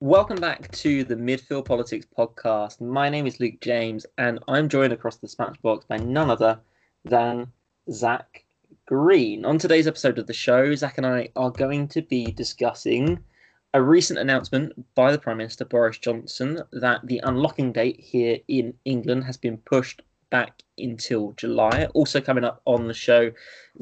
Welcome 0.00 0.42
back 0.42 0.70
to 0.72 1.04
the 1.04 1.16
Midfield 1.16 1.64
Politics 1.64 2.04
podcast. 2.04 2.82
My 2.82 3.08
name 3.08 3.26
is 3.26 3.40
Luke 3.40 3.62
James, 3.62 4.04
and 4.18 4.38
I'm 4.46 4.68
joined 4.68 4.92
across 4.92 5.16
the 5.16 5.26
Smash 5.26 5.56
by 5.62 5.96
none 5.96 6.28
other 6.28 6.60
than 7.06 7.50
Zach 7.90 8.44
Green. 8.84 9.46
On 9.46 9.56
today's 9.56 9.86
episode 9.86 10.18
of 10.18 10.26
the 10.26 10.34
show, 10.34 10.74
Zach 10.74 10.98
and 10.98 11.06
I 11.06 11.30
are 11.34 11.50
going 11.50 11.88
to 11.88 12.02
be 12.02 12.26
discussing 12.26 13.24
a 13.72 13.80
recent 13.80 14.18
announcement 14.18 14.74
by 14.94 15.12
the 15.12 15.18
Prime 15.18 15.38
Minister 15.38 15.64
Boris 15.64 15.96
Johnson 15.96 16.60
that 16.72 17.00
the 17.06 17.22
unlocking 17.24 17.72
date 17.72 17.98
here 17.98 18.38
in 18.48 18.74
England 18.84 19.24
has 19.24 19.38
been 19.38 19.56
pushed 19.56 20.02
back 20.28 20.60
until 20.76 21.32
July. 21.38 21.86
Also, 21.94 22.20
coming 22.20 22.44
up 22.44 22.60
on 22.66 22.86
the 22.86 22.92
show, 22.92 23.32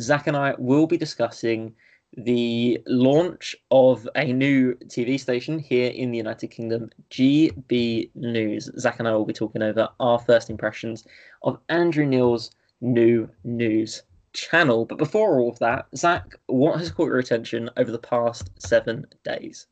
Zach 0.00 0.28
and 0.28 0.36
I 0.36 0.54
will 0.58 0.86
be 0.86 0.96
discussing 0.96 1.74
the 2.16 2.80
launch 2.86 3.56
of 3.70 4.08
a 4.14 4.32
new 4.32 4.74
TV 4.86 5.18
station 5.18 5.58
here 5.58 5.90
in 5.90 6.10
the 6.10 6.16
United 6.16 6.48
Kingdom, 6.48 6.90
GB 7.10 8.10
News. 8.14 8.70
Zach 8.78 8.98
and 8.98 9.08
I 9.08 9.12
will 9.12 9.24
be 9.24 9.32
talking 9.32 9.62
over 9.62 9.88
our 10.00 10.18
first 10.18 10.50
impressions 10.50 11.04
of 11.42 11.58
Andrew 11.68 12.06
Neil's 12.06 12.50
new 12.80 13.28
news 13.44 14.02
channel. 14.32 14.84
But 14.84 14.98
before 14.98 15.38
all 15.38 15.50
of 15.50 15.58
that, 15.60 15.86
Zach, 15.96 16.36
what 16.46 16.78
has 16.78 16.90
caught 16.90 17.06
your 17.06 17.18
attention 17.18 17.70
over 17.76 17.90
the 17.90 17.98
past 17.98 18.50
seven 18.58 19.06
days? 19.24 19.66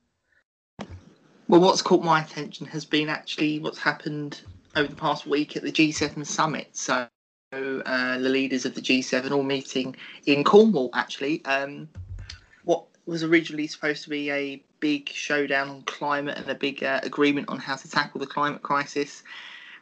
Well, 1.48 1.60
what's 1.60 1.82
caught 1.82 2.02
my 2.02 2.22
attention 2.22 2.66
has 2.66 2.84
been 2.84 3.08
actually 3.08 3.58
what's 3.58 3.78
happened 3.78 4.40
over 4.74 4.88
the 4.88 4.96
past 4.96 5.26
week 5.26 5.56
at 5.56 5.62
the 5.62 5.72
G7 5.72 6.26
summit. 6.26 6.68
So, 6.72 7.08
uh, 7.52 8.18
the 8.18 8.28
leaders 8.28 8.64
of 8.64 8.74
the 8.74 8.80
G7 8.80 9.30
all 9.30 9.42
meeting 9.42 9.94
in 10.24 10.44
Cornwall, 10.44 10.90
actually. 10.94 11.44
Um, 11.44 11.88
was 13.06 13.22
originally 13.22 13.66
supposed 13.66 14.04
to 14.04 14.10
be 14.10 14.30
a 14.30 14.62
big 14.80 15.08
showdown 15.08 15.68
on 15.68 15.82
climate 15.82 16.38
and 16.38 16.48
a 16.48 16.54
big 16.54 16.82
uh, 16.82 17.00
agreement 17.02 17.48
on 17.48 17.58
how 17.58 17.76
to 17.76 17.90
tackle 17.90 18.20
the 18.20 18.26
climate 18.26 18.62
crisis. 18.62 19.22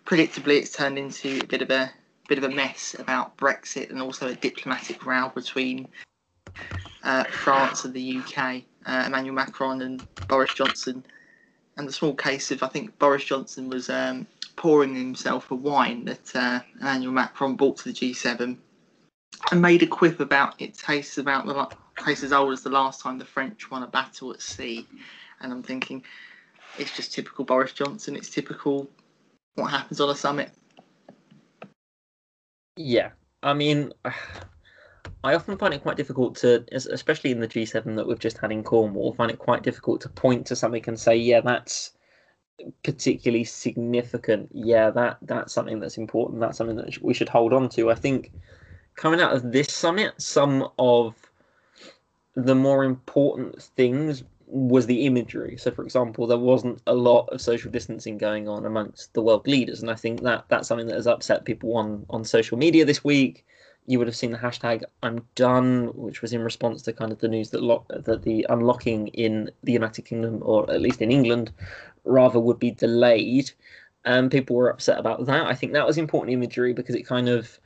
Predictably, 0.06 0.58
it's 0.58 0.72
turned 0.72 0.98
into 0.98 1.40
a 1.42 1.46
bit 1.46 1.62
of 1.62 1.70
a 1.70 1.92
bit 2.28 2.38
of 2.38 2.44
a 2.44 2.48
mess 2.48 2.94
about 2.98 3.36
Brexit 3.36 3.90
and 3.90 4.00
also 4.00 4.28
a 4.28 4.34
diplomatic 4.34 5.04
row 5.04 5.32
between 5.34 5.88
uh, 7.02 7.24
France 7.24 7.84
and 7.84 7.92
the 7.92 8.18
UK. 8.18 8.62
Uh, 8.86 9.04
Emmanuel 9.06 9.34
Macron 9.34 9.82
and 9.82 10.02
Boris 10.28 10.54
Johnson, 10.54 11.04
and 11.76 11.86
the 11.86 11.92
small 11.92 12.14
case 12.14 12.50
of 12.50 12.62
I 12.62 12.68
think 12.68 12.98
Boris 12.98 13.24
Johnson 13.24 13.68
was 13.68 13.90
um, 13.90 14.26
pouring 14.56 14.94
himself 14.94 15.50
a 15.50 15.54
wine 15.54 16.06
that 16.06 16.34
uh, 16.34 16.60
Emmanuel 16.80 17.12
Macron 17.12 17.56
brought 17.56 17.78
to 17.78 17.84
the 17.84 17.92
G7 17.92 18.56
and 19.50 19.62
made 19.62 19.82
a 19.82 19.86
quip 19.86 20.20
about 20.20 20.54
it 20.58 20.74
tastes 20.74 21.18
about 21.18 21.46
the 21.46 21.68
tastes 22.04 22.24
as 22.24 22.32
old 22.32 22.52
as 22.52 22.62
the 22.62 22.70
last 22.70 23.00
time 23.00 23.18
the 23.18 23.24
French 23.24 23.70
won 23.70 23.82
a 23.82 23.86
battle 23.86 24.32
at 24.32 24.42
sea. 24.42 24.86
And 25.40 25.52
I'm 25.52 25.62
thinking, 25.62 26.02
it's 26.78 26.94
just 26.94 27.12
typical 27.12 27.44
Boris 27.44 27.72
Johnson. 27.72 28.16
It's 28.16 28.30
typical 28.30 28.88
what 29.54 29.70
happens 29.70 30.00
on 30.00 30.10
a 30.10 30.14
summit. 30.14 30.50
Yeah, 32.76 33.10
I 33.42 33.52
mean, 33.52 33.92
I 35.24 35.34
often 35.34 35.58
find 35.58 35.74
it 35.74 35.82
quite 35.82 35.96
difficult 35.96 36.36
to, 36.36 36.64
especially 36.72 37.30
in 37.30 37.40
the 37.40 37.48
G7 37.48 37.96
that 37.96 38.06
we've 38.06 38.18
just 38.18 38.38
had 38.38 38.52
in 38.52 38.62
Cornwall, 38.62 39.12
find 39.12 39.30
it 39.30 39.38
quite 39.38 39.62
difficult 39.62 40.00
to 40.02 40.08
point 40.08 40.46
to 40.46 40.56
something 40.56 40.84
and 40.86 40.98
say, 40.98 41.16
yeah, 41.16 41.40
that's 41.40 41.92
particularly 42.84 43.44
significant. 43.44 44.48
Yeah, 44.52 44.90
that 44.90 45.18
that's 45.22 45.52
something 45.52 45.80
that's 45.80 45.98
important. 45.98 46.40
That's 46.40 46.58
something 46.58 46.76
that 46.76 47.02
we 47.02 47.14
should 47.14 47.28
hold 47.28 47.52
on 47.52 47.68
to. 47.70 47.90
I 47.90 47.94
think 47.94 48.32
coming 48.96 49.20
out 49.20 49.34
of 49.34 49.52
this 49.52 49.72
summit, 49.72 50.14
some 50.18 50.68
of 50.78 51.14
the 52.34 52.54
more 52.54 52.84
important 52.84 53.62
things 53.62 54.22
was 54.46 54.86
the 54.86 55.06
imagery. 55.06 55.56
So, 55.56 55.70
for 55.70 55.84
example, 55.84 56.26
there 56.26 56.38
wasn't 56.38 56.82
a 56.86 56.94
lot 56.94 57.28
of 57.28 57.40
social 57.40 57.70
distancing 57.70 58.18
going 58.18 58.48
on 58.48 58.66
amongst 58.66 59.14
the 59.14 59.22
world 59.22 59.46
leaders, 59.46 59.80
and 59.80 59.90
I 59.90 59.94
think 59.94 60.22
that 60.22 60.44
that's 60.48 60.68
something 60.68 60.86
that 60.88 60.96
has 60.96 61.06
upset 61.06 61.44
people 61.44 61.76
on 61.76 62.04
on 62.10 62.24
social 62.24 62.58
media 62.58 62.84
this 62.84 63.04
week. 63.04 63.46
You 63.86 63.98
would 63.98 64.08
have 64.08 64.16
seen 64.16 64.32
the 64.32 64.38
hashtag 64.38 64.82
"I'm 65.02 65.24
done," 65.34 65.86
which 65.94 66.22
was 66.22 66.32
in 66.32 66.42
response 66.42 66.82
to 66.82 66.92
kind 66.92 67.12
of 67.12 67.18
the 67.20 67.28
news 67.28 67.50
that 67.50 67.62
lo- 67.62 67.86
that 67.90 68.22
the 68.22 68.46
unlocking 68.48 69.08
in 69.08 69.50
the 69.62 69.72
United 69.72 70.02
Kingdom, 70.02 70.40
or 70.42 70.70
at 70.70 70.80
least 70.80 71.00
in 71.02 71.12
England, 71.12 71.52
rather 72.04 72.40
would 72.40 72.58
be 72.58 72.72
delayed. 72.72 73.50
And 74.04 74.30
people 74.30 74.56
were 74.56 74.70
upset 74.70 74.98
about 74.98 75.26
that. 75.26 75.46
I 75.46 75.54
think 75.54 75.72
that 75.72 75.86
was 75.86 75.98
important 75.98 76.32
imagery 76.32 76.72
because 76.72 76.94
it 76.94 77.02
kind 77.06 77.28
of 77.28 77.60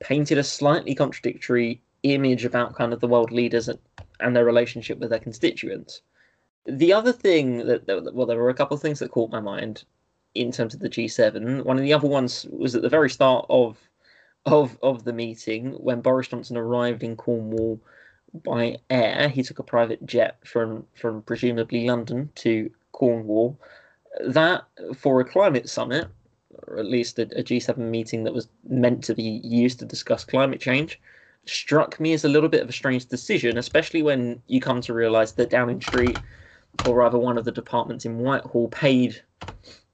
painted 0.00 0.38
a 0.38 0.44
slightly 0.44 0.94
contradictory 0.94 1.82
image 2.04 2.44
about 2.44 2.76
kind 2.76 2.92
of 2.92 3.00
the 3.00 3.08
world 3.08 3.32
leaders 3.32 3.68
and 3.68 3.78
and 4.20 4.34
their 4.34 4.44
relationship 4.44 4.98
with 4.98 5.10
their 5.10 5.18
constituents. 5.18 6.00
The 6.66 6.92
other 6.92 7.12
thing 7.12 7.66
that, 7.66 8.14
well, 8.14 8.26
there 8.26 8.38
were 8.38 8.48
a 8.48 8.54
couple 8.54 8.74
of 8.74 8.80
things 8.80 9.00
that 9.00 9.10
caught 9.10 9.30
my 9.30 9.40
mind 9.40 9.84
in 10.34 10.50
terms 10.50 10.74
of 10.74 10.80
the 10.80 10.88
G7. 10.88 11.64
One 11.64 11.76
of 11.76 11.82
the 11.82 11.92
other 11.92 12.08
ones 12.08 12.46
was 12.50 12.74
at 12.74 12.82
the 12.82 12.88
very 12.88 13.10
start 13.10 13.46
of 13.48 13.76
of 14.46 14.78
of 14.82 15.04
the 15.04 15.12
meeting 15.12 15.72
when 15.72 16.00
Boris 16.00 16.28
Johnson 16.28 16.56
arrived 16.56 17.02
in 17.02 17.16
Cornwall 17.16 17.80
by 18.32 18.76
air. 18.90 19.28
He 19.28 19.42
took 19.42 19.58
a 19.58 19.62
private 19.62 20.04
jet 20.06 20.38
from 20.46 20.86
from 20.94 21.22
presumably 21.22 21.86
London 21.86 22.30
to 22.36 22.70
Cornwall. 22.92 23.58
That 24.24 24.64
for 24.96 25.20
a 25.20 25.24
climate 25.24 25.68
summit, 25.68 26.08
or 26.66 26.78
at 26.78 26.86
least 26.86 27.18
a 27.18 27.22
a 27.38 27.42
G7 27.42 27.78
meeting 27.78 28.24
that 28.24 28.34
was 28.34 28.48
meant 28.68 29.04
to 29.04 29.14
be 29.14 29.40
used 29.44 29.78
to 29.80 29.84
discuss 29.84 30.24
climate 30.24 30.60
change, 30.60 31.00
struck 31.46 32.00
me 32.00 32.12
as 32.12 32.24
a 32.24 32.28
little 32.28 32.48
bit 32.48 32.62
of 32.62 32.68
a 32.68 32.72
strange 32.72 33.06
decision, 33.06 33.58
especially 33.58 34.02
when 34.02 34.42
you 34.46 34.60
come 34.60 34.80
to 34.82 34.94
realise 34.94 35.32
that 35.32 35.50
Downing 35.50 35.80
Street, 35.80 36.22
or 36.82 36.96
rather 36.96 37.18
one 37.18 37.38
of 37.38 37.44
the 37.44 37.52
departments 37.52 38.04
in 38.04 38.18
Whitehall, 38.18 38.68
paid 38.68 39.22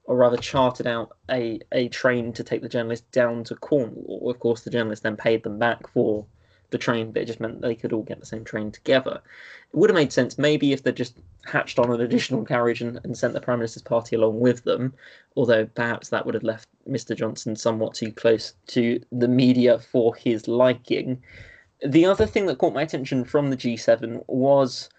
or 0.05 0.17
rather 0.17 0.37
chartered 0.37 0.87
out 0.87 1.15
a, 1.29 1.59
a 1.71 1.87
train 1.89 2.33
to 2.33 2.43
take 2.43 2.61
the 2.61 2.69
journalist 2.69 3.09
down 3.11 3.43
to 3.45 3.55
Cornwall. 3.55 4.29
Of 4.29 4.39
course, 4.39 4.61
the 4.61 4.71
journalist 4.71 5.03
then 5.03 5.15
paid 5.15 5.43
them 5.43 5.59
back 5.59 5.87
for 5.89 6.25
the 6.71 6.77
train, 6.77 7.11
but 7.11 7.21
it 7.21 7.25
just 7.25 7.39
meant 7.39 7.61
they 7.61 7.75
could 7.75 7.93
all 7.93 8.03
get 8.03 8.19
the 8.19 8.25
same 8.25 8.43
train 8.43 8.71
together. 8.71 9.21
It 9.71 9.77
would 9.77 9.89
have 9.89 9.95
made 9.95 10.11
sense 10.11 10.37
maybe 10.37 10.73
if 10.73 10.83
they 10.83 10.91
just 10.91 11.17
hatched 11.45 11.77
on 11.79 11.91
an 11.91 12.01
additional 12.01 12.43
carriage 12.43 12.81
and, 12.81 12.99
and 13.03 13.17
sent 13.17 13.33
the 13.33 13.41
Prime 13.41 13.59
Minister's 13.59 13.83
party 13.83 14.15
along 14.15 14.39
with 14.39 14.63
them, 14.63 14.93
although 15.35 15.65
perhaps 15.65 16.09
that 16.09 16.25
would 16.25 16.33
have 16.33 16.43
left 16.43 16.67
Mr. 16.89 17.15
Johnson 17.15 17.55
somewhat 17.55 17.93
too 17.93 18.11
close 18.11 18.53
to 18.67 18.99
the 19.11 19.27
media 19.27 19.79
for 19.79 20.15
his 20.15 20.47
liking. 20.47 21.21
The 21.85 22.05
other 22.05 22.25
thing 22.25 22.45
that 22.47 22.57
caught 22.57 22.73
my 22.73 22.81
attention 22.81 23.25
from 23.25 23.49
the 23.49 23.57
G7 23.57 24.23
was 24.27 24.89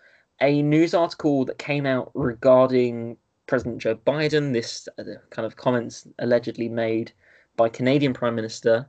a 0.40 0.62
news 0.62 0.94
article 0.94 1.44
that 1.44 1.58
came 1.58 1.86
out 1.86 2.10
regarding 2.14 3.16
President 3.46 3.78
Joe 3.78 3.96
Biden, 3.96 4.52
this 4.52 4.88
uh, 4.98 5.04
kind 5.30 5.46
of 5.46 5.56
comments 5.56 6.06
allegedly 6.18 6.68
made 6.68 7.12
by 7.56 7.68
Canadian 7.68 8.14
Prime 8.14 8.34
Minister 8.34 8.88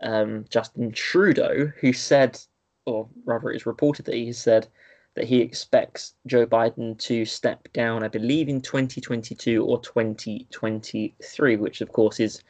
um, 0.00 0.44
Justin 0.48 0.92
Trudeau, 0.92 1.72
who 1.80 1.92
said, 1.92 2.38
or 2.84 3.08
rather, 3.24 3.50
it's 3.50 3.66
reported 3.66 4.06
that 4.06 4.14
he 4.14 4.32
said 4.32 4.68
that 5.14 5.24
he 5.24 5.40
expects 5.40 6.14
Joe 6.26 6.46
Biden 6.46 6.98
to 6.98 7.24
step 7.24 7.72
down, 7.72 8.02
I 8.02 8.08
believe, 8.08 8.48
in 8.48 8.60
2022 8.60 9.64
or 9.64 9.80
2023, 9.80 11.56
which 11.56 11.80
of 11.80 11.92
course 11.92 12.20
is 12.20 12.42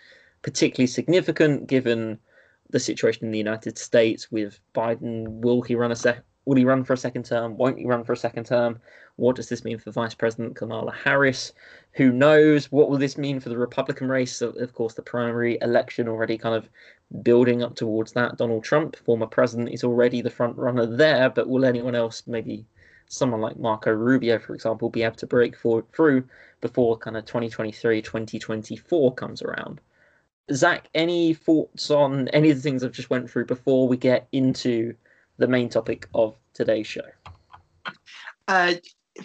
particularly 0.42 0.88
significant 0.88 1.68
given 1.68 2.18
the 2.70 2.80
situation 2.80 3.26
in 3.26 3.30
the 3.30 3.38
United 3.38 3.78
States 3.78 4.30
with 4.30 4.58
Biden. 4.74 5.40
Will 5.40 5.62
he 5.62 5.76
run 5.76 5.92
a 5.92 5.96
sec? 5.96 6.22
Will 6.46 6.56
he 6.56 6.64
run 6.64 6.84
for 6.84 6.92
a 6.92 6.96
second 6.96 7.24
term? 7.24 7.56
Won't 7.56 7.78
he 7.78 7.86
run 7.86 8.04
for 8.04 8.12
a 8.12 8.16
second 8.16 8.44
term? 8.46 8.78
What 9.16 9.34
does 9.34 9.48
this 9.48 9.64
mean 9.64 9.78
for 9.78 9.90
Vice 9.90 10.14
President 10.14 10.54
Kamala 10.54 10.92
Harris? 10.92 11.52
Who 11.94 12.12
knows? 12.12 12.70
What 12.70 12.88
will 12.88 12.98
this 12.98 13.18
mean 13.18 13.40
for 13.40 13.48
the 13.48 13.58
Republican 13.58 14.08
race? 14.08 14.40
Of 14.40 14.72
course, 14.72 14.94
the 14.94 15.02
primary 15.02 15.58
election 15.60 16.06
already 16.06 16.38
kind 16.38 16.54
of 16.54 16.68
building 17.22 17.64
up 17.64 17.74
towards 17.74 18.12
that. 18.12 18.36
Donald 18.36 18.62
Trump, 18.62 18.94
former 18.94 19.26
president, 19.26 19.70
is 19.70 19.82
already 19.82 20.22
the 20.22 20.30
front 20.30 20.56
runner 20.56 20.86
there, 20.86 21.28
but 21.30 21.48
will 21.48 21.64
anyone 21.64 21.96
else, 21.96 22.22
maybe 22.28 22.64
someone 23.08 23.40
like 23.40 23.58
Marco 23.58 23.90
Rubio, 23.90 24.38
for 24.38 24.54
example, 24.54 24.88
be 24.88 25.02
able 25.02 25.16
to 25.16 25.26
break 25.26 25.56
for, 25.56 25.84
through 25.92 26.24
before 26.60 26.97
kind 26.97 27.16
of 27.16 27.24
2023, 27.24 28.03
2024 28.03 29.15
comes 29.15 29.42
around? 29.42 29.80
Zach, 30.53 30.88
any 30.94 31.34
thoughts 31.34 31.91
on 31.91 32.28
any 32.28 32.50
of 32.50 32.56
the 32.56 32.62
things 32.62 32.84
I've 32.84 32.92
just 32.92 33.10
went 33.10 33.28
through 33.28 33.47
before 33.47 33.88
we 33.88 33.97
get 33.97 34.28
into 34.30 34.94
the 35.38 35.47
main 35.47 35.68
topic 35.68 36.09
of 36.15 36.34
today's 36.54 36.86
show? 36.86 37.06
Uh, 38.48 38.74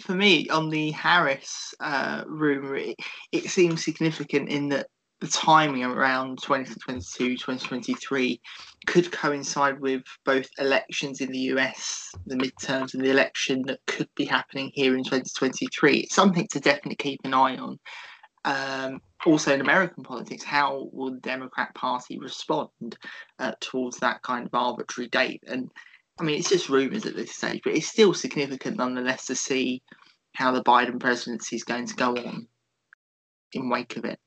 for 0.00 0.14
me, 0.14 0.48
on 0.48 0.70
the 0.70 0.90
Harris 0.92 1.74
uh, 1.80 2.24
rumor, 2.26 2.76
it, 2.76 2.96
it 3.30 3.44
seems 3.44 3.84
significant 3.84 4.48
in 4.48 4.68
that 4.70 4.86
the 5.22 5.28
timing 5.28 5.84
around 5.84 6.42
2022, 6.42 7.36
2023 7.36 8.40
could 8.86 9.12
coincide 9.12 9.78
with 9.80 10.02
both 10.24 10.48
elections 10.58 11.20
in 11.20 11.30
the 11.30 11.38
US, 11.38 12.10
the 12.26 12.34
midterms, 12.34 12.94
and 12.94 13.04
the 13.04 13.10
election 13.10 13.62
that 13.66 13.78
could 13.86 14.08
be 14.16 14.24
happening 14.24 14.72
here 14.74 14.96
in 14.96 15.04
2023. 15.04 15.98
It's 15.98 16.14
something 16.14 16.48
to 16.48 16.58
definitely 16.58 16.96
keep 16.96 17.20
an 17.22 17.34
eye 17.34 17.56
on. 17.56 17.78
Um, 18.44 19.00
also 19.24 19.54
in 19.54 19.60
American 19.60 20.02
politics, 20.02 20.42
how 20.42 20.88
will 20.92 21.12
the 21.12 21.20
Democrat 21.20 21.72
Party 21.76 22.18
respond 22.18 22.96
uh, 23.38 23.52
towards 23.60 23.98
that 23.98 24.22
kind 24.22 24.46
of 24.46 24.54
arbitrary 24.54 25.08
date? 25.08 25.44
And 25.46 25.70
I 26.22 26.24
mean, 26.24 26.38
it's 26.38 26.50
just 26.50 26.68
rumours 26.68 27.04
at 27.04 27.16
this 27.16 27.34
stage, 27.34 27.62
but 27.64 27.74
it's 27.74 27.88
still 27.88 28.14
significant 28.14 28.76
nonetheless 28.76 29.26
to 29.26 29.34
see 29.34 29.82
how 30.34 30.52
the 30.52 30.62
Biden 30.62 31.00
presidency 31.00 31.56
is 31.56 31.64
going 31.64 31.86
to 31.86 31.96
go 31.96 32.16
on 32.16 32.46
in 33.52 33.68
wake 33.68 33.96
of 33.96 34.04
it. 34.04 34.20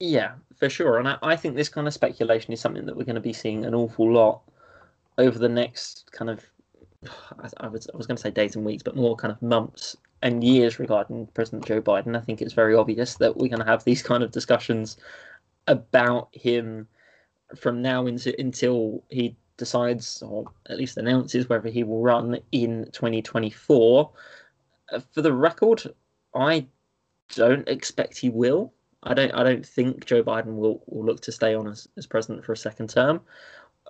Yeah, 0.00 0.32
for 0.58 0.68
sure. 0.68 0.98
And 0.98 1.06
I, 1.06 1.16
I 1.22 1.36
think 1.36 1.54
this 1.54 1.68
kind 1.68 1.86
of 1.86 1.94
speculation 1.94 2.52
is 2.52 2.60
something 2.60 2.86
that 2.86 2.96
we're 2.96 3.04
going 3.04 3.14
to 3.14 3.20
be 3.20 3.32
seeing 3.32 3.64
an 3.64 3.72
awful 3.72 4.12
lot 4.12 4.42
over 5.16 5.38
the 5.38 5.48
next 5.48 6.10
kind 6.10 6.28
of, 6.28 6.44
I, 7.58 7.68
was, 7.68 7.86
I 7.94 7.96
was 7.96 8.08
going 8.08 8.16
to 8.16 8.22
say 8.22 8.32
days 8.32 8.56
and 8.56 8.64
weeks, 8.64 8.82
but 8.82 8.96
more 8.96 9.14
kind 9.14 9.30
of 9.30 9.40
months 9.42 9.96
and 10.22 10.42
years 10.42 10.80
regarding 10.80 11.28
President 11.34 11.66
Joe 11.66 11.80
Biden. 11.80 12.16
I 12.16 12.20
think 12.20 12.42
it's 12.42 12.52
very 12.52 12.74
obvious 12.74 13.14
that 13.18 13.36
we're 13.36 13.46
going 13.46 13.60
to 13.60 13.70
have 13.70 13.84
these 13.84 14.02
kind 14.02 14.24
of 14.24 14.32
discussions 14.32 14.96
about 15.68 16.30
him 16.32 16.88
from 17.54 17.80
now 17.80 18.06
into, 18.06 18.34
until 18.40 19.04
he 19.08 19.36
decides, 19.56 20.22
or 20.22 20.44
at 20.68 20.78
least 20.78 20.96
announces, 20.96 21.48
whether 21.48 21.68
he 21.68 21.84
will 21.84 22.02
run 22.02 22.38
in 22.52 22.88
2024. 22.92 24.10
Uh, 24.92 25.00
for 25.12 25.22
the 25.22 25.32
record, 25.32 25.82
I 26.34 26.66
don't 27.34 27.68
expect 27.68 28.18
he 28.18 28.28
will. 28.28 28.72
I 29.02 29.14
don't. 29.14 29.32
I 29.32 29.42
don't 29.42 29.66
think 29.66 30.06
Joe 30.06 30.22
Biden 30.22 30.56
will, 30.56 30.82
will 30.86 31.04
look 31.04 31.20
to 31.22 31.32
stay 31.32 31.54
on 31.54 31.66
as, 31.66 31.88
as 31.96 32.06
president 32.06 32.44
for 32.44 32.52
a 32.52 32.56
second 32.56 32.90
term. 32.90 33.20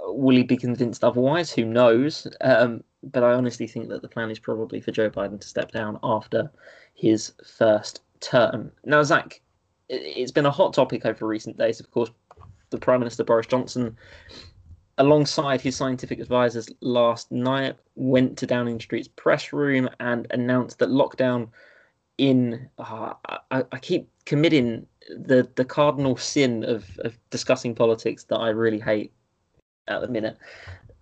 Will 0.05 0.37
he 0.37 0.43
be 0.43 0.57
convinced 0.57 1.05
otherwise? 1.05 1.53
Who 1.53 1.65
knows? 1.65 2.27
Um, 2.41 2.83
but 3.03 3.23
I 3.23 3.33
honestly 3.33 3.67
think 3.67 3.89
that 3.89 4.03
the 4.03 4.09
plan 4.09 4.31
is 4.31 4.39
probably 4.39 4.81
for 4.81 4.91
Joe 4.91 5.11
Biden 5.11 5.41
to 5.41 5.47
step 5.47 5.71
down 5.71 5.99
after 6.03 6.51
his 6.95 7.33
first 7.45 8.01
term. 8.21 8.73
Now, 8.85 9.03
Zach, 9.03 9.41
it's 9.89 10.33
been 10.33 10.47
a 10.47 10.51
hot 10.51 10.73
topic 10.73 11.05
over 11.05 11.27
recent 11.27 11.59
days. 11.59 11.79
Of 11.81 11.91
course, 11.91 12.11
the 12.71 12.79
Prime 12.79 13.01
Minister 13.01 13.25
Boris 13.25 13.47
Johnson, 13.47 13.97
alongside 15.03 15.61
his 15.61 15.75
scientific 15.75 16.21
advisors 16.21 16.69
last 16.81 17.33
night, 17.33 17.77
went 17.97 18.39
to 18.39 18.47
Downing 18.47 18.79
Street's 18.79 19.09
press 19.09 19.53
room 19.53 19.91
and 19.99 20.29
announced 20.31 20.79
that 20.79 20.91
lockdown 20.91 21.49
in 22.19 22.69
uh, 22.79 23.15
I, 23.51 23.65
I, 23.73 23.79
keep 23.81 24.09
committing 24.27 24.87
the 25.09 25.49
the 25.57 25.65
cardinal 25.65 26.17
sin 26.17 26.63
of, 26.63 26.85
of 27.01 27.19
discussing 27.31 27.75
politics 27.75 28.25
that 28.25 28.37
I 28.37 28.51
really 28.51 28.79
hate 28.79 29.13
at 29.89 30.03
the 30.03 30.09
minute. 30.09 30.37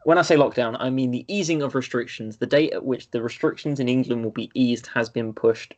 When 0.04 0.16
I 0.16 0.22
say 0.22 0.36
lockdown, 0.36 0.76
I 0.80 0.88
mean 0.88 1.10
the 1.10 1.26
easing 1.28 1.60
of 1.60 1.74
restrictions. 1.74 2.38
The 2.38 2.46
date 2.46 2.72
at 2.72 2.86
which 2.86 3.10
the 3.10 3.20
restrictions 3.20 3.80
in 3.80 3.88
England 3.88 4.24
will 4.24 4.30
be 4.30 4.50
eased 4.54 4.86
has 4.94 5.10
been 5.10 5.34
pushed 5.34 5.74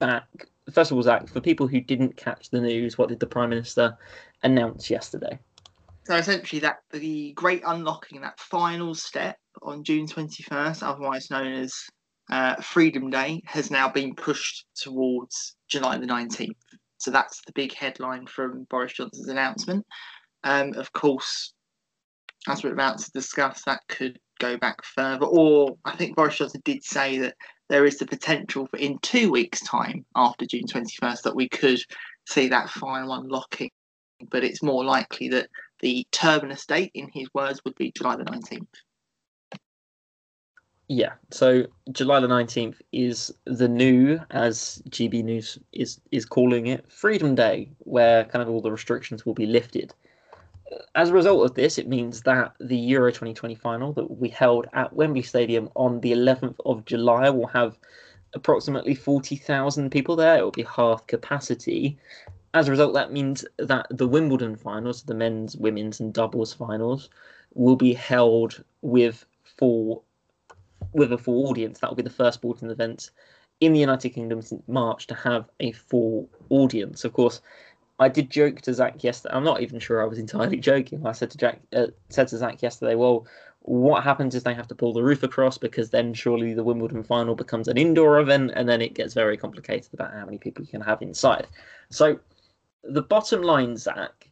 back. 0.00 0.24
First 0.72 0.90
of 0.90 0.96
all, 0.96 1.04
Zach, 1.04 1.28
for 1.28 1.40
people 1.40 1.68
who 1.68 1.80
didn't 1.80 2.16
catch 2.16 2.50
the 2.50 2.60
news, 2.60 2.98
what 2.98 3.10
did 3.10 3.20
the 3.20 3.26
Prime 3.26 3.50
Minister 3.50 3.96
announce 4.42 4.90
yesterday? 4.90 5.38
So 6.04 6.16
essentially, 6.16 6.60
that 6.60 6.78
the 6.92 7.32
great 7.34 7.62
unlocking, 7.66 8.20
that 8.22 8.40
final 8.40 8.94
step 8.94 9.36
on 9.62 9.84
June 9.84 10.06
21st, 10.06 10.82
otherwise 10.82 11.30
known 11.30 11.52
as 11.52 11.74
uh, 12.30 12.56
Freedom 12.56 13.10
Day, 13.10 13.42
has 13.46 13.70
now 13.70 13.88
been 13.88 14.14
pushed 14.14 14.66
towards 14.74 15.56
July 15.68 15.98
the 15.98 16.06
19th. 16.06 16.56
So 16.98 17.10
that's 17.10 17.40
the 17.46 17.52
big 17.52 17.74
headline 17.74 18.26
from 18.26 18.66
Boris 18.70 18.94
Johnson's 18.94 19.28
announcement. 19.28 19.86
Um, 20.44 20.74
of 20.74 20.92
course, 20.92 21.52
as 22.48 22.62
we're 22.62 22.72
about 22.72 22.98
to 22.98 23.10
discuss, 23.12 23.62
that 23.64 23.80
could 23.88 24.18
go 24.38 24.56
back 24.56 24.84
further. 24.84 25.26
Or 25.26 25.76
I 25.84 25.96
think 25.96 26.16
Boris 26.16 26.36
Johnson 26.36 26.62
did 26.64 26.82
say 26.82 27.18
that 27.18 27.34
there 27.68 27.86
is 27.86 27.98
the 27.98 28.06
potential 28.06 28.66
for 28.66 28.78
in 28.78 28.98
two 29.00 29.30
weeks' 29.30 29.60
time, 29.60 30.04
after 30.16 30.46
June 30.46 30.64
21st, 30.64 31.22
that 31.22 31.36
we 31.36 31.48
could 31.48 31.80
see 32.28 32.48
that 32.48 32.70
final 32.70 33.14
unlocking. 33.14 33.70
But 34.30 34.44
it's 34.44 34.62
more 34.62 34.84
likely 34.84 35.28
that 35.28 35.48
the 35.80 36.06
terminus 36.12 36.66
date, 36.66 36.90
in 36.94 37.08
his 37.12 37.28
words, 37.34 37.60
would 37.64 37.74
be 37.74 37.92
July 37.92 38.16
the 38.16 38.24
19th. 38.24 38.66
Yeah, 40.92 41.12
so 41.30 41.66
July 41.92 42.18
the 42.18 42.26
19th 42.26 42.80
is 42.90 43.32
the 43.44 43.68
new, 43.68 44.18
as 44.32 44.82
GB 44.88 45.22
News 45.22 45.56
is, 45.72 46.00
is 46.10 46.24
calling 46.24 46.66
it, 46.66 46.90
Freedom 46.90 47.36
Day, 47.36 47.70
where 47.78 48.24
kind 48.24 48.42
of 48.42 48.48
all 48.48 48.60
the 48.60 48.72
restrictions 48.72 49.24
will 49.24 49.34
be 49.34 49.46
lifted. 49.46 49.94
As 50.96 51.10
a 51.10 51.12
result 51.12 51.48
of 51.48 51.54
this, 51.54 51.78
it 51.78 51.86
means 51.86 52.22
that 52.22 52.54
the 52.58 52.76
Euro 52.76 53.10
2020 53.10 53.54
final 53.54 53.92
that 53.92 54.20
be 54.20 54.28
held 54.28 54.66
at 54.72 54.92
Wembley 54.92 55.22
Stadium 55.22 55.70
on 55.76 56.00
the 56.00 56.10
11th 56.10 56.56
of 56.64 56.84
July 56.86 57.30
will 57.30 57.46
have 57.46 57.78
approximately 58.34 58.94
40,000 58.94 59.90
people 59.90 60.16
there. 60.16 60.38
It 60.38 60.42
will 60.42 60.50
be 60.50 60.62
half 60.64 61.06
capacity. 61.06 61.98
As 62.52 62.66
a 62.66 62.72
result, 62.72 62.94
that 62.94 63.12
means 63.12 63.44
that 63.58 63.86
the 63.90 64.08
Wimbledon 64.08 64.56
finals, 64.56 65.02
the 65.02 65.14
men's, 65.14 65.56
women's, 65.56 66.00
and 66.00 66.12
doubles 66.12 66.52
finals, 66.52 67.08
will 67.54 67.76
be 67.76 67.94
held 67.94 68.64
with 68.82 69.24
full 69.44 70.04
with 70.92 71.12
a 71.12 71.18
full 71.18 71.48
audience. 71.48 71.78
That 71.78 71.90
will 71.90 71.96
be 71.96 72.02
the 72.02 72.10
first 72.10 72.40
sporting 72.40 72.70
event 72.70 73.10
in 73.60 73.72
the 73.72 73.78
United 73.78 74.10
Kingdom 74.10 74.42
since 74.42 74.66
March 74.66 75.06
to 75.08 75.14
have 75.14 75.48
a 75.60 75.72
full 75.72 76.28
audience. 76.48 77.04
Of 77.04 77.12
course, 77.12 77.40
I 78.00 78.08
did 78.08 78.30
joke 78.30 78.62
to 78.62 78.74
Zach 78.74 79.04
yesterday. 79.04 79.34
I'm 79.34 79.44
not 79.44 79.60
even 79.60 79.78
sure 79.78 80.02
I 80.02 80.06
was 80.06 80.18
entirely 80.18 80.56
joking. 80.72 81.06
I 81.06 81.12
said 81.12 81.30
to 81.30 81.38
Jack, 81.38 81.60
uh, 81.72 81.88
said 82.08 82.28
to 82.28 82.38
Zach 82.38 82.62
yesterday, 82.62 82.96
well, 82.96 83.26
what 83.60 84.02
happens 84.02 84.34
is 84.34 84.42
they 84.42 84.54
have 84.54 84.68
to 84.68 84.74
pull 84.74 84.94
the 84.94 85.02
roof 85.02 85.22
across 85.22 85.58
because 85.58 85.90
then 85.90 86.14
surely 86.14 86.54
the 86.54 86.64
Wimbledon 86.64 87.04
final 87.04 87.34
becomes 87.34 87.68
an 87.68 87.76
indoor 87.76 88.18
event 88.18 88.52
and 88.56 88.68
then 88.68 88.80
it 88.80 88.94
gets 88.94 89.12
very 89.12 89.36
complicated 89.36 89.92
about 89.92 90.12
how 90.12 90.24
many 90.24 90.38
people 90.38 90.64
you 90.64 90.70
can 90.70 90.80
have 90.80 91.02
inside. 91.02 91.46
So 91.90 92.18
the 92.82 93.02
bottom 93.02 93.42
line, 93.42 93.76
Zach, 93.76 94.28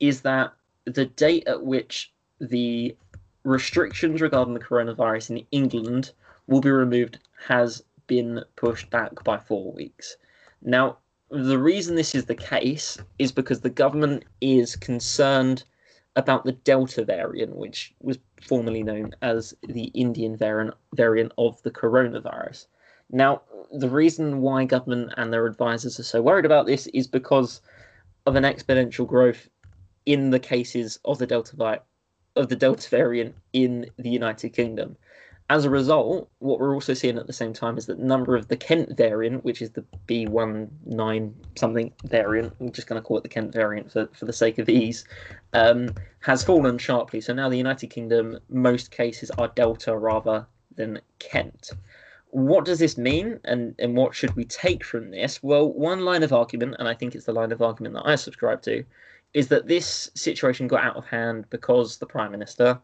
is 0.00 0.22
that 0.22 0.52
the 0.84 1.06
date 1.06 1.46
at 1.46 1.64
which 1.64 2.12
the 2.40 2.96
restrictions 3.44 4.20
regarding 4.20 4.54
the 4.54 4.60
coronavirus 4.60 5.30
in 5.30 5.46
England 5.50 6.12
will 6.46 6.60
be 6.60 6.70
removed 6.70 7.18
has 7.46 7.82
been 8.06 8.44
pushed 8.56 8.90
back 8.90 9.22
by 9.24 9.38
four 9.38 9.72
weeks. 9.72 10.16
Now, 10.62 10.98
the 11.30 11.58
reason 11.58 11.96
this 11.96 12.14
is 12.14 12.26
the 12.26 12.34
case 12.34 12.98
is 13.18 13.32
because 13.32 13.60
the 13.60 13.70
government 13.70 14.24
is 14.40 14.76
concerned 14.76 15.64
about 16.14 16.44
the 16.44 16.52
Delta 16.52 17.04
variant, 17.04 17.56
which 17.56 17.94
was 18.00 18.18
formerly 18.40 18.82
known 18.82 19.14
as 19.22 19.54
the 19.62 19.84
Indian 19.86 20.36
variant, 20.36 20.74
variant 20.94 21.32
of 21.36 21.60
the 21.62 21.70
coronavirus. 21.70 22.66
Now, 23.10 23.42
the 23.72 23.88
reason 23.88 24.40
why 24.40 24.64
government 24.64 25.12
and 25.16 25.32
their 25.32 25.46
advisors 25.46 25.98
are 26.00 26.04
so 26.04 26.22
worried 26.22 26.44
about 26.44 26.66
this 26.66 26.86
is 26.88 27.06
because 27.06 27.60
of 28.26 28.36
an 28.36 28.44
exponential 28.44 29.06
growth 29.06 29.48
in 30.04 30.30
the 30.30 30.38
cases 30.38 30.98
of 31.04 31.18
the 31.18 31.26
Delta 31.26 31.80
of 32.36 32.48
the 32.48 32.56
Delta 32.56 32.88
variant 32.88 33.34
in 33.52 33.86
the 33.98 34.10
United 34.10 34.50
Kingdom. 34.50 34.96
As 35.48 35.64
a 35.64 35.70
result, 35.70 36.28
what 36.40 36.58
we're 36.58 36.74
also 36.74 36.92
seeing 36.92 37.18
at 37.18 37.28
the 37.28 37.32
same 37.32 37.52
time 37.52 37.78
is 37.78 37.86
that 37.86 37.98
the 37.98 38.04
number 38.04 38.34
of 38.34 38.48
the 38.48 38.56
Kent 38.56 38.96
variant, 38.96 39.44
which 39.44 39.62
is 39.62 39.70
the 39.70 39.84
B19 40.08 41.32
something 41.54 41.92
variant, 42.04 42.52
I'm 42.60 42.72
just 42.72 42.88
going 42.88 43.00
to 43.00 43.06
call 43.06 43.16
it 43.18 43.22
the 43.22 43.28
Kent 43.28 43.52
variant 43.52 43.92
for, 43.92 44.08
for 44.12 44.24
the 44.24 44.32
sake 44.32 44.58
of 44.58 44.68
ease, 44.68 45.04
um, 45.52 45.94
has 46.18 46.42
fallen 46.42 46.78
sharply. 46.78 47.20
So 47.20 47.32
now 47.32 47.48
the 47.48 47.56
United 47.56 47.88
Kingdom, 47.90 48.40
most 48.48 48.90
cases 48.90 49.30
are 49.38 49.48
Delta 49.54 49.96
rather 49.96 50.46
than 50.74 51.00
Kent. 51.20 51.70
What 52.36 52.66
does 52.66 52.78
this 52.78 52.98
mean 52.98 53.40
and, 53.44 53.74
and 53.78 53.96
what 53.96 54.14
should 54.14 54.36
we 54.36 54.44
take 54.44 54.84
from 54.84 55.10
this? 55.10 55.42
Well, 55.42 55.72
one 55.72 56.04
line 56.04 56.22
of 56.22 56.34
argument, 56.34 56.76
and 56.78 56.86
I 56.86 56.92
think 56.92 57.14
it's 57.14 57.24
the 57.24 57.32
line 57.32 57.50
of 57.50 57.62
argument 57.62 57.94
that 57.94 58.06
I 58.06 58.14
subscribe 58.16 58.60
to, 58.62 58.84
is 59.32 59.48
that 59.48 59.68
this 59.68 60.10
situation 60.14 60.68
got 60.68 60.84
out 60.84 60.96
of 60.96 61.06
hand 61.06 61.46
because 61.48 61.96
the 61.96 62.04
prime 62.04 62.32
minister 62.32 62.78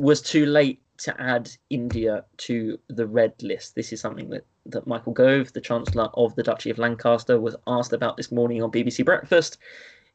was 0.00 0.20
too 0.20 0.44
late 0.44 0.82
to 0.98 1.20
add 1.22 1.52
India 1.70 2.24
to 2.38 2.76
the 2.88 3.06
red 3.06 3.40
list. 3.44 3.76
This 3.76 3.92
is 3.92 4.00
something 4.00 4.28
that, 4.30 4.44
that 4.66 4.88
Michael 4.88 5.12
Gove, 5.12 5.52
the 5.52 5.60
Chancellor 5.60 6.08
of 6.14 6.34
the 6.34 6.42
Duchy 6.42 6.70
of 6.70 6.78
Lancaster, 6.78 7.38
was 7.38 7.54
asked 7.68 7.92
about 7.92 8.16
this 8.16 8.32
morning 8.32 8.60
on 8.60 8.72
BBC 8.72 9.04
Breakfast. 9.04 9.56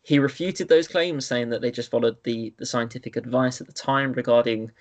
He 0.04 0.20
refuted 0.20 0.68
those 0.68 0.90
claims, 0.90 1.26
saying 1.26 1.50
that 1.52 1.62
they 1.62 1.72
just 1.72 1.92
followed 1.92 2.18
the, 2.26 2.54
the 2.58 2.66
scientific 2.66 3.16
advice 3.16 3.62
at 3.62 3.68
the 3.68 3.74
time 3.74 4.12
regarding 4.12 4.72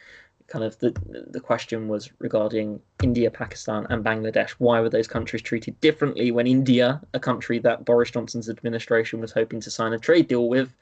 kind 0.49 0.65
of 0.65 0.79
the 0.79 0.91
the 1.31 1.41
question 1.41 1.89
was 1.89 2.11
regarding 2.19 2.81
India, 3.03 3.31
Pakistan, 3.31 3.87
and 3.91 4.05
Bangladesh. 4.05 4.51
Why 4.59 4.81
were 4.81 4.89
those 4.89 5.07
countries 5.07 5.43
treated 5.43 5.81
differently 5.81 6.31
when 6.33 6.47
India, 6.47 7.01
a 7.15 7.21
country 7.21 7.59
that 7.61 7.85
Boris 7.85 8.11
Johnson's 8.11 8.49
administration 8.49 9.21
was 9.21 9.33
hoping 9.33 9.61
to 9.61 9.71
sign 9.71 9.93
a 9.93 9.99
trade 9.99 10.27
deal 10.29 10.49
with, 10.49 10.75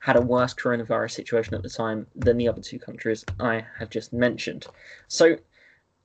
had 0.00 0.16
a 0.16 0.20
worse 0.20 0.52
coronavirus 0.54 1.12
situation 1.12 1.54
at 1.54 1.62
the 1.62 1.70
time 1.70 2.06
than 2.14 2.36
the 2.36 2.46
other 2.46 2.60
two 2.60 2.78
countries 2.78 3.24
I 3.40 3.64
have 3.78 3.88
just 3.88 4.12
mentioned? 4.12 4.66
So, 5.08 5.36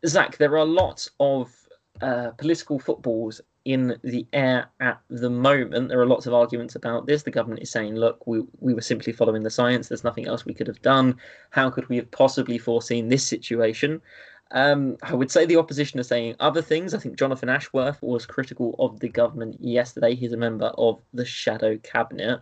Zach, 0.05 0.37
there 0.37 0.57
are 0.57 0.65
lots 0.65 1.11
of 1.19 1.53
uh, 2.01 2.31
political 2.37 2.79
footballs 2.79 3.41
in 3.69 3.95
the 4.03 4.25
air 4.33 4.67
at 4.79 4.99
the 5.11 5.29
moment. 5.29 5.89
There 5.89 6.01
are 6.01 6.07
lots 6.07 6.25
of 6.25 6.33
arguments 6.33 6.73
about 6.73 7.05
this. 7.05 7.21
The 7.21 7.29
government 7.29 7.61
is 7.61 7.69
saying, 7.69 7.95
look, 7.95 8.25
we, 8.25 8.41
we 8.59 8.73
were 8.73 8.81
simply 8.81 9.13
following 9.13 9.43
the 9.43 9.51
science. 9.51 9.87
There's 9.87 10.03
nothing 10.03 10.25
else 10.25 10.43
we 10.43 10.55
could 10.55 10.65
have 10.65 10.81
done. 10.81 11.17
How 11.51 11.69
could 11.69 11.87
we 11.87 11.97
have 11.97 12.09
possibly 12.09 12.57
foreseen 12.57 13.09
this 13.09 13.23
situation? 13.23 14.01
Um, 14.49 14.97
I 15.03 15.13
would 15.13 15.29
say 15.29 15.45
the 15.45 15.57
opposition 15.57 15.99
are 15.99 16.03
saying 16.03 16.35
other 16.39 16.63
things. 16.63 16.95
I 16.95 16.97
think 16.97 17.19
Jonathan 17.19 17.47
Ashworth 17.47 18.01
was 18.01 18.25
critical 18.25 18.75
of 18.79 18.99
the 19.01 19.09
government 19.09 19.57
yesterday. 19.59 20.15
He's 20.15 20.33
a 20.33 20.37
member 20.37 20.71
of 20.79 20.99
the 21.13 21.23
shadow 21.25 21.77
cabinet. 21.77 22.41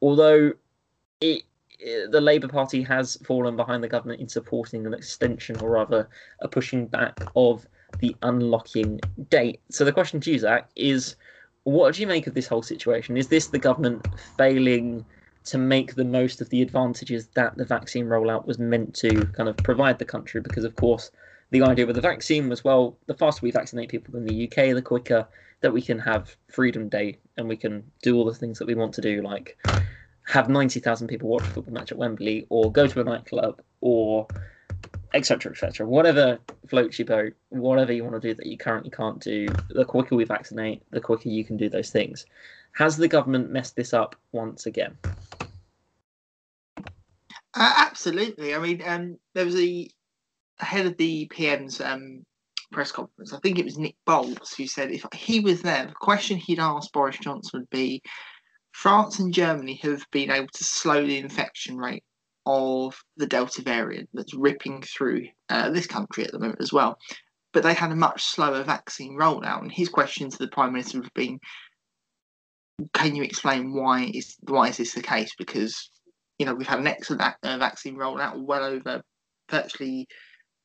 Although 0.00 0.54
it, 1.20 1.42
the 2.08 2.20
Labour 2.22 2.48
Party 2.48 2.82
has 2.82 3.16
fallen 3.26 3.56
behind 3.56 3.84
the 3.84 3.88
government 3.88 4.22
in 4.22 4.28
supporting 4.28 4.86
an 4.86 4.94
extension 4.94 5.60
or 5.60 5.68
rather 5.68 6.08
a 6.40 6.48
pushing 6.48 6.86
back 6.86 7.20
of 7.36 7.66
the 7.98 8.16
unlocking 8.22 9.00
date. 9.28 9.60
So 9.70 9.84
the 9.84 9.92
question 9.92 10.20
to 10.20 10.30
you, 10.30 10.38
Zach, 10.38 10.68
is 10.76 11.16
what 11.64 11.94
do 11.94 12.00
you 12.00 12.06
make 12.06 12.26
of 12.26 12.34
this 12.34 12.46
whole 12.46 12.62
situation? 12.62 13.16
Is 13.16 13.28
this 13.28 13.48
the 13.48 13.58
government 13.58 14.06
failing 14.36 15.04
to 15.46 15.58
make 15.58 15.94
the 15.94 16.04
most 16.04 16.40
of 16.40 16.48
the 16.50 16.62
advantages 16.62 17.28
that 17.34 17.56
the 17.56 17.64
vaccine 17.64 18.06
rollout 18.06 18.46
was 18.46 18.58
meant 18.58 18.94
to 18.96 19.26
kind 19.26 19.48
of 19.48 19.56
provide 19.58 19.98
the 19.98 20.04
country? 20.04 20.40
Because, 20.40 20.64
of 20.64 20.76
course, 20.76 21.10
the 21.50 21.62
idea 21.62 21.86
with 21.86 21.96
the 21.96 22.02
vaccine 22.02 22.48
was 22.48 22.64
well, 22.64 22.96
the 23.06 23.14
faster 23.14 23.40
we 23.42 23.50
vaccinate 23.50 23.88
people 23.88 24.16
in 24.16 24.24
the 24.24 24.44
UK, 24.44 24.74
the 24.74 24.82
quicker 24.82 25.26
that 25.60 25.72
we 25.72 25.82
can 25.82 25.98
have 25.98 26.36
Freedom 26.48 26.88
Day 26.88 27.18
and 27.36 27.48
we 27.48 27.56
can 27.56 27.82
do 28.02 28.16
all 28.16 28.24
the 28.24 28.34
things 28.34 28.58
that 28.58 28.66
we 28.66 28.74
want 28.74 28.94
to 28.94 29.00
do, 29.00 29.22
like 29.22 29.56
have 30.26 30.48
90,000 30.48 31.06
people 31.06 31.28
watch 31.28 31.44
a 31.44 31.46
football 31.46 31.74
match 31.74 31.92
at 31.92 31.98
Wembley 31.98 32.46
or 32.48 32.70
go 32.72 32.86
to 32.86 33.00
a 33.00 33.04
nightclub 33.04 33.60
or 33.80 34.26
etc 35.16 35.52
etc 35.52 35.86
whatever 35.86 36.38
floats 36.68 36.98
your 36.98 37.06
boat 37.06 37.32
whatever 37.48 37.92
you 37.92 38.04
want 38.04 38.20
to 38.20 38.28
do 38.28 38.34
that 38.34 38.46
you 38.46 38.58
currently 38.58 38.90
can't 38.90 39.20
do 39.20 39.46
the 39.70 39.84
quicker 39.84 40.14
we 40.14 40.24
vaccinate 40.24 40.82
the 40.90 41.00
quicker 41.00 41.28
you 41.28 41.44
can 41.44 41.56
do 41.56 41.68
those 41.68 41.90
things. 41.90 42.26
Has 42.72 42.96
the 42.96 43.08
government 43.08 43.50
messed 43.50 43.76
this 43.76 43.94
up 43.94 44.16
once 44.32 44.66
again? 44.66 44.96
Uh, 46.76 47.72
absolutely. 47.78 48.54
I 48.54 48.58
mean 48.58 48.82
um, 48.86 49.18
there 49.34 49.44
was 49.44 49.56
a 49.56 49.88
head 50.58 50.86
of 50.86 50.96
the 50.96 51.26
pm's 51.26 51.80
um, 51.82 52.24
press 52.72 52.90
conference 52.90 53.32
i 53.32 53.38
think 53.40 53.58
it 53.58 53.64
was 53.64 53.76
nick 53.76 53.94
boles 54.06 54.54
who 54.56 54.66
said 54.66 54.90
if 54.90 55.04
he 55.12 55.38
was 55.38 55.60
there 55.60 55.86
the 55.86 55.92
question 56.00 56.38
he'd 56.38 56.58
ask 56.58 56.90
boris 56.92 57.18
johnson 57.18 57.60
would 57.60 57.70
be 57.70 58.02
france 58.72 59.18
and 59.18 59.34
germany 59.34 59.78
have 59.82 60.02
been 60.10 60.30
able 60.30 60.48
to 60.52 60.64
slow 60.64 61.06
the 61.06 61.18
infection 61.18 61.76
rate 61.76 62.02
of 62.46 62.96
the 63.16 63.26
Delta 63.26 63.62
variant 63.62 64.08
that's 64.14 64.34
ripping 64.34 64.82
through 64.82 65.26
uh, 65.48 65.70
this 65.70 65.86
country 65.86 66.24
at 66.24 66.32
the 66.32 66.38
moment 66.38 66.60
as 66.60 66.72
well. 66.72 66.98
But 67.52 67.62
they 67.62 67.74
had 67.74 67.92
a 67.92 67.96
much 67.96 68.22
slower 68.24 68.62
vaccine 68.62 69.16
rollout. 69.18 69.62
And 69.62 69.72
his 69.72 69.88
question 69.88 70.30
to 70.30 70.38
the 70.38 70.48
Prime 70.48 70.72
Minister 70.72 71.02
have 71.02 71.14
been, 71.14 71.38
can 72.92 73.16
you 73.16 73.22
explain 73.22 73.74
why 73.74 74.10
is 74.12 74.36
why 74.42 74.68
is 74.68 74.76
this 74.76 74.94
the 74.94 75.02
case? 75.02 75.32
Because 75.36 75.90
you 76.38 76.44
know 76.44 76.54
we've 76.54 76.66
had 76.66 76.78
an 76.78 76.86
excellent 76.86 77.22
uh, 77.22 77.58
vaccine 77.58 77.96
rollout, 77.96 78.38
well 78.38 78.64
over 78.64 79.02
virtually 79.50 80.06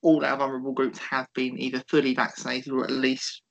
all 0.02 0.26
our 0.26 0.38
vulnerable 0.38 0.74
groups 0.74 0.98
have 0.98 1.28
been 1.36 1.60
either 1.60 1.84
fully 1.88 2.14
vaccinated 2.14 2.74
or 2.74 2.84
at 2.84 2.92
least 2.92 3.44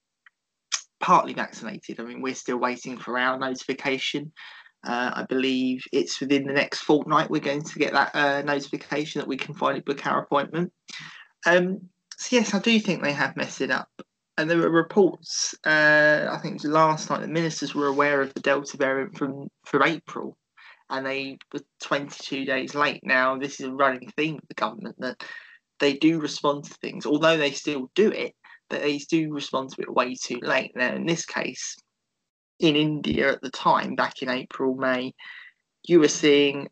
partly 0.99 1.33
vaccinated. 1.33 1.99
I 1.99 2.05
mean, 2.05 2.21
we're 2.21 2.35
still 2.35 2.59
waiting 2.59 2.99
for 2.99 3.19
our 3.19 3.39
notification 3.39 4.33
uh, 4.85 5.11
I 5.15 5.27
believe 5.29 5.83
it's 5.93 6.21
within 6.21 6.47
the 6.47 6.53
next 6.53 6.81
fortnight 6.81 7.31
we're 7.31 7.41
going 7.41 7.63
to 7.63 7.79
get 7.79 7.93
that 7.93 8.15
uh, 8.15 8.43
notification 8.43 9.21
that 9.21 9.29
we 9.29 9.37
can 9.37 9.55
finally 9.55 9.81
book 9.81 10.07
our 10.07 10.23
appointment. 10.23 10.73
Um, 11.47 11.81
so 12.17 12.37
yes, 12.37 12.55
I 12.55 12.59
do 12.59 12.79
think 12.81 13.03
they 13.03 13.13
have 13.13 13.37
messed 13.37 13.61
it 13.61 13.71
up. 13.71 13.89
And 14.39 14.49
there 14.49 14.59
were 14.59 14.71
reports, 14.71 15.55
uh, 15.67 16.29
I 16.31 16.39
think 16.43 16.65
last 16.65 17.11
night, 17.11 17.21
the 17.21 17.29
ministers 17.29 17.75
were 17.75 17.89
aware 17.89 18.23
of 18.23 18.33
the 18.33 18.41
Delta 18.41 18.79
variant 18.79 19.19
from, 19.19 19.49
from 19.67 19.83
April 19.83 20.39
and 20.91 21.07
they 21.07 21.39
were 21.53 21.61
22 21.83 22.45
days 22.45 22.75
late. 22.75 23.01
Now, 23.05 23.39
this 23.39 23.61
is 23.61 23.67
a 23.67 23.73
running 23.73 24.11
theme 24.17 24.37
of 24.37 24.49
the 24.49 24.55
government 24.55 24.97
that 24.99 25.23
they 25.79 25.95
do 25.95 26.21
respond 26.21 26.65
to 26.65 26.75
things, 26.75 27.07
although 27.07 27.37
they 27.37 27.53
still 27.53 27.91
do 27.95 28.11
it, 28.11 28.35
but 28.69 28.83
they 28.83 28.99
do 28.99 29.33
respond 29.33 29.71
to 29.71 29.83
it 29.83 29.95
way 29.95 30.15
too 30.15 30.39
late. 30.43 30.73
Now, 30.75 30.95
in 30.95 31.07
this 31.07 31.25
case, 31.25 31.77
in 32.61 32.76
India 32.76 33.33
at 33.33 33.43
the 33.43 33.50
time, 33.50 33.95
back 33.97 34.23
in 34.23 34.29
April, 34.29 34.75
May, 34.75 35.14
you 35.83 35.99
were 35.99 36.09
seeing 36.09 36.69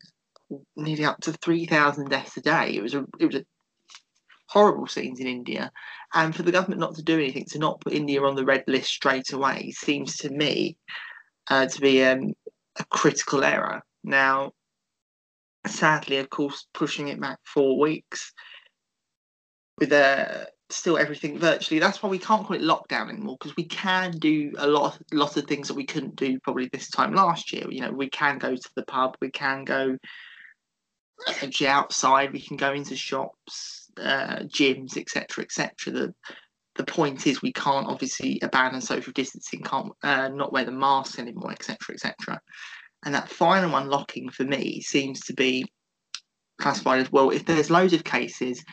nearly 0.75 1.03
up 1.03 1.19
to 1.21 1.33
three 1.33 1.65
thousand 1.65 2.09
deaths 2.09 2.37
a 2.37 2.41
day. 2.41 2.75
It 2.75 2.83
was 2.83 2.93
a 2.93 3.05
it 3.19 3.25
was 3.25 3.35
a 3.35 3.45
horrible 4.47 4.87
scenes 4.87 5.19
in 5.19 5.27
India, 5.27 5.71
and 6.13 6.35
for 6.35 6.43
the 6.43 6.51
government 6.51 6.79
not 6.79 6.95
to 6.95 7.03
do 7.03 7.15
anything, 7.15 7.45
to 7.49 7.59
not 7.59 7.81
put 7.81 7.93
India 7.93 8.23
on 8.23 8.35
the 8.35 8.45
red 8.45 8.63
list 8.67 8.89
straight 8.89 9.33
away, 9.33 9.71
seems 9.71 10.17
to 10.17 10.29
me 10.29 10.77
uh, 11.49 11.65
to 11.65 11.81
be 11.81 12.03
um, 12.03 12.33
a 12.77 12.85
critical 12.85 13.43
error. 13.43 13.81
Now, 14.03 14.53
sadly, 15.67 16.17
of 16.17 16.29
course, 16.29 16.67
pushing 16.73 17.09
it 17.09 17.19
back 17.19 17.39
four 17.43 17.79
weeks 17.79 18.31
with 19.77 19.91
a 19.91 20.47
still 20.69 20.97
everything 20.97 21.37
virtually. 21.37 21.79
That's 21.79 22.01
why 22.01 22.09
we 22.09 22.19
can't 22.19 22.45
call 22.45 22.55
it 22.55 22.61
lockdown 22.61 23.09
anymore 23.09 23.37
because 23.39 23.55
we 23.55 23.65
can 23.65 24.11
do 24.11 24.53
a 24.57 24.67
lot, 24.67 24.99
lot 25.11 25.37
of 25.37 25.45
things 25.45 25.67
that 25.67 25.73
we 25.73 25.85
couldn't 25.85 26.15
do 26.15 26.39
probably 26.39 26.69
this 26.71 26.89
time 26.89 27.13
last 27.13 27.51
year. 27.51 27.65
You 27.69 27.81
know, 27.81 27.91
we 27.91 28.09
can 28.09 28.37
go 28.37 28.55
to 28.55 28.69
the 28.75 28.83
pub, 28.83 29.15
we 29.21 29.31
can 29.31 29.65
go 29.65 29.97
actually 31.27 31.67
outside, 31.67 32.31
we 32.31 32.41
can 32.41 32.57
go 32.57 32.71
into 32.71 32.95
shops, 32.95 33.89
uh, 33.97 34.43
gyms, 34.45 34.97
etc., 34.97 35.43
etc. 35.43 35.73
The 35.85 36.13
the 36.75 36.85
point 36.85 37.27
is 37.27 37.41
we 37.41 37.51
can't 37.51 37.87
obviously 37.87 38.39
abandon 38.41 38.79
social 38.79 39.11
distancing, 39.11 39.61
can't 39.61 39.91
uh, 40.01 40.29
not 40.29 40.53
wear 40.53 40.63
the 40.63 40.71
mask 40.71 41.19
anymore, 41.19 41.51
etc., 41.51 41.77
etc. 41.93 42.39
And 43.03 43.15
that 43.15 43.29
final 43.29 43.75
unlocking 43.75 44.29
for 44.29 44.43
me 44.43 44.81
seems 44.81 45.21
to 45.25 45.33
be 45.33 45.65
classified 46.59 47.01
as 47.01 47.11
well. 47.11 47.31
If 47.31 47.45
there's 47.45 47.69
loads 47.69 47.93
of 47.93 48.03
cases, 48.03 48.63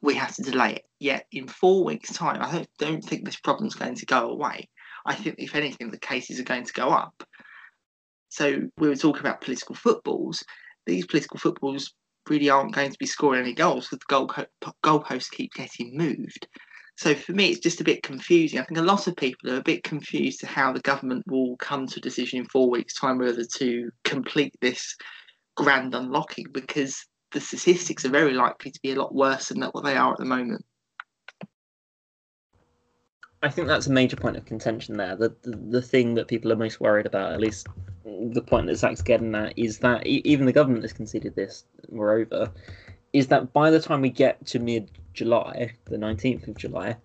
we 0.00 0.14
have 0.14 0.34
to 0.36 0.42
delay 0.42 0.74
it. 0.74 0.84
Yet 1.00 1.26
in 1.30 1.46
four 1.46 1.84
weeks' 1.84 2.12
time, 2.12 2.42
I 2.42 2.50
don't, 2.50 2.68
don't 2.78 3.04
think 3.04 3.24
this 3.24 3.38
problem's 3.40 3.74
going 3.74 3.94
to 3.96 4.06
go 4.06 4.30
away. 4.30 4.68
I 5.06 5.14
think, 5.14 5.36
if 5.38 5.54
anything, 5.54 5.90
the 5.90 5.98
cases 5.98 6.40
are 6.40 6.44
going 6.44 6.64
to 6.64 6.72
go 6.72 6.90
up. 6.90 7.22
So 8.28 8.62
we 8.76 8.88
were 8.88 8.96
talking 8.96 9.20
about 9.20 9.40
political 9.40 9.74
footballs. 9.74 10.44
These 10.86 11.06
political 11.06 11.38
footballs 11.38 11.94
really 12.28 12.50
aren't 12.50 12.74
going 12.74 12.90
to 12.90 12.98
be 12.98 13.06
scoring 13.06 13.40
any 13.40 13.54
goals 13.54 13.88
because 13.88 13.98
the 14.00 14.04
goal 14.08 14.72
goalposts 14.84 15.30
keep 15.30 15.52
getting 15.54 15.96
moved. 15.96 16.46
So 16.96 17.14
for 17.14 17.32
me, 17.32 17.50
it's 17.50 17.60
just 17.60 17.80
a 17.80 17.84
bit 17.84 18.02
confusing. 18.02 18.58
I 18.58 18.64
think 18.64 18.78
a 18.78 18.82
lot 18.82 19.06
of 19.06 19.14
people 19.14 19.50
are 19.52 19.58
a 19.58 19.62
bit 19.62 19.84
confused 19.84 20.40
to 20.40 20.46
how 20.46 20.72
the 20.72 20.80
government 20.80 21.22
will 21.28 21.56
come 21.58 21.86
to 21.86 22.00
a 22.00 22.02
decision 22.02 22.40
in 22.40 22.44
four 22.46 22.68
weeks' 22.68 22.94
time 22.94 23.18
whether 23.18 23.44
to 23.44 23.90
complete 24.02 24.52
this 24.60 24.96
grand 25.56 25.94
unlocking 25.94 26.46
because 26.52 27.06
the 27.30 27.40
statistics 27.40 28.04
are 28.04 28.10
very 28.10 28.32
likely 28.32 28.72
to 28.72 28.80
be 28.82 28.92
a 28.92 28.96
lot 28.96 29.14
worse 29.14 29.48
than 29.48 29.62
what 29.62 29.84
they 29.84 29.96
are 29.96 30.12
at 30.12 30.18
the 30.18 30.24
moment. 30.24 30.64
I 33.42 33.48
think 33.48 33.68
that's 33.68 33.86
a 33.86 33.92
major 33.92 34.16
point 34.16 34.36
of 34.36 34.44
contention 34.44 34.96
there. 34.96 35.14
The, 35.14 35.34
the, 35.42 35.56
the 35.56 35.82
thing 35.82 36.14
that 36.14 36.28
people 36.28 36.52
are 36.52 36.56
most 36.56 36.80
worried 36.80 37.06
about, 37.06 37.32
at 37.32 37.40
least 37.40 37.68
the 38.04 38.42
point 38.42 38.66
that 38.66 38.76
Zach's 38.76 39.02
getting 39.02 39.34
at, 39.34 39.56
is 39.56 39.78
that 39.78 40.06
even 40.06 40.46
the 40.46 40.52
government 40.52 40.82
has 40.82 40.92
conceded 40.92 41.36
this. 41.36 41.64
Moreover, 41.90 42.50
is 43.12 43.28
that 43.28 43.52
by 43.52 43.70
the 43.70 43.80
time 43.80 44.00
we 44.00 44.10
get 44.10 44.44
to 44.46 44.58
mid 44.58 44.90
July, 45.14 45.72
the 45.84 45.98
nineteenth 45.98 46.48
of 46.48 46.56
July, 46.56 46.96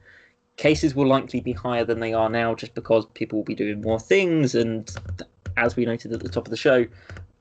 cases 0.57 0.95
will 0.95 1.07
likely 1.07 1.39
be 1.39 1.53
higher 1.53 1.85
than 1.85 1.99
they 1.99 2.13
are 2.13 2.29
now, 2.29 2.55
just 2.55 2.73
because 2.73 3.05
people 3.13 3.39
will 3.39 3.45
be 3.45 3.55
doing 3.55 3.81
more 3.81 3.99
things, 3.99 4.55
and 4.55 4.91
as 5.55 5.75
we 5.75 5.85
noted 5.85 6.11
at 6.13 6.19
the 6.21 6.29
top 6.29 6.47
of 6.47 6.51
the 6.51 6.57
show, 6.57 6.85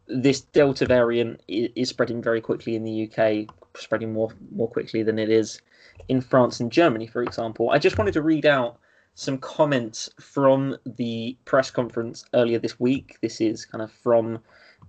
this 0.07 0.43
Delta 0.43 0.85
variant 0.85 1.41
is 1.49 1.89
spreading 1.89 2.21
very 2.23 2.41
quickly 2.41 2.75
in 2.75 2.85
the 2.85 3.11
UK, 3.11 3.55
spreading 3.77 4.13
more 4.13 4.33
more 4.55 4.69
quickly 4.69 5.03
than 5.03 5.19
it 5.19 5.31
is 5.31 5.63
in 6.09 6.21
France 6.21 6.61
and 6.61 6.71
Germany, 6.71 7.07
for 7.07 7.23
example. 7.23 7.71
I 7.71 7.79
just 7.79 7.99
wanted 7.99 8.15
to 8.15 8.23
read 8.23 8.47
out 8.47 8.79
some 9.15 9.39
comments 9.39 10.09
from 10.21 10.77
the 10.87 11.37
press 11.45 11.71
conference 11.71 12.25
earlier 12.35 12.59
this 12.59 12.81
week. 12.81 13.19
This 13.21 13.41
is 13.41 13.67
kind 13.67 13.83
of 13.83 13.93
from 13.93 14.39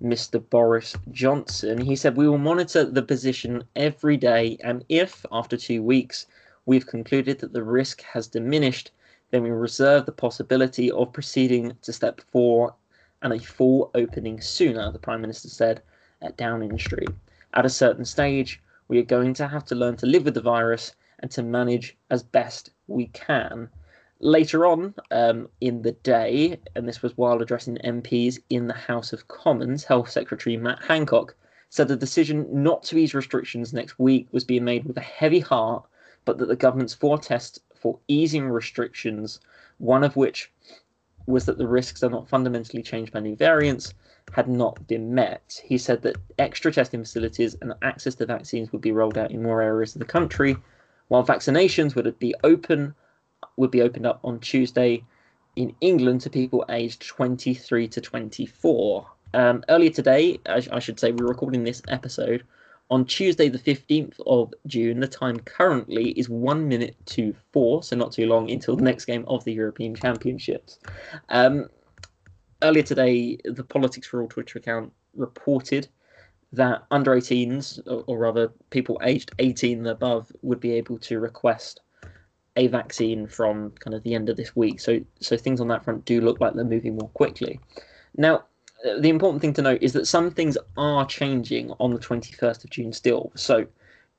Mr. 0.01 0.43
Boris 0.49 0.95
Johnson. 1.11 1.79
He 1.79 1.95
said, 1.95 2.17
We 2.17 2.27
will 2.27 2.37
monitor 2.37 2.85
the 2.85 3.01
position 3.01 3.63
every 3.75 4.17
day, 4.17 4.57
and 4.63 4.83
if 4.89 5.25
after 5.31 5.57
two 5.57 5.83
weeks 5.83 6.25
we've 6.65 6.87
concluded 6.87 7.39
that 7.39 7.53
the 7.53 7.63
risk 7.63 8.01
has 8.01 8.27
diminished, 8.27 8.91
then 9.31 9.43
we 9.43 9.49
reserve 9.49 10.05
the 10.05 10.11
possibility 10.11 10.91
of 10.91 11.13
proceeding 11.13 11.73
to 11.81 11.93
step 11.93 12.21
four 12.31 12.75
and 13.21 13.33
a 13.33 13.39
full 13.39 13.91
opening 13.95 14.39
sooner, 14.41 14.91
the 14.91 14.99
Prime 14.99 15.21
Minister 15.21 15.49
said 15.49 15.81
at 16.21 16.37
Downing 16.37 16.77
Street. 16.77 17.09
At 17.53 17.65
a 17.65 17.69
certain 17.69 18.05
stage, 18.05 18.61
we 18.93 18.99
are 18.99 19.03
going 19.03 19.33
to 19.33 19.47
have 19.47 19.65
to 19.65 19.73
learn 19.73 19.97
to 19.97 20.05
live 20.05 20.23
with 20.23 20.35
the 20.35 20.41
virus 20.41 20.93
and 21.17 21.31
to 21.31 21.41
manage 21.41 21.97
as 22.11 22.21
best 22.21 22.69
we 22.85 23.07
can. 23.07 23.67
Later 24.19 24.67
on 24.67 24.93
um, 25.09 25.49
in 25.61 25.81
the 25.81 25.93
day, 25.93 26.59
and 26.75 26.87
this 26.87 27.01
was 27.01 27.17
while 27.17 27.41
addressing 27.41 27.77
MPs 27.77 28.37
in 28.51 28.67
the 28.67 28.75
House 28.75 29.11
of 29.11 29.27
Commons, 29.27 29.83
Health 29.83 30.11
Secretary 30.11 30.57
Matt 30.57 30.83
Hancock 30.83 31.35
said 31.71 31.87
the 31.87 31.95
decision 31.95 32.45
not 32.51 32.83
to 32.83 32.99
ease 32.99 33.15
restrictions 33.15 33.73
next 33.73 33.97
week 33.97 34.27
was 34.31 34.43
being 34.43 34.63
made 34.63 34.85
with 34.85 34.95
a 34.95 35.01
heavy 35.01 35.39
heart, 35.39 35.83
but 36.23 36.37
that 36.37 36.45
the 36.45 36.55
government's 36.55 36.95
tests 37.21 37.59
for 37.73 37.97
easing 38.07 38.47
restrictions, 38.47 39.39
one 39.79 40.03
of 40.03 40.15
which 40.15 40.51
was 41.25 41.45
that 41.45 41.57
the 41.57 41.67
risks 41.67 42.03
are 42.03 42.11
not 42.11 42.29
fundamentally 42.29 42.83
changed 42.83 43.11
by 43.11 43.21
new 43.21 43.35
variants 43.35 43.95
had 44.31 44.47
not 44.47 44.87
been 44.87 45.13
met. 45.13 45.61
He 45.63 45.77
said 45.77 46.01
that 46.03 46.17
extra 46.39 46.71
testing 46.71 47.01
facilities 47.01 47.55
and 47.61 47.73
access 47.81 48.15
to 48.15 48.25
vaccines 48.25 48.71
would 48.71 48.81
be 48.81 48.91
rolled 48.91 49.17
out 49.17 49.31
in 49.31 49.43
more 49.43 49.61
areas 49.61 49.95
of 49.95 49.99
the 49.99 50.05
country, 50.05 50.57
while 51.07 51.23
vaccinations 51.23 51.95
would 51.95 52.17
be 52.19 52.33
open 52.43 52.95
would 53.57 53.71
be 53.71 53.81
opened 53.81 54.05
up 54.05 54.19
on 54.23 54.39
Tuesday 54.39 55.03
in 55.55 55.75
England 55.81 56.21
to 56.21 56.29
people 56.29 56.65
aged 56.69 57.05
23 57.05 57.87
to 57.89 58.01
24. 58.01 59.07
Um, 59.33 59.63
earlier 59.69 59.89
today, 59.89 60.39
I, 60.47 60.65
I 60.71 60.79
should 60.79 60.99
say, 60.99 61.11
we're 61.11 61.27
recording 61.27 61.63
this 61.63 61.81
episode 61.87 62.43
on 62.89 63.05
Tuesday, 63.05 63.49
the 63.49 63.59
15th 63.59 64.19
of 64.25 64.53
June. 64.67 64.99
The 64.99 65.07
time 65.07 65.39
currently 65.39 66.11
is 66.11 66.29
one 66.29 66.67
minute 66.67 66.95
to 67.07 67.35
four, 67.51 67.83
so 67.83 67.95
not 67.95 68.11
too 68.11 68.27
long 68.27 68.51
until 68.51 68.75
the 68.75 68.83
next 68.83 69.05
game 69.05 69.25
of 69.27 69.43
the 69.43 69.53
European 69.53 69.95
Championships. 69.95 70.79
Um, 71.29 71.69
earlier 72.63 72.83
today, 72.83 73.37
the 73.45 73.63
Politics 73.63 74.07
for 74.07 74.21
All 74.21 74.27
Twitter 74.27 74.59
account 74.59 74.91
reported 75.15 75.87
that 76.53 76.83
under 76.91 77.15
18s, 77.15 77.79
or, 77.87 78.03
or 78.07 78.17
rather 78.17 78.51
people 78.69 78.99
aged 79.03 79.31
18 79.39 79.79
and 79.79 79.87
above, 79.87 80.31
would 80.41 80.59
be 80.59 80.71
able 80.73 80.97
to 80.99 81.19
request 81.19 81.81
a 82.55 82.67
vaccine 82.67 83.27
from 83.27 83.71
kind 83.79 83.95
of 83.95 84.03
the 84.03 84.13
end 84.13 84.29
of 84.29 84.37
this 84.37 84.55
week. 84.55 84.79
So, 84.79 84.99
so 85.19 85.35
things 85.35 85.59
on 85.59 85.67
that 85.69 85.83
front 85.83 86.05
do 86.05 86.21
look 86.21 86.39
like 86.39 86.53
they're 86.53 86.63
moving 86.63 86.95
more 86.95 87.09
quickly. 87.09 87.59
Now, 88.15 88.43
the 88.83 89.09
important 89.09 89.41
thing 89.41 89.53
to 89.53 89.61
note 89.61 89.81
is 89.81 89.93
that 89.93 90.07
some 90.07 90.29
things 90.29 90.57
are 90.77 91.05
changing 91.05 91.71
on 91.79 91.93
the 91.93 91.99
21st 91.99 92.63
of 92.63 92.69
June 92.69 92.93
still. 92.93 93.31
So 93.35 93.65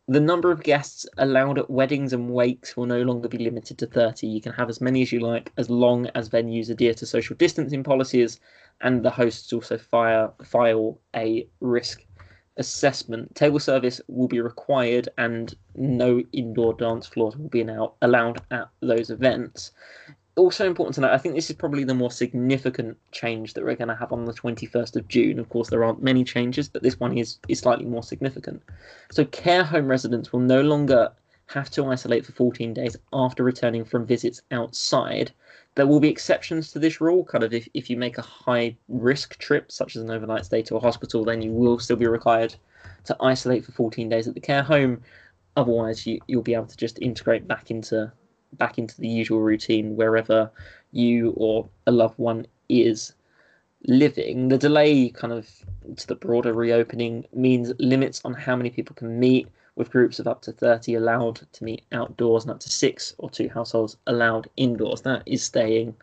the 0.06 0.20
number 0.20 0.50
of 0.50 0.62
guests 0.62 1.06
allowed 1.16 1.58
at 1.58 1.70
weddings 1.70 2.12
and 2.12 2.30
wakes 2.30 2.76
will 2.76 2.86
no 2.86 3.02
longer 3.02 3.28
be 3.28 3.38
limited 3.38 3.78
to 3.78 3.86
30. 3.86 4.26
You 4.26 4.40
can 4.40 4.52
have 4.52 4.68
as 4.68 4.80
many 4.80 5.00
as 5.02 5.12
you 5.12 5.20
like, 5.20 5.50
as 5.56 5.70
long 5.70 6.06
as 6.14 6.28
venues 6.28 6.68
adhere 6.68 6.94
to 6.94 7.06
social 7.06 7.36
distancing 7.36 7.82
policies 7.82 8.38
and 8.82 9.02
the 9.02 9.10
hosts 9.10 9.52
also 9.52 9.78
fire, 9.78 10.30
file 10.44 10.98
a 11.16 11.48
risk 11.60 12.04
assessment. 12.58 13.34
Table 13.34 13.58
service 13.58 14.00
will 14.08 14.28
be 14.28 14.40
required 14.40 15.08
and 15.16 15.54
no 15.74 16.22
indoor 16.32 16.74
dance 16.74 17.06
floors 17.06 17.36
will 17.36 17.48
be 17.48 17.64
now 17.64 17.94
allowed 18.02 18.42
at 18.50 18.68
those 18.80 19.10
events 19.10 19.72
also 20.36 20.66
important 20.66 20.94
to 20.96 21.00
note, 21.00 21.12
I 21.12 21.18
think 21.18 21.34
this 21.34 21.48
is 21.48 21.56
probably 21.56 21.84
the 21.84 21.94
more 21.94 22.10
significant 22.10 22.96
change 23.12 23.54
that 23.54 23.64
we're 23.64 23.76
going 23.76 23.88
to 23.88 23.94
have 23.94 24.12
on 24.12 24.24
the 24.24 24.32
21st 24.32 24.96
of 24.96 25.08
June. 25.08 25.38
Of 25.38 25.48
course, 25.48 25.70
there 25.70 25.84
aren't 25.84 26.02
many 26.02 26.24
changes, 26.24 26.68
but 26.68 26.82
this 26.82 26.98
one 26.98 27.16
is, 27.16 27.38
is 27.48 27.60
slightly 27.60 27.84
more 27.84 28.02
significant. 28.02 28.62
So, 29.12 29.24
care 29.26 29.62
home 29.62 29.86
residents 29.86 30.32
will 30.32 30.40
no 30.40 30.60
longer 30.60 31.12
have 31.46 31.70
to 31.70 31.86
isolate 31.86 32.26
for 32.26 32.32
14 32.32 32.74
days 32.74 32.96
after 33.12 33.44
returning 33.44 33.84
from 33.84 34.06
visits 34.06 34.40
outside. 34.50 35.30
There 35.76 35.86
will 35.86 36.00
be 36.00 36.08
exceptions 36.08 36.72
to 36.72 36.78
this 36.78 37.00
rule. 37.00 37.24
Kind 37.24 37.44
of 37.44 37.52
if, 37.52 37.68
if 37.74 37.90
you 37.90 37.96
make 37.96 38.18
a 38.18 38.22
high 38.22 38.76
risk 38.88 39.38
trip, 39.38 39.70
such 39.70 39.96
as 39.96 40.02
an 40.02 40.10
overnight 40.10 40.44
stay 40.46 40.62
to 40.62 40.76
a 40.76 40.80
hospital, 40.80 41.24
then 41.24 41.42
you 41.42 41.52
will 41.52 41.78
still 41.78 41.96
be 41.96 42.06
required 42.06 42.54
to 43.04 43.16
isolate 43.20 43.64
for 43.64 43.72
14 43.72 44.08
days 44.08 44.26
at 44.26 44.34
the 44.34 44.40
care 44.40 44.62
home. 44.62 45.02
Otherwise, 45.56 46.06
you, 46.06 46.18
you'll 46.26 46.42
be 46.42 46.54
able 46.54 46.66
to 46.66 46.76
just 46.76 47.00
integrate 47.00 47.46
back 47.46 47.70
into 47.70 48.10
back 48.58 48.78
into 48.78 49.00
the 49.00 49.08
usual 49.08 49.40
routine 49.40 49.96
wherever 49.96 50.50
you 50.92 51.32
or 51.36 51.68
a 51.86 51.92
loved 51.92 52.18
one 52.18 52.46
is 52.68 53.14
living. 53.86 54.48
The 54.48 54.58
delay, 54.58 55.10
kind 55.10 55.32
of, 55.32 55.48
to 55.96 56.06
the 56.06 56.14
broader 56.14 56.52
reopening 56.52 57.26
means 57.32 57.72
limits 57.78 58.20
on 58.24 58.34
how 58.34 58.56
many 58.56 58.70
people 58.70 58.96
can 58.96 59.18
meet, 59.18 59.48
with 59.76 59.90
groups 59.90 60.18
of 60.18 60.26
up 60.26 60.40
to 60.42 60.52
30 60.52 60.94
allowed 60.94 61.40
to 61.52 61.64
meet 61.64 61.84
outdoors 61.92 62.44
and 62.44 62.52
up 62.52 62.60
to 62.60 62.70
six 62.70 63.14
or 63.18 63.28
two 63.28 63.48
households 63.48 63.96
allowed 64.06 64.48
indoors. 64.56 65.02
That 65.02 65.22
is 65.26 65.42
staying 65.42 65.96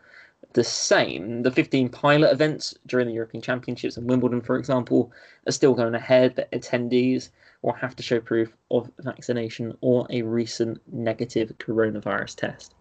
the 0.52 0.64
same. 0.64 1.42
The 1.42 1.50
15 1.50 1.88
pilot 1.88 2.30
events 2.32 2.74
during 2.86 3.06
the 3.06 3.14
European 3.14 3.42
Championships 3.42 3.96
and 3.96 4.08
Wimbledon, 4.08 4.42
for 4.42 4.56
example, 4.58 5.10
are 5.46 5.52
still 5.52 5.74
going 5.74 5.94
ahead, 5.94 6.34
but 6.34 6.50
attendees 6.50 7.30
or 7.62 7.76
have 7.76 7.96
to 7.96 8.02
show 8.02 8.20
proof 8.20 8.56
of 8.70 8.90
vaccination 8.98 9.76
or 9.80 10.06
a 10.10 10.22
recent 10.22 10.80
negative 10.92 11.52
coronavirus 11.58 12.36
test. 12.36 12.74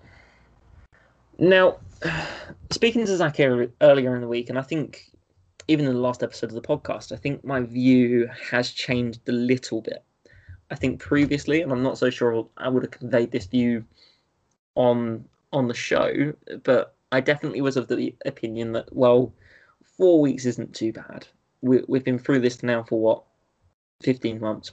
Now, 1.37 1.77
speaking 2.71 3.05
to 3.05 3.15
Zach 3.15 3.39
earlier 3.39 4.15
in 4.15 4.21
the 4.21 4.27
week, 4.27 4.49
and 4.49 4.59
I 4.59 4.63
think 4.63 5.05
even 5.67 5.85
in 5.85 5.93
the 5.93 5.99
last 5.99 6.23
episode 6.23 6.49
of 6.49 6.55
the 6.55 6.61
podcast, 6.61 7.11
I 7.11 7.15
think 7.15 7.45
my 7.45 7.61
view 7.61 8.29
has 8.49 8.71
changed 8.71 9.27
a 9.29 9.31
little 9.31 9.81
bit. 9.81 10.03
I 10.69 10.75
think 10.75 10.99
previously, 10.99 11.61
and 11.61 11.71
I'm 11.71 11.83
not 11.83 11.97
so 11.97 12.09
sure 12.09 12.47
I 12.57 12.69
would 12.69 12.83
have 12.83 12.91
conveyed 12.91 13.31
this 13.31 13.45
view 13.45 13.85
on 14.75 15.25
on 15.53 15.67
the 15.67 15.73
show, 15.73 16.33
but 16.63 16.95
I 17.11 17.19
definitely 17.19 17.59
was 17.59 17.75
of 17.75 17.87
the 17.87 18.15
opinion 18.25 18.71
that 18.73 18.95
well, 18.95 19.33
four 19.97 20.21
weeks 20.21 20.45
isn't 20.45 20.73
too 20.73 20.93
bad. 20.93 21.27
We, 21.61 21.83
we've 21.87 22.05
been 22.05 22.17
through 22.17 22.39
this 22.39 22.63
now 22.63 22.83
for 22.83 22.99
what 22.99 23.23
15 24.01 24.39
months 24.39 24.71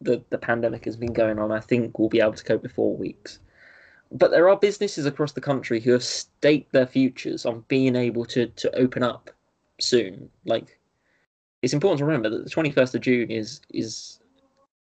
the, 0.00 0.22
the 0.30 0.38
pandemic 0.38 0.84
has 0.84 0.96
been 0.96 1.12
going 1.12 1.38
on, 1.38 1.52
I 1.52 1.60
think 1.60 1.98
we'll 1.98 2.08
be 2.08 2.20
able 2.20 2.32
to 2.32 2.44
cope 2.44 2.62
with 2.62 2.72
four 2.72 2.96
weeks. 2.96 3.38
But 4.12 4.30
there 4.30 4.48
are 4.48 4.56
businesses 4.56 5.06
across 5.06 5.32
the 5.32 5.40
country 5.40 5.80
who 5.80 5.92
have 5.92 6.02
staked 6.02 6.72
their 6.72 6.86
futures 6.86 7.46
on 7.46 7.64
being 7.68 7.94
able 7.94 8.24
to, 8.26 8.46
to 8.46 8.74
open 8.74 9.02
up 9.02 9.30
soon. 9.80 10.28
Like, 10.44 10.78
it's 11.62 11.74
important 11.74 11.98
to 11.98 12.04
remember 12.04 12.30
that 12.30 12.44
the 12.44 12.50
21st 12.50 12.94
of 12.94 13.00
June 13.02 13.30
is 13.30 13.60
is 13.70 14.18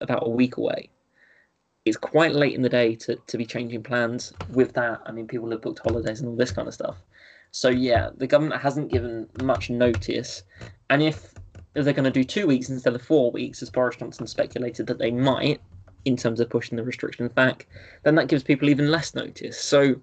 about 0.00 0.26
a 0.26 0.30
week 0.30 0.56
away. 0.56 0.88
It's 1.84 1.96
quite 1.96 2.34
late 2.34 2.54
in 2.54 2.62
the 2.62 2.68
day 2.68 2.94
to, 2.96 3.16
to 3.16 3.38
be 3.38 3.44
changing 3.44 3.82
plans 3.82 4.32
with 4.50 4.72
that. 4.74 5.00
I 5.04 5.12
mean, 5.12 5.26
people 5.26 5.50
have 5.50 5.62
booked 5.62 5.80
holidays 5.80 6.20
and 6.20 6.28
all 6.28 6.36
this 6.36 6.52
kind 6.52 6.68
of 6.68 6.74
stuff. 6.74 6.96
So, 7.52 7.68
yeah, 7.68 8.10
the 8.16 8.26
government 8.26 8.62
hasn't 8.62 8.92
given 8.92 9.28
much 9.42 9.70
notice. 9.70 10.44
And 10.88 11.02
if 11.02 11.34
if 11.74 11.84
they're 11.84 11.94
going 11.94 12.04
to 12.04 12.10
do 12.10 12.24
two 12.24 12.46
weeks 12.46 12.68
instead 12.68 12.94
of 12.94 13.02
four 13.02 13.30
weeks, 13.30 13.62
as 13.62 13.70
Boris 13.70 13.96
Johnson 13.96 14.26
speculated 14.26 14.86
that 14.86 14.98
they 14.98 15.10
might, 15.10 15.60
in 16.04 16.16
terms 16.16 16.40
of 16.40 16.50
pushing 16.50 16.76
the 16.76 16.82
restrictions 16.82 17.32
back, 17.32 17.66
then 18.02 18.14
that 18.14 18.28
gives 18.28 18.42
people 18.42 18.68
even 18.68 18.90
less 18.90 19.14
notice. 19.14 19.60
So 19.60 19.96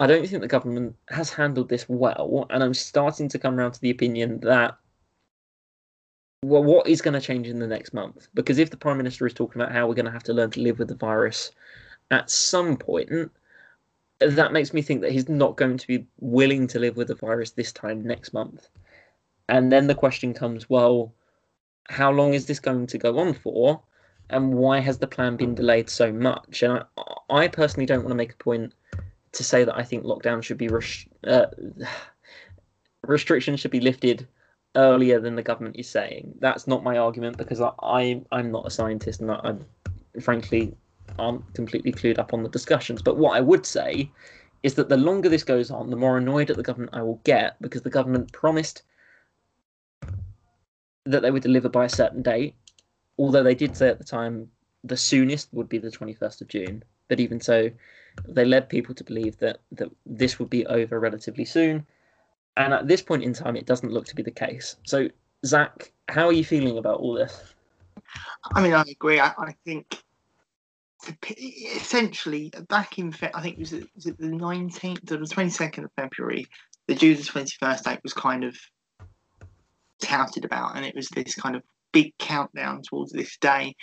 I 0.00 0.06
don't 0.06 0.26
think 0.26 0.42
the 0.42 0.48
government 0.48 0.96
has 1.08 1.30
handled 1.30 1.68
this 1.68 1.88
well, 1.88 2.46
and 2.50 2.62
I'm 2.62 2.74
starting 2.74 3.28
to 3.28 3.38
come 3.38 3.58
around 3.58 3.72
to 3.72 3.80
the 3.80 3.90
opinion 3.90 4.40
that 4.40 4.76
well, 6.42 6.62
what 6.62 6.86
is 6.86 7.02
going 7.02 7.14
to 7.14 7.20
change 7.20 7.48
in 7.48 7.58
the 7.58 7.66
next 7.66 7.92
month? 7.92 8.28
Because 8.34 8.58
if 8.58 8.70
the 8.70 8.76
prime 8.76 8.98
minister 8.98 9.26
is 9.26 9.34
talking 9.34 9.60
about 9.60 9.72
how 9.72 9.88
we're 9.88 9.94
going 9.94 10.06
to 10.06 10.12
have 10.12 10.22
to 10.24 10.34
learn 10.34 10.50
to 10.52 10.60
live 10.60 10.78
with 10.78 10.88
the 10.88 10.94
virus 10.94 11.50
at 12.10 12.30
some 12.30 12.76
point, 12.76 13.10
that 14.20 14.52
makes 14.52 14.72
me 14.72 14.82
think 14.82 15.00
that 15.00 15.12
he's 15.12 15.28
not 15.28 15.56
going 15.56 15.76
to 15.78 15.86
be 15.86 16.06
willing 16.20 16.66
to 16.68 16.78
live 16.78 16.96
with 16.96 17.08
the 17.08 17.14
virus 17.14 17.50
this 17.50 17.72
time 17.72 18.06
next 18.06 18.32
month. 18.32 18.68
And 19.48 19.70
then 19.70 19.86
the 19.86 19.94
question 19.94 20.34
comes, 20.34 20.68
well, 20.68 21.14
how 21.88 22.10
long 22.10 22.34
is 22.34 22.46
this 22.46 22.60
going 22.60 22.86
to 22.88 22.98
go 22.98 23.18
on 23.18 23.34
for? 23.34 23.82
And 24.28 24.54
why 24.54 24.80
has 24.80 24.98
the 24.98 25.06
plan 25.06 25.36
been 25.36 25.54
delayed 25.54 25.88
so 25.88 26.12
much? 26.12 26.62
And 26.62 26.82
I, 26.96 27.02
I 27.30 27.48
personally 27.48 27.86
don't 27.86 28.00
want 28.00 28.10
to 28.10 28.16
make 28.16 28.32
a 28.32 28.36
point 28.36 28.74
to 29.32 29.44
say 29.44 29.64
that 29.64 29.76
I 29.76 29.84
think 29.84 30.04
lockdown 30.04 30.42
should 30.42 30.58
be 30.58 30.68
res- 30.68 31.06
uh, 31.26 31.46
restrictions 33.02 33.60
should 33.60 33.70
be 33.70 33.80
lifted 33.80 34.26
earlier 34.74 35.20
than 35.20 35.36
the 35.36 35.42
government 35.42 35.76
is 35.76 35.88
saying. 35.88 36.34
That's 36.40 36.66
not 36.66 36.82
my 36.82 36.98
argument 36.98 37.36
because 37.36 37.60
I, 37.60 37.70
I 37.82 38.22
I'm 38.32 38.50
not 38.50 38.66
a 38.66 38.70
scientist 38.70 39.20
and 39.20 39.30
I, 39.30 39.54
I 40.16 40.20
frankly 40.20 40.74
aren't 41.18 41.54
completely 41.54 41.92
clued 41.92 42.18
up 42.18 42.34
on 42.34 42.42
the 42.42 42.48
discussions. 42.48 43.02
But 43.02 43.16
what 43.16 43.36
I 43.36 43.40
would 43.40 43.64
say 43.64 44.10
is 44.62 44.74
that 44.74 44.88
the 44.88 44.96
longer 44.96 45.28
this 45.28 45.44
goes 45.44 45.70
on, 45.70 45.90
the 45.90 45.96
more 45.96 46.18
annoyed 46.18 46.50
at 46.50 46.56
the 46.56 46.62
government 46.62 46.94
I 46.94 47.02
will 47.02 47.20
get 47.24 47.60
because 47.62 47.82
the 47.82 47.90
government 47.90 48.32
promised 48.32 48.82
that 51.06 51.22
they 51.22 51.30
would 51.30 51.42
deliver 51.42 51.68
by 51.68 51.84
a 51.84 51.88
certain 51.88 52.22
date. 52.22 52.54
Although 53.18 53.42
they 53.42 53.54
did 53.54 53.76
say 53.76 53.88
at 53.88 53.98
the 53.98 54.04
time 54.04 54.50
the 54.84 54.96
soonest 54.96 55.48
would 55.52 55.68
be 55.68 55.78
the 55.78 55.90
21st 55.90 56.40
of 56.40 56.48
June. 56.48 56.82
But 57.08 57.20
even 57.20 57.40
so, 57.40 57.70
they 58.26 58.44
led 58.44 58.68
people 58.68 58.94
to 58.94 59.04
believe 59.04 59.38
that, 59.38 59.60
that 59.72 59.90
this 60.04 60.38
would 60.38 60.50
be 60.50 60.66
over 60.66 60.98
relatively 60.98 61.44
soon. 61.44 61.86
And 62.56 62.72
at 62.72 62.88
this 62.88 63.02
point 63.02 63.22
in 63.22 63.32
time, 63.32 63.56
it 63.56 63.66
doesn't 63.66 63.92
look 63.92 64.06
to 64.06 64.14
be 64.14 64.22
the 64.22 64.30
case. 64.30 64.76
So, 64.84 65.08
Zach, 65.44 65.92
how 66.08 66.26
are 66.26 66.32
you 66.32 66.44
feeling 66.44 66.78
about 66.78 67.00
all 67.00 67.14
this? 67.14 67.54
I 68.54 68.62
mean, 68.62 68.72
I 68.72 68.84
agree. 68.88 69.20
I, 69.20 69.32
I 69.38 69.54
think 69.64 70.02
essentially 71.74 72.52
back 72.68 72.98
in, 72.98 73.14
I 73.34 73.42
think 73.42 73.56
it 73.56 73.60
was, 73.60 73.72
was 73.94 74.06
it 74.06 74.18
the 74.18 74.26
19th 74.26 75.10
or 75.10 75.18
the 75.18 75.26
22nd 75.26 75.84
of 75.84 75.92
February, 75.96 76.46
the 76.86 76.94
the 76.94 77.14
21st 77.14 77.82
date 77.82 78.00
was 78.02 78.12
kind 78.12 78.44
of 78.44 78.56
touted 80.02 80.44
about, 80.44 80.76
and 80.76 80.84
it 80.84 80.94
was 80.94 81.08
this 81.08 81.34
kind 81.34 81.56
of 81.56 81.62
big 81.92 82.12
countdown 82.18 82.82
towards 82.82 83.12
this 83.12 83.36
day. 83.38 83.74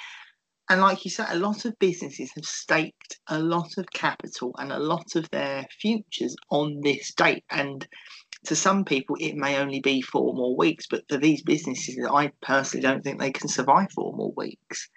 And 0.70 0.82
like 0.82 1.04
you 1.04 1.12
said, 1.12 1.28
a 1.30 1.40
lot 1.40 1.66
of 1.66 1.78
businesses 1.80 2.32
have 2.36 2.46
staked 2.46 3.20
a 3.28 3.40
lot 3.40 3.78
of 3.78 3.86
capital 3.94 4.56
and 4.58 4.72
a 4.72 4.80
lot 4.80 5.16
of 5.16 5.30
their 5.32 5.66
futures 5.82 6.36
on 6.52 6.80
this 6.82 7.14
date. 7.14 7.44
And 7.52 7.86
to 8.46 8.56
some 8.56 8.86
people, 8.86 9.18
it 9.20 9.36
may 9.36 9.58
only 9.58 9.82
be 9.82 10.02
four 10.02 10.34
more 10.34 10.56
weeks, 10.56 10.86
but 10.90 11.04
for 11.10 11.18
these 11.18 11.42
businesses, 11.44 11.98
I 12.10 12.32
personally 12.42 12.82
don't 12.82 13.04
think 13.04 13.20
they 13.20 13.32
can 13.32 13.50
survive 13.50 13.92
four 13.94 14.14
more 14.16 14.34
weeks. 14.38 14.90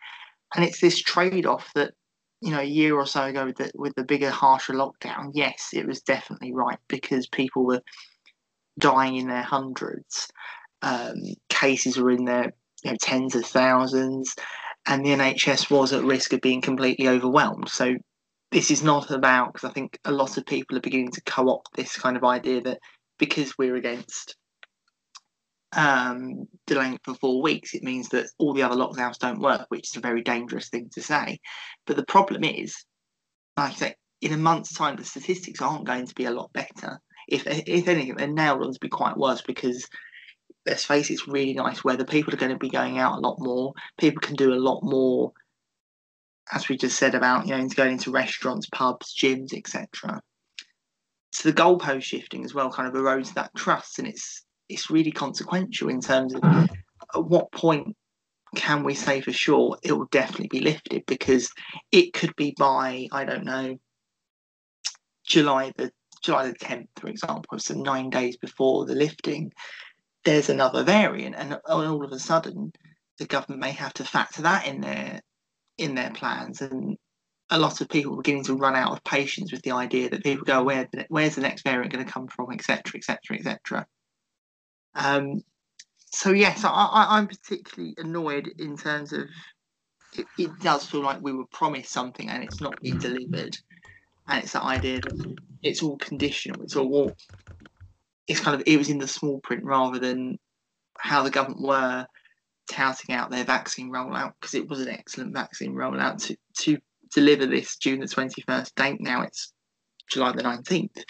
And 0.55 0.64
it's 0.64 0.81
this 0.81 1.00
trade 1.00 1.46
off 1.46 1.70
that, 1.74 1.94
you 2.40 2.52
know, 2.52 2.61
a 2.61 2.64
year 2.64 2.94
or 2.94 3.07
so 3.07 3.24
ago 3.24 3.46
with 3.46 3.57
the, 3.57 3.72
with 3.74 3.94
the 3.96 4.05
bigger, 4.05 4.31
harsher 4.31 4.72
lockdown, 4.72 5.31
yes, 5.35 5.70
it 5.72 5.87
was 5.87 6.00
definitely 6.00 6.52
right 6.52 6.79
because 6.88 7.26
people 7.26 7.66
were 7.66 7.83
dying 8.79 9.16
in 9.16 9.26
their 9.26 9.42
hundreds 9.42 10.29
um, 10.87 11.16
cases 11.49 11.99
were 11.99 12.12
in 12.12 12.25
there, 12.25 12.53
you 12.85 12.92
know, 12.92 12.96
tens 13.01 13.35
of 13.35 13.44
thousands, 13.44 14.35
and 14.87 15.05
the 15.05 15.11
NHS 15.11 15.68
was 15.68 15.92
at 15.92 16.05
risk 16.05 16.33
of 16.33 16.40
being 16.40 16.61
completely 16.61 17.09
overwhelmed. 17.09 17.68
So 17.68 17.96
this 18.53 18.70
is 18.70 18.85
not 18.85 19.11
about 19.11 19.53
because 19.53 19.68
I 19.68 19.72
think 19.72 19.99
a 20.05 20.12
lot 20.12 20.38
of 20.38 20.46
people 20.46 20.77
are 20.77 20.83
beginning 20.83 21.11
to 21.11 21.22
co-opt 21.22 21.75
this 21.75 21.96
kind 21.96 22.16
of 22.16 22.22
idea 22.22 22.61
that 22.62 22.79
because 23.18 23.59
we're 23.59 23.75
against 23.75 24.37
um, 25.77 26.46
delaying 26.68 26.94
it 26.94 27.01
for 27.03 27.14
four 27.14 27.42
weeks, 27.42 27.75
it 27.75 27.83
means 27.83 28.09
that 28.11 28.31
all 28.38 28.55
the 28.55 28.62
other 28.62 28.77
lockdowns 28.77 29.18
don't 29.18 29.40
work, 29.40 29.66
which 29.70 29.90
is 29.90 29.96
a 29.96 30.01
very 30.01 30.22
dangerous 30.22 30.68
thing 30.68 30.88
to 30.94 31.03
say. 31.03 31.40
But 31.88 31.96
the 31.96 32.07
problem 32.07 32.44
is, 32.44 32.77
like 33.57 33.72
I 33.72 33.75
say, 33.75 33.94
in 34.20 34.33
a 34.33 34.38
month's 34.38 34.72
time, 34.72 34.94
the 34.94 35.05
statistics 35.05 35.61
aren't 35.61 35.85
going 35.85 36.07
to 36.07 36.14
be 36.14 36.27
a 36.27 36.31
lot 36.31 36.53
better. 36.53 37.01
If 37.29 37.42
if 37.44 37.88
anything, 37.88 38.14
they're 38.14 38.29
now 38.29 38.57
going 38.57 38.72
to 38.72 38.79
be 38.81 38.88
quite 38.88 39.16
worse 39.16 39.42
because 39.42 39.85
let's 40.66 40.85
face 40.85 41.11
it, 41.11 41.14
it's 41.14 41.29
really 41.29 41.55
nice 41.55 41.85
weather. 41.85 42.05
People 42.05 42.35
are 42.35 42.38
going 42.38 42.52
to 42.52 42.59
be 42.59 42.68
going 42.68 42.98
out 42.98 43.18
a 43.18 43.20
lot 43.20 43.37
more. 43.38 43.72
People 43.98 44.20
can 44.20 44.37
do 44.37 44.52
a 44.52 44.57
lot 44.57 44.83
more, 44.83 45.33
as 46.52 46.68
we 46.68 46.76
just 46.76 46.98
said 46.98 47.14
about 47.14 47.46
you 47.46 47.57
know 47.57 47.68
going 47.68 47.92
into 47.92 48.11
restaurants, 48.11 48.68
pubs, 48.70 49.14
gyms, 49.14 49.55
etc. 49.55 50.20
So 51.33 51.50
the 51.50 51.57
goalpost 51.57 52.02
shifting 52.02 52.44
as 52.44 52.55
well 52.55 52.70
kind 52.70 52.88
of 52.88 52.94
erodes 52.94 53.35
that 53.35 53.55
trust, 53.57 53.98
and 53.98 54.09
it's 54.09 54.44
it's 54.68 54.90
really 54.90 55.12
consequential 55.12 55.88
in 55.88 56.00
terms 56.00 56.35
of 56.35 56.42
at 56.44 57.24
what 57.24 57.52
point 57.52 57.96
can 58.55 58.85
we 58.85 58.94
say 58.94 59.20
for 59.20 59.33
sure 59.33 59.76
it 59.83 59.92
will 59.92 60.09
definitely 60.11 60.48
be 60.48 60.61
lifted 60.61 61.05
because 61.07 61.50
it 61.92 62.12
could 62.12 62.35
be 62.37 62.55
by 62.59 63.07
I 63.12 63.24
don't 63.24 63.44
know 63.44 63.76
July 65.26 65.72
the 65.76 65.90
July 66.22 66.48
the 66.48 66.55
10th, 66.55 66.88
for 66.96 67.09
example, 67.09 67.59
so 67.59 67.74
nine 67.74 68.11
days 68.11 68.37
before 68.37 68.85
the 68.85 68.94
lifting, 68.94 69.52
there's 70.26 70.50
another 70.50 70.82
variant, 70.82 71.36
and 71.36 71.58
all 71.68 72.04
of 72.04 72.12
a 72.12 72.18
sudden, 72.18 72.72
the 73.18 73.26
government 73.26 73.60
may 73.60 73.70
have 73.70 73.94
to 73.94 74.04
factor 74.04 74.42
that 74.42 74.66
in 74.66 74.80
their 74.82 75.22
in 75.78 75.94
their 75.94 76.10
plans, 76.10 76.60
and 76.60 76.98
a 77.50 77.58
lot 77.58 77.80
of 77.80 77.88
people 77.88 78.12
are 78.12 78.22
beginning 78.22 78.44
to 78.44 78.54
run 78.54 78.74
out 78.74 78.92
of 78.92 79.04
patience 79.04 79.52
with 79.52 79.62
the 79.62 79.70
idea 79.70 80.10
that 80.10 80.24
people 80.24 80.44
go, 80.44 80.64
where 80.64 80.88
where's 81.08 81.36
the 81.36 81.40
next 81.40 81.62
variant 81.62 81.92
going 81.92 82.04
to 82.04 82.12
come 82.12 82.26
from, 82.26 82.52
etc., 82.52 82.82
etc., 82.96 83.38
etc. 83.38 83.86
So 86.12 86.32
yes, 86.32 86.64
I, 86.64 87.18
am 87.18 87.28
particularly 87.28 87.94
annoyed 87.98 88.48
in 88.58 88.76
terms 88.76 89.12
of 89.12 89.28
it, 90.16 90.26
it, 90.38 90.50
does 90.60 90.86
feel 90.86 91.02
like 91.02 91.20
we 91.20 91.32
were 91.32 91.46
promised 91.52 91.92
something 91.92 92.30
and 92.30 92.42
it's 92.42 92.60
not 92.60 92.80
being 92.80 92.98
delivered, 92.98 93.56
and 94.26 94.42
it's 94.42 94.52
that 94.52 94.62
idea 94.62 95.00
that 95.00 95.36
it's 95.62 95.82
all 95.82 95.98
conditional, 95.98 96.62
it's 96.62 96.74
all 96.74 97.14
it's 98.28 98.40
kind 98.40 98.54
of 98.54 98.62
it 98.66 98.76
was 98.76 98.88
in 98.88 98.98
the 98.98 99.08
small 99.08 99.40
print 99.40 99.64
rather 99.64 99.98
than 99.98 100.38
how 100.98 101.22
the 101.22 101.30
government 101.30 101.62
were 101.62 102.06
touting 102.70 103.14
out 103.14 103.30
their 103.30 103.44
vaccine 103.44 103.90
rollout 103.90 104.32
because 104.40 104.54
it 104.54 104.68
was 104.68 104.80
an 104.80 104.88
excellent 104.88 105.32
vaccine 105.32 105.74
rollout 105.74 106.22
to 106.24 106.36
to 106.58 106.78
deliver 107.14 107.46
this 107.46 107.76
June 107.76 108.00
the 108.00 108.06
21st 108.06 108.74
date. 108.74 109.00
Now 109.00 109.22
it's 109.22 109.52
July 110.10 110.32
the 110.32 110.42
19th, 110.42 111.02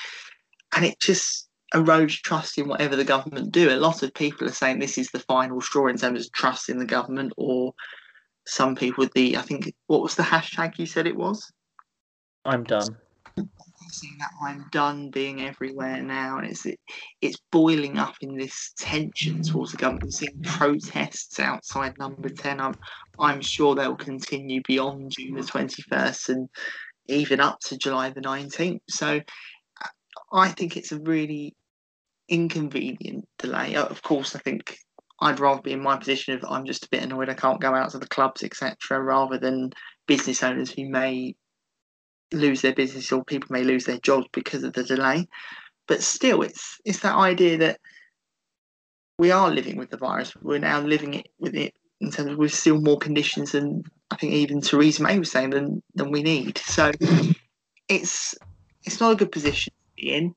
and 0.75 0.85
it 0.85 1.01
just 1.01 1.49
erodes 1.75 2.21
trust 2.21 2.59
in 2.59 2.69
whatever 2.69 2.97
the 2.97 3.05
government 3.05 3.53
do. 3.53 3.71
A 3.71 3.77
lot 3.77 4.03
of 4.03 4.15
people 4.15 4.47
are 4.47 4.53
saying 4.53 4.79
this 4.79 4.99
is 4.99 5.11
the 5.11 5.19
final 5.21 5.61
straw 5.61 5.89
in 5.89 5.97
terms 5.97 6.27
of 6.27 6.33
trust 6.33 6.69
in 6.69 6.79
the 6.79 6.85
government, 6.85 7.33
or 7.37 7.73
some 8.47 8.77
people 8.77 9.03
with 9.03 9.13
the 9.15 9.37
I 9.37 9.43
think 9.43 9.73
what 9.87 10.03
was 10.03 10.15
the 10.15 10.23
hashtag 10.23 10.79
you 10.79 10.87
said 10.87 11.07
it 11.07 11.17
was? 11.17 11.51
I'm 12.45 12.65
done 12.65 12.97
seeing 13.91 14.17
that 14.19 14.31
I'm 14.43 14.67
done 14.71 15.11
being 15.11 15.43
everywhere 15.43 16.03
now, 16.03 16.39
and 16.39 16.49
it's 16.49 16.67
it's 17.21 17.39
boiling 17.53 17.99
up 17.99 18.15
in 18.21 18.37
this 18.37 18.73
tension 18.79 19.43
towards 19.43 19.73
the 19.73 19.79
government. 19.79 20.15
Seeing 20.15 20.43
protests 20.43 21.39
outside 21.41 21.99
Number 21.99 22.29
Ten, 22.29 22.61
I'm 22.61 22.75
I'm 23.19 23.41
sure 23.41 23.75
they'll 23.75 23.97
continue 23.97 24.63
beyond 24.67 25.13
June 25.17 25.35
the 25.35 25.43
twenty 25.43 25.83
first 25.83 26.29
and 26.29 26.49
even 27.09 27.41
up 27.41 27.61
to 27.61 27.79
July 27.79 28.11
the 28.11 28.21
nineteenth. 28.21 28.83
So 28.89 29.21
uh, 29.83 29.89
I 30.33 30.49
think 30.49 30.77
it's 30.77 30.93
a 30.93 31.01
really 31.01 31.55
inconvenient 32.29 33.25
delay. 33.39 33.77
Uh, 33.77 33.85
of 33.87 34.03
course, 34.03 34.35
I 34.35 34.41
think 34.41 34.79
I'd 35.21 35.41
rather 35.41 35.63
be 35.63 35.73
in 35.73 35.83
my 35.83 35.97
position 35.97 36.35
of 36.35 36.45
I'm 36.49 36.67
just 36.67 36.87
a 36.87 36.89
bit 36.91 37.03
annoyed 37.03 37.29
I 37.29 37.35
can't 37.35 37.61
go 37.61 37.75
out 37.75 37.91
to 37.91 37.99
the 37.99 38.09
clubs, 38.09 38.43
etc., 38.43 39.01
rather 39.01 39.39
than 39.39 39.73
business 40.07 40.43
owners 40.43 40.71
who 40.71 40.89
may 40.89 41.35
lose 42.33 42.63
their 42.63 42.75
business 42.75 43.13
or 43.13 43.25
people 43.25 43.49
may 43.51 43.65
lose 43.65 43.85
their 43.85 43.99
jobs 43.99 44.27
because 44.33 44.65
of 44.65 44.73
the 44.73 44.85
delay. 44.85 45.27
But 45.87 46.03
still, 46.03 46.43
it's 46.43 46.79
it's 46.85 47.01
that 47.01 47.15
idea 47.15 47.59
that 47.59 47.81
we 49.19 49.31
are 49.31 49.51
living 49.51 49.77
with 49.77 49.91
the 49.91 49.97
virus. 49.97 50.35
We're 50.43 50.59
now 50.59 50.81
living 50.81 51.15
it 51.15 51.29
with 51.39 51.55
it 51.55 51.75
in 52.01 52.11
terms 52.11 52.33
of 52.33 52.39
we're 52.39 52.49
still 52.49 52.81
more 52.81 52.99
conditions 52.99 53.53
than 53.53 53.83
I 54.11 54.17
think 54.17 54.33
even 54.35 54.61
Theresa 54.61 55.03
May 55.03 55.19
was 55.19 55.31
saying 55.31 55.51
than 55.51 55.83
than 55.95 56.11
we 56.11 56.23
need. 56.23 56.59
So 56.59 56.93
it's 57.89 58.35
it's 58.85 59.01
not 59.01 59.13
a 59.13 59.17
good 59.17 59.33
position 59.33 59.73
to 59.73 60.03
be 60.03 60.13
in. 60.13 60.35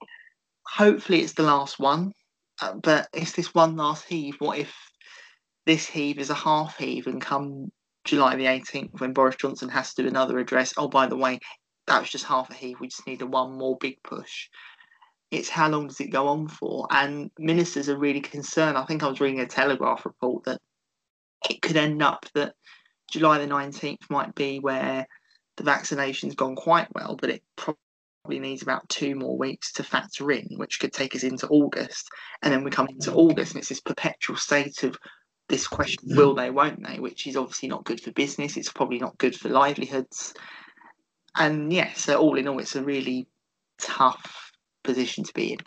Hopefully, 0.65 1.21
it's 1.21 1.33
the 1.33 1.43
last 1.43 1.79
one. 1.79 2.13
Uh, 2.61 2.73
but 2.73 3.07
it's 3.13 3.33
this 3.33 3.53
one 3.53 3.75
last 3.75 4.05
heave. 4.05 4.35
What 4.39 4.59
if 4.59 4.73
this 5.65 5.87
heave 5.87 6.19
is 6.19 6.29
a 6.29 6.35
half 6.35 6.77
heave 6.77 7.07
and 7.07 7.21
come 7.21 7.71
July 8.03 8.35
the 8.35 8.45
18th 8.45 8.99
when 8.99 9.13
Boris 9.13 9.35
Johnson 9.37 9.69
has 9.69 9.93
to 9.93 10.03
do 10.03 10.07
another 10.07 10.39
address? 10.39 10.73
Oh, 10.77 10.87
by 10.87 11.07
the 11.07 11.15
way, 11.15 11.39
that 11.89 11.99
was 11.99 12.09
just 12.09 12.25
half 12.25 12.49
a 12.49 12.53
heave. 12.53 12.79
We 12.79 12.87
just 12.87 13.05
needed 13.05 13.25
one 13.25 13.57
more 13.57 13.77
big 13.77 14.01
push. 14.03 14.49
It's 15.31 15.49
how 15.49 15.69
long 15.69 15.87
does 15.87 15.99
it 15.99 16.11
go 16.11 16.27
on 16.27 16.47
for? 16.47 16.87
And 16.91 17.29
ministers 17.37 17.89
are 17.89 17.97
really 17.97 18.21
concerned. 18.21 18.77
I 18.77 18.85
think 18.85 19.03
I 19.03 19.07
was 19.07 19.19
reading 19.19 19.41
a 19.41 19.45
Telegraph 19.45 20.05
report 20.05 20.45
that 20.45 20.59
it 21.49 21.61
could 21.61 21.77
end 21.77 22.01
up 22.01 22.25
that 22.33 22.55
July 23.11 23.39
the 23.39 23.47
19th 23.47 24.09
might 24.09 24.33
be 24.35 24.59
where 24.59 25.05
the 25.57 25.63
vaccination's 25.63 26.35
gone 26.35 26.55
quite 26.55 26.87
well, 26.93 27.15
but 27.19 27.29
it 27.29 27.43
probably 27.55 28.39
needs 28.39 28.61
about 28.61 28.87
two 28.89 29.15
more 29.15 29.37
weeks 29.37 29.73
to 29.73 29.83
factor 29.83 30.31
in, 30.31 30.47
which 30.57 30.79
could 30.79 30.93
take 30.93 31.15
us 31.15 31.23
into 31.23 31.47
August. 31.47 32.07
And 32.41 32.53
then 32.53 32.63
we 32.63 32.71
come 32.71 32.87
into 32.87 33.13
August 33.13 33.53
and 33.53 33.59
it's 33.59 33.69
this 33.69 33.81
perpetual 33.81 34.37
state 34.37 34.83
of 34.83 34.97
this 35.47 35.67
question 35.67 36.15
will 36.15 36.35
they, 36.35 36.51
won't 36.51 36.85
they, 36.87 36.99
which 36.99 37.25
is 37.25 37.35
obviously 37.35 37.69
not 37.69 37.83
good 37.83 37.99
for 37.99 38.11
business. 38.11 38.57
It's 38.57 38.71
probably 38.71 38.99
not 38.99 39.17
good 39.17 39.35
for 39.35 39.49
livelihoods 39.49 40.33
and 41.37 41.71
yeah, 41.71 41.93
so 41.93 42.19
all 42.19 42.37
in 42.37 42.47
all, 42.47 42.59
it's 42.59 42.75
a 42.75 42.83
really 42.83 43.27
tough 43.79 44.51
position 44.83 45.23
to 45.23 45.33
be 45.33 45.53
in. 45.53 45.59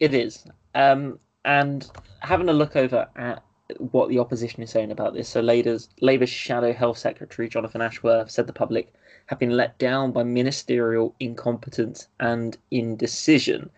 It 0.00 0.14
is. 0.14 0.44
Um, 0.74 1.18
and 1.44 1.90
having 2.20 2.48
a 2.48 2.52
look 2.52 2.76
over 2.76 3.08
at 3.16 3.42
what 3.78 4.08
the 4.08 4.18
opposition 4.18 4.62
is 4.62 4.70
saying 4.70 4.90
about 4.90 5.14
this. 5.14 5.28
So 5.28 5.40
Labour's, 5.40 5.88
Labour's 6.00 6.30
Shadow 6.30 6.72
Health 6.72 6.98
Secretary 6.98 7.48
Jonathan 7.48 7.82
Ashworth 7.82 8.30
said 8.30 8.46
the 8.46 8.52
public 8.52 8.92
have 9.26 9.38
been 9.38 9.56
let 9.56 9.78
down 9.78 10.12
by 10.12 10.22
ministerial 10.22 11.14
incompetence 11.20 12.08
and 12.18 12.56
indecision. 12.70 13.70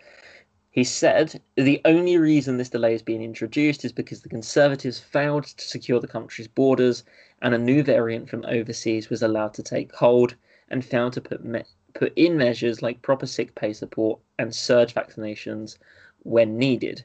He 0.73 0.85
said 0.85 1.41
the 1.57 1.81
only 1.85 2.17
reason 2.17 2.57
this 2.57 2.69
delay 2.69 2.95
is 2.95 3.03
being 3.03 3.23
introduced 3.23 3.85
is 3.85 3.93
because 3.93 4.23
the 4.23 4.29
Conservatives 4.29 5.01
failed 5.01 5.45
to 5.45 5.69
secure 5.69 5.99
the 5.99 6.07
country's 6.07 6.47
borders 6.47 7.03
and 7.43 7.53
a 7.53 7.59
new 7.59 7.83
variant 7.83 8.31
from 8.31 8.45
overseas 8.45 9.11
was 9.11 9.21
allowed 9.21 9.53
to 9.55 9.65
take 9.65 9.93
hold 9.93 10.37
and 10.69 10.85
failed 10.85 11.15
to 11.15 11.21
put 11.21 11.45
me- 11.45 11.65
put 11.95 12.13
in 12.15 12.37
measures 12.37 12.83
like 12.83 13.03
proper 13.03 13.27
sick 13.27 13.57
pay 13.57 13.73
support 13.73 14.21
and 14.39 14.55
surge 14.55 14.95
vaccinations 14.95 15.77
when 16.23 16.57
needed. 16.57 17.05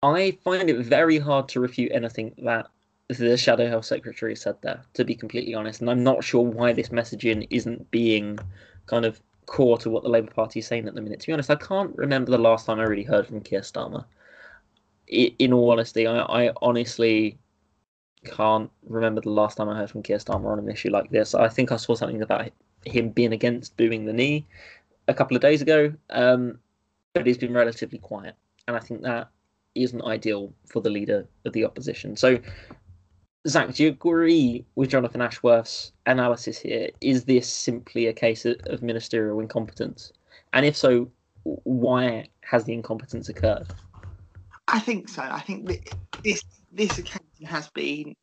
I 0.00 0.38
find 0.44 0.70
it 0.70 0.78
very 0.86 1.18
hard 1.18 1.48
to 1.48 1.60
refute 1.60 1.90
anything 1.92 2.32
that 2.38 2.68
the 3.08 3.36
Shadow 3.36 3.68
Health 3.68 3.86
Secretary 3.86 4.36
said 4.36 4.62
there, 4.62 4.82
to 4.94 5.04
be 5.04 5.16
completely 5.16 5.54
honest, 5.54 5.80
and 5.80 5.90
I'm 5.90 6.04
not 6.04 6.22
sure 6.22 6.44
why 6.44 6.72
this 6.72 6.90
messaging 6.90 7.48
isn't 7.50 7.90
being 7.90 8.38
kind 8.86 9.04
of 9.04 9.20
core 9.46 9.78
to 9.78 9.90
what 9.90 10.02
the 10.02 10.08
Labour 10.08 10.30
Party 10.30 10.60
is 10.60 10.66
saying 10.66 10.86
at 10.86 10.94
the 10.94 11.02
minute. 11.02 11.20
To 11.20 11.26
be 11.26 11.32
honest, 11.32 11.50
I 11.50 11.56
can't 11.56 11.96
remember 11.96 12.30
the 12.30 12.38
last 12.38 12.66
time 12.66 12.78
I 12.78 12.84
really 12.84 13.02
heard 13.02 13.26
from 13.26 13.40
Keir 13.40 13.60
Starmer. 13.60 14.04
In 15.08 15.52
all 15.52 15.70
honesty, 15.70 16.06
I, 16.06 16.20
I 16.20 16.52
honestly 16.62 17.38
can't 18.24 18.70
remember 18.86 19.20
the 19.20 19.30
last 19.30 19.56
time 19.56 19.68
I 19.68 19.76
heard 19.76 19.90
from 19.90 20.02
Keir 20.02 20.18
Starmer 20.18 20.52
on 20.52 20.58
an 20.58 20.70
issue 20.70 20.90
like 20.90 21.10
this. 21.10 21.34
I 21.34 21.48
think 21.48 21.72
I 21.72 21.76
saw 21.76 21.94
something 21.94 22.22
about 22.22 22.50
him 22.84 23.10
being 23.10 23.32
against 23.32 23.76
booing 23.76 24.04
the 24.06 24.12
knee 24.12 24.46
a 25.08 25.14
couple 25.14 25.36
of 25.36 25.42
days 25.42 25.60
ago, 25.62 25.92
um, 26.10 26.58
but 27.12 27.26
he's 27.26 27.38
been 27.38 27.52
relatively 27.52 27.98
quiet, 27.98 28.34
and 28.66 28.76
I 28.76 28.80
think 28.80 29.02
that 29.02 29.28
isn't 29.74 30.02
ideal 30.02 30.52
for 30.66 30.80
the 30.80 30.90
leader 30.90 31.26
of 31.44 31.52
the 31.52 31.64
opposition. 31.64 32.16
So, 32.16 32.38
Zach, 33.48 33.74
do 33.74 33.82
you 33.82 33.88
agree 33.88 34.64
with 34.76 34.90
Jonathan 34.90 35.20
Ashworth's 35.20 35.92
analysis 36.06 36.58
here? 36.58 36.90
Is 37.00 37.24
this 37.24 37.52
simply 37.52 38.06
a 38.06 38.12
case 38.12 38.44
of 38.44 38.82
ministerial 38.82 39.40
incompetence? 39.40 40.12
And 40.52 40.64
if 40.64 40.76
so, 40.76 41.10
why 41.42 42.28
has 42.42 42.64
the 42.64 42.72
incompetence 42.72 43.28
occurred? 43.28 43.66
I 44.68 44.78
think 44.78 45.08
so. 45.08 45.22
I 45.22 45.40
think 45.40 45.68
this 46.22 46.44
this 46.70 46.98
occasion 46.98 47.44
has 47.44 47.68
been 47.70 48.14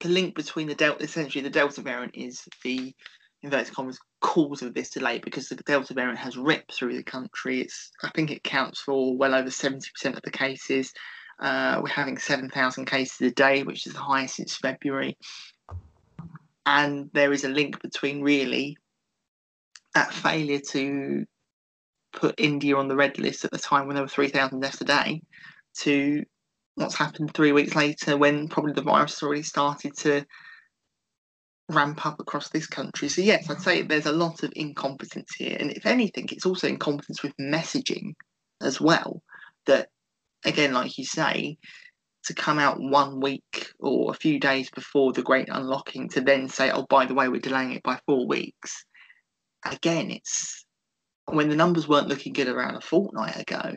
the 0.00 0.08
link 0.08 0.34
between 0.34 0.66
the 0.66 0.74
delta. 0.74 1.04
Essentially, 1.04 1.42
the 1.42 1.50
delta 1.50 1.80
variant 1.80 2.16
is 2.16 2.42
the 2.64 2.92
inverted 3.42 3.72
commas 3.72 4.00
cause 4.20 4.62
of 4.62 4.74
this 4.74 4.90
delay 4.90 5.18
because 5.18 5.48
the 5.48 5.54
delta 5.56 5.94
variant 5.94 6.18
has 6.18 6.36
ripped 6.36 6.74
through 6.74 6.96
the 6.96 7.04
country. 7.04 7.60
It's 7.60 7.92
I 8.02 8.10
think 8.16 8.32
it 8.32 8.42
counts 8.42 8.80
for 8.80 9.16
well 9.16 9.34
over 9.34 9.50
seventy 9.50 9.90
percent 9.94 10.16
of 10.16 10.22
the 10.22 10.30
cases. 10.32 10.92
Uh, 11.40 11.80
we're 11.82 11.88
having 11.88 12.18
seven 12.18 12.48
thousand 12.48 12.86
cases 12.86 13.20
a 13.20 13.30
day, 13.30 13.62
which 13.62 13.86
is 13.86 13.92
the 13.92 14.00
highest 14.00 14.36
since 14.36 14.56
February. 14.56 15.16
And 16.66 17.10
there 17.12 17.32
is 17.32 17.44
a 17.44 17.48
link 17.48 17.82
between 17.82 18.22
really 18.22 18.76
that 19.94 20.12
failure 20.12 20.60
to 20.70 21.24
put 22.12 22.34
India 22.38 22.76
on 22.76 22.88
the 22.88 22.96
red 22.96 23.18
list 23.18 23.44
at 23.44 23.50
the 23.50 23.58
time 23.58 23.86
when 23.86 23.94
there 23.94 24.04
were 24.04 24.08
3,000 24.08 24.60
deaths 24.60 24.80
a 24.80 24.84
day 24.84 25.20
to 25.80 26.22
what's 26.76 26.96
happened 26.96 27.32
three 27.32 27.52
weeks 27.52 27.74
later 27.74 28.16
when 28.16 28.48
probably 28.48 28.72
the 28.72 28.82
virus 28.82 29.22
already 29.22 29.42
started 29.42 29.96
to 29.96 30.24
ramp 31.70 32.04
up 32.04 32.20
across 32.20 32.48
this 32.50 32.66
country. 32.66 33.08
So, 33.08 33.22
yes, 33.22 33.48
I'd 33.48 33.62
say 33.62 33.82
there's 33.82 34.06
a 34.06 34.12
lot 34.12 34.42
of 34.42 34.52
incompetence 34.54 35.32
here. 35.36 35.56
And 35.58 35.70
if 35.70 35.86
anything, 35.86 36.28
it's 36.30 36.46
also 36.46 36.68
incompetence 36.68 37.22
with 37.22 37.36
messaging 37.40 38.14
as 38.60 38.80
well. 38.80 39.22
That, 39.66 39.88
again, 40.44 40.72
like 40.72 40.98
you 40.98 41.04
say, 41.04 41.56
to 42.24 42.34
come 42.34 42.58
out 42.58 42.80
one 42.80 43.20
week 43.20 43.70
or 43.78 44.10
a 44.10 44.16
few 44.16 44.40
days 44.40 44.70
before 44.70 45.12
the 45.12 45.22
great 45.22 45.48
unlocking 45.50 46.08
to 46.10 46.20
then 46.20 46.48
say, 46.48 46.70
oh, 46.70 46.86
by 46.88 47.06
the 47.06 47.14
way, 47.14 47.28
we're 47.28 47.40
delaying 47.40 47.72
it 47.72 47.82
by 47.82 47.98
four 48.06 48.26
weeks. 48.26 48.84
Again, 49.64 50.10
it's 50.10 50.64
when 51.26 51.48
the 51.48 51.56
numbers 51.56 51.88
weren't 51.88 52.08
looking 52.08 52.32
good 52.32 52.48
around 52.48 52.76
a 52.76 52.80
fortnight 52.80 53.40
ago 53.40 53.76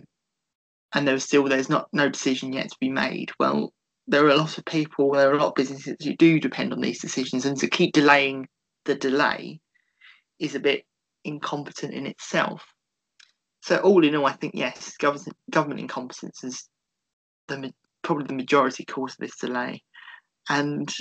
and 0.93 1.07
there 1.07 1.13
was 1.13 1.23
still 1.23 1.43
there's 1.43 1.69
not 1.69 1.87
no 1.93 2.09
decision 2.09 2.53
yet 2.53 2.69
to 2.69 2.77
be 2.79 2.89
made. 2.89 3.31
Well, 3.39 3.73
there 4.07 4.25
are 4.25 4.29
a 4.29 4.37
lot 4.37 4.57
of 4.57 4.65
people, 4.65 5.11
there 5.11 5.29
are 5.29 5.33
a 5.33 5.37
lot 5.37 5.49
of 5.49 5.55
businesses 5.55 5.95
who 6.03 6.15
do 6.15 6.39
depend 6.39 6.73
on 6.73 6.81
these 6.81 7.01
decisions, 7.01 7.45
and 7.45 7.57
to 7.57 7.69
keep 7.69 7.93
delaying 7.93 8.47
the 8.85 8.95
delay 8.95 9.59
is 10.39 10.55
a 10.55 10.59
bit 10.59 10.85
incompetent 11.25 11.93
in 11.93 12.05
itself. 12.05 12.63
So 13.61 13.77
all 13.77 14.03
in 14.03 14.15
all, 14.15 14.25
I 14.25 14.33
think 14.33 14.53
yes, 14.55 14.95
government 14.97 15.35
government 15.49 15.79
incompetence 15.79 16.43
is 16.43 16.69
the 17.47 17.73
probably 18.01 18.25
the 18.25 18.33
majority 18.33 18.85
cause 18.85 19.13
of 19.13 19.17
this 19.19 19.37
delay, 19.37 19.83
and 20.49 20.93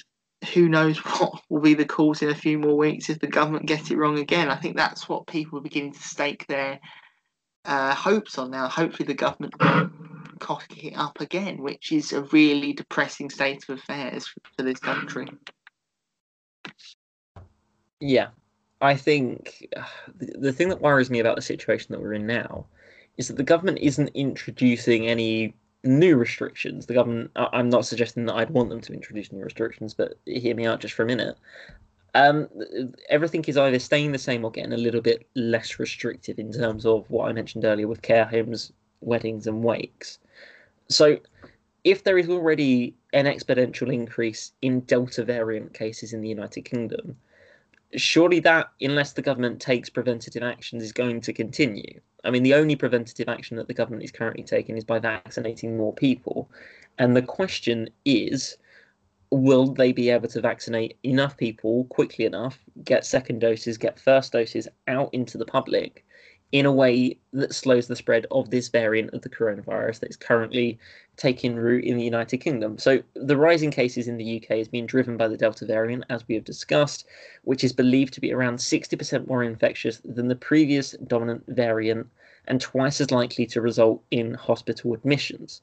who 0.53 0.69
knows 0.69 0.99
what 1.19 1.43
will 1.49 1.61
be 1.61 1.75
the 1.75 1.85
cause 1.85 2.23
in 2.23 2.31
a 2.31 2.35
few 2.35 2.59
more 2.59 2.77
weeks 2.77 3.11
if 3.11 3.19
the 3.21 3.27
government 3.27 3.67
gets 3.67 3.91
it 3.91 3.97
wrong 3.97 4.19
again. 4.19 4.49
I 4.49 4.57
think 4.57 4.77
that's 4.77 5.09
what 5.09 5.27
people 5.27 5.59
are 5.59 5.63
beginning 5.63 5.93
to 5.93 6.03
stake 6.03 6.47
their 6.47 6.81
uh, 7.65 7.95
hopes 7.95 8.39
on 8.39 8.51
now. 8.51 8.69
Hopefully, 8.69 9.07
the 9.07 9.15
government 9.15 9.55
cock 10.39 10.65
it 10.77 10.95
up 10.97 11.21
again, 11.21 11.63
which 11.63 11.93
is 11.93 12.13
a 12.13 12.23
really 12.25 12.73
depressing 12.73 13.31
state 13.31 13.65
of 13.69 13.79
affairs 13.79 14.29
for 14.57 14.63
this 14.63 14.79
country. 14.79 15.29
Yeah, 18.01 18.29
I 18.81 18.95
think 18.97 19.67
the, 20.19 20.53
thing 20.53 20.69
that 20.69 20.81
worries 20.81 21.11
me 21.11 21.21
about 21.21 21.37
the 21.37 21.43
situation 21.43 21.89
that 21.91 22.01
we're 22.01 22.15
in 22.15 22.27
now 22.27 22.67
is 23.17 23.29
that 23.29 23.37
the 23.37 23.43
government 23.43 23.79
isn't 23.81 24.09
introducing 24.15 25.07
any 25.07 25.55
new 25.85 26.17
restrictions. 26.17 26.87
The 26.87 26.95
government, 26.95 27.31
I'm 27.37 27.71
not 27.71 27.87
suggesting 27.87 28.27
that 28.27 28.35
I'd 28.35 28.51
want 28.51 28.69
them 28.69 28.81
to 28.83 28.93
introduce 28.93 29.33
new 29.33 29.43
restrictions, 29.43 29.95
but 29.95 30.19
hear 30.27 30.55
me 30.55 30.67
out 30.67 30.81
just 30.81 30.95
for 30.95 31.03
a 31.03 31.07
minute. 31.07 31.37
Um, 32.15 32.49
everything 33.09 33.45
is 33.45 33.57
either 33.57 33.79
staying 33.79 34.13
the 34.13 34.19
same 34.19 34.45
or 34.45 34.51
getting 34.51 34.73
a 34.73 34.79
little 34.79 35.03
bit 35.03 35.27
less 35.35 35.79
restrictive 35.79 36.39
in 36.39 36.53
terms 36.53 36.87
of 36.87 37.09
what 37.11 37.29
I 37.29 37.33
mentioned 37.33 37.65
earlier 37.65 37.89
with 37.89 38.03
care 38.03 38.25
homes, 38.25 38.73
weddings, 39.01 39.47
and 39.47 39.63
wakes. 39.63 40.19
So, 40.89 41.19
if 41.85 42.05
there 42.05 42.19
is 42.19 42.29
already 42.29 42.95
an 43.13 43.27
exponential 43.27 43.93
increase 43.93 44.53
in 44.63 44.81
Delta 44.81 45.25
variant 45.25 45.75
cases 45.75 46.13
in 46.13 46.21
the 46.21 46.29
United 46.29 46.63
Kingdom, 46.63 47.17
surely 47.95 48.41
that, 48.41 48.69
unless 48.81 49.13
the 49.13 49.23
government 49.23 49.61
takes 49.61 49.89
preventative 49.89 50.43
actions, 50.43 50.83
is 50.83 50.93
going 50.93 51.21
to 51.23 51.33
continue. 51.33 52.01
I 52.25 52.31
mean, 52.31 52.43
the 52.43 52.55
only 52.55 52.77
preventative 52.77 53.29
action 53.29 53.57
that 53.57 53.69
the 53.69 53.75
government 53.75 54.03
is 54.03 54.11
currently 54.11 54.43
taking 54.43 54.77
is 54.77 54.85
by 54.85 54.99
vaccinating 54.99 55.77
more 55.77 55.95
people. 55.95 56.51
And 56.99 57.15
the 57.15 57.23
question 57.23 57.89
is 58.05 58.57
will 59.31 59.67
they 59.67 59.93
be 59.93 60.09
able 60.11 60.29
to 60.29 60.41
vaccinate 60.41 60.97
enough 61.03 61.37
people 61.37 61.85
quickly 61.87 62.25
enough, 62.25 62.59
get 62.85 63.05
second 63.05 63.41
doses, 63.41 63.77
get 63.77 63.99
first 63.99 64.33
doses 64.33 64.69
out 64.87 65.11
into 65.13 65.37
the 65.37 65.45
public 65.45 66.05
in 66.53 66.65
a 66.65 66.73
way 66.73 67.19
that 67.33 67.55
slows 67.55 67.89
the 67.89 67.97
spread 67.97 68.27
of 68.31 68.51
this 68.51 68.69
variant 68.69 69.13
of 69.13 69.23
the 69.23 69.29
coronavirus 69.29 70.01
that 70.01 70.11
is 70.11 70.17
currently 70.17 70.79
taking 71.17 71.57
root 71.57 71.85
in 71.85 71.97
the 71.97 72.05
United 72.05 72.39
Kingdom. 72.39 72.79
So 72.79 73.03
the 73.15 73.37
rising 73.37 73.71
cases 73.71 74.07
in 74.07 74.19
the 74.19 74.37
UK 74.37 74.59
is 74.59 74.69
being 74.69 74.87
driven 74.87 75.17
by 75.17 75.29
the 75.29 75.37
Delta 75.37 75.65
variant, 75.65 76.05
as 76.11 76.27
we 76.29 76.35
have 76.35 76.45
discussed, 76.45 77.07
which 77.45 77.65
is 77.65 77.73
believed 77.73 78.13
to 78.15 78.21
be 78.21 78.33
around 78.33 78.59
60% 78.59 79.27
more 79.27 79.43
infectious 79.43 80.01
than 80.05 80.29
the 80.29 80.37
previous 80.37 80.93
dominant 81.07 81.45
variant 81.49 82.09
and 82.47 82.61
twice 82.61 83.01
as 83.01 83.11
likely 83.11 83.47
to 83.47 83.61
result 83.61 84.03
in 84.11 84.35
hospital 84.35 84.95
admissions. 84.95 85.63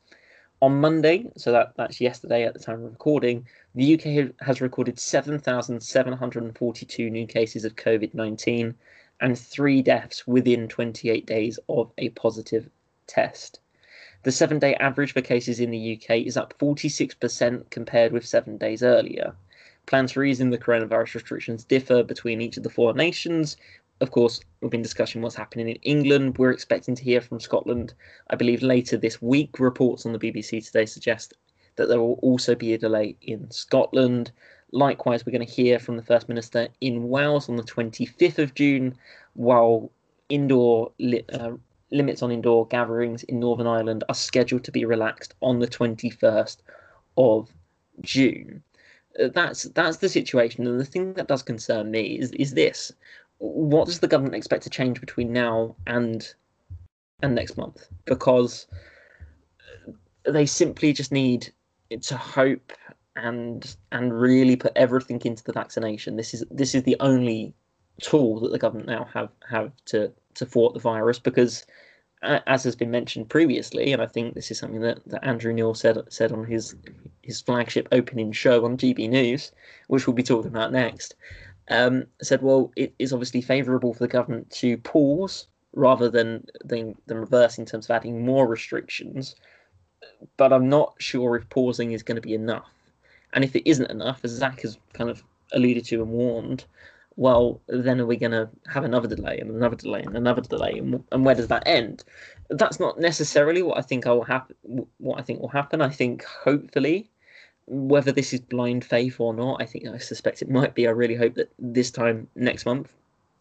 On 0.61 0.79
Monday, 0.79 1.29
so 1.35 1.51
that, 1.51 1.73
that's 1.75 1.99
yesterday 1.99 2.45
at 2.45 2.53
the 2.53 2.59
time 2.59 2.83
of 2.83 2.91
recording, 2.91 3.45
the 3.75 3.95
UK 3.95 4.33
has 4.39 4.61
recorded 4.61 4.97
7,742 4.97 7.09
new 7.09 7.27
cases 7.27 7.65
of 7.65 7.75
COVID 7.75 8.13
19 8.13 8.73
and 9.19 9.37
three 9.37 9.81
deaths 9.81 10.25
within 10.25 10.67
28 10.67 11.25
days 11.25 11.59
of 11.69 11.91
a 11.97 12.09
positive 12.09 12.69
test. 13.07 13.59
The 14.23 14.31
seven 14.31 14.57
day 14.57 14.73
average 14.75 15.11
for 15.11 15.21
cases 15.21 15.59
in 15.59 15.69
the 15.69 15.97
UK 15.97 16.19
is 16.25 16.37
up 16.37 16.57
46% 16.57 17.69
compared 17.69 18.13
with 18.13 18.25
seven 18.25 18.57
days 18.57 18.81
earlier. 18.81 19.35
Plans 19.85 20.13
for 20.13 20.23
easing 20.23 20.49
the 20.49 20.57
coronavirus 20.57 21.15
restrictions 21.15 21.65
differ 21.65 22.03
between 22.03 22.39
each 22.39 22.55
of 22.55 22.63
the 22.63 22.69
four 22.69 22.93
nations. 22.93 23.57
Of 23.99 24.11
course, 24.11 24.39
we've 24.61 24.71
been 24.71 24.81
discussing 24.81 25.21
what's 25.21 25.35
happening 25.35 25.67
in 25.67 25.75
England. 25.81 26.37
We're 26.37 26.51
expecting 26.51 26.95
to 26.95 27.03
hear 27.03 27.19
from 27.19 27.41
Scotland, 27.41 27.93
I 28.29 28.37
believe, 28.37 28.63
later 28.63 28.95
this 28.95 29.21
week. 29.21 29.59
Reports 29.59 30.05
on 30.05 30.13
the 30.13 30.19
BBC 30.19 30.65
today 30.65 30.85
suggest 30.85 31.33
that 31.75 31.89
there 31.89 31.99
will 31.99 32.19
also 32.21 32.55
be 32.55 32.73
a 32.73 32.77
delay 32.77 33.17
in 33.23 33.51
Scotland. 33.51 34.31
Likewise, 34.71 35.25
we're 35.25 35.33
going 35.33 35.45
to 35.45 35.53
hear 35.53 35.79
from 35.79 35.97
the 35.97 36.03
First 36.03 36.29
Minister 36.29 36.69
in 36.79 37.09
Wales 37.09 37.49
on 37.49 37.57
the 37.57 37.63
25th 37.63 38.39
of 38.39 38.55
June, 38.55 38.95
while 39.33 39.91
indoor 40.29 40.91
uh, 41.33 41.51
limits 41.93 42.21
on 42.21 42.31
indoor 42.31 42.67
gatherings 42.67 43.23
in 43.23 43.39
Northern 43.39 43.67
Ireland 43.67 44.03
are 44.09 44.15
scheduled 44.15 44.63
to 44.65 44.71
be 44.71 44.83
relaxed 44.83 45.35
on 45.41 45.59
the 45.59 45.67
21st 45.67 46.57
of 47.17 47.53
June. 48.01 48.63
Uh, 49.21 49.29
that's 49.33 49.63
that's 49.63 49.97
the 49.97 50.09
situation, 50.09 50.67
and 50.67 50.79
the 50.79 50.85
thing 50.85 51.13
that 51.13 51.27
does 51.27 51.43
concern 51.43 51.91
me 51.91 52.17
is 52.17 52.31
is 52.31 52.55
this: 52.55 52.91
what 53.37 53.85
does 53.85 53.99
the 53.99 54.07
government 54.07 54.35
expect 54.35 54.63
to 54.63 54.69
change 54.69 54.99
between 54.99 55.31
now 55.31 55.75
and 55.85 56.33
and 57.21 57.35
next 57.35 57.57
month? 57.57 57.87
Because 58.05 58.67
they 60.25 60.45
simply 60.45 60.93
just 60.93 61.11
need 61.11 61.53
to 62.01 62.17
hope 62.17 62.73
and 63.15 63.75
and 63.91 64.19
really 64.19 64.55
put 64.55 64.71
everything 64.75 65.21
into 65.25 65.43
the 65.43 65.53
vaccination. 65.53 66.15
This 66.15 66.33
is 66.33 66.43
this 66.49 66.73
is 66.73 66.83
the 66.83 66.97
only 66.99 67.53
tool 68.01 68.39
that 68.39 68.51
the 68.51 68.57
government 68.57 68.87
now 68.87 69.07
have 69.13 69.29
have 69.47 69.71
to 69.85 70.11
to 70.35 70.45
thwart 70.45 70.73
the 70.73 70.79
virus 70.79 71.19
because 71.19 71.65
as 72.23 72.63
has 72.63 72.75
been 72.75 72.91
mentioned 72.91 73.29
previously, 73.29 73.91
and 73.91 74.01
I 74.01 74.07
think 74.07 74.33
this 74.33 74.49
is 74.49 74.57
something 74.57 74.81
that, 74.81 74.99
that 75.07 75.25
Andrew 75.25 75.53
Neil 75.53 75.73
said 75.73 75.97
said 76.09 76.31
on 76.31 76.45
his 76.45 76.75
his 77.21 77.41
flagship 77.41 77.87
opening 77.91 78.31
show 78.31 78.65
on 78.65 78.77
GB 78.77 79.09
News, 79.09 79.51
which 79.87 80.07
we'll 80.07 80.15
be 80.15 80.23
talking 80.23 80.51
about 80.51 80.71
next, 80.71 81.15
um, 81.69 82.05
said, 82.21 82.41
well, 82.41 82.71
it 82.75 82.93
is 82.99 83.13
obviously 83.13 83.41
favourable 83.41 83.93
for 83.93 83.99
the 83.99 84.07
government 84.07 84.49
to 84.51 84.77
pause 84.77 85.47
rather 85.73 86.09
than, 86.09 86.45
than 86.63 86.95
than 87.07 87.17
reverse 87.17 87.57
in 87.57 87.65
terms 87.65 87.85
of 87.85 87.91
adding 87.91 88.25
more 88.25 88.47
restrictions, 88.47 89.35
but 90.37 90.53
I'm 90.53 90.69
not 90.69 90.93
sure 90.99 91.35
if 91.35 91.49
pausing 91.49 91.91
is 91.91 92.03
going 92.03 92.15
to 92.15 92.21
be 92.21 92.33
enough. 92.33 92.69
And 93.33 93.43
if 93.43 93.55
it 93.55 93.67
isn't 93.67 93.89
enough, 93.89 94.21
as 94.23 94.31
Zach 94.31 94.61
has 94.61 94.77
kind 94.93 95.09
of 95.09 95.23
alluded 95.53 95.85
to 95.85 96.01
and 96.01 96.11
warned, 96.11 96.65
well, 97.15 97.61
then 97.67 97.99
are 97.99 98.05
we 98.05 98.17
going 98.17 98.31
to 98.31 98.49
have 98.67 98.83
another 98.83 99.07
delay 99.07 99.37
and 99.39 99.51
another 99.51 99.75
delay 99.75 100.01
and 100.01 100.15
another 100.15 100.41
delay, 100.41 100.73
and, 100.77 101.03
and 101.11 101.25
where 101.25 101.35
does 101.35 101.47
that 101.47 101.63
end? 101.65 102.03
That's 102.49 102.79
not 102.79 102.99
necessarily 102.99 103.61
what 103.61 103.77
I 103.77 103.81
think 103.81 104.05
will 104.05 104.23
happen. 104.23 104.55
What 104.97 105.19
I 105.19 105.21
think 105.21 105.39
will 105.39 105.49
happen. 105.49 105.81
I 105.81 105.89
think 105.89 106.23
hopefully, 106.23 107.09
whether 107.67 108.11
this 108.11 108.33
is 108.33 108.41
blind 108.41 108.83
faith 108.83 109.19
or 109.19 109.33
not, 109.33 109.61
I 109.61 109.65
think 109.65 109.87
I 109.87 109.97
suspect 109.97 110.41
it 110.41 110.49
might 110.49 110.75
be. 110.75 110.87
I 110.87 110.91
really 110.91 111.15
hope 111.15 111.35
that 111.35 111.51
this 111.59 111.91
time 111.91 112.27
next 112.35 112.65
month 112.65 112.91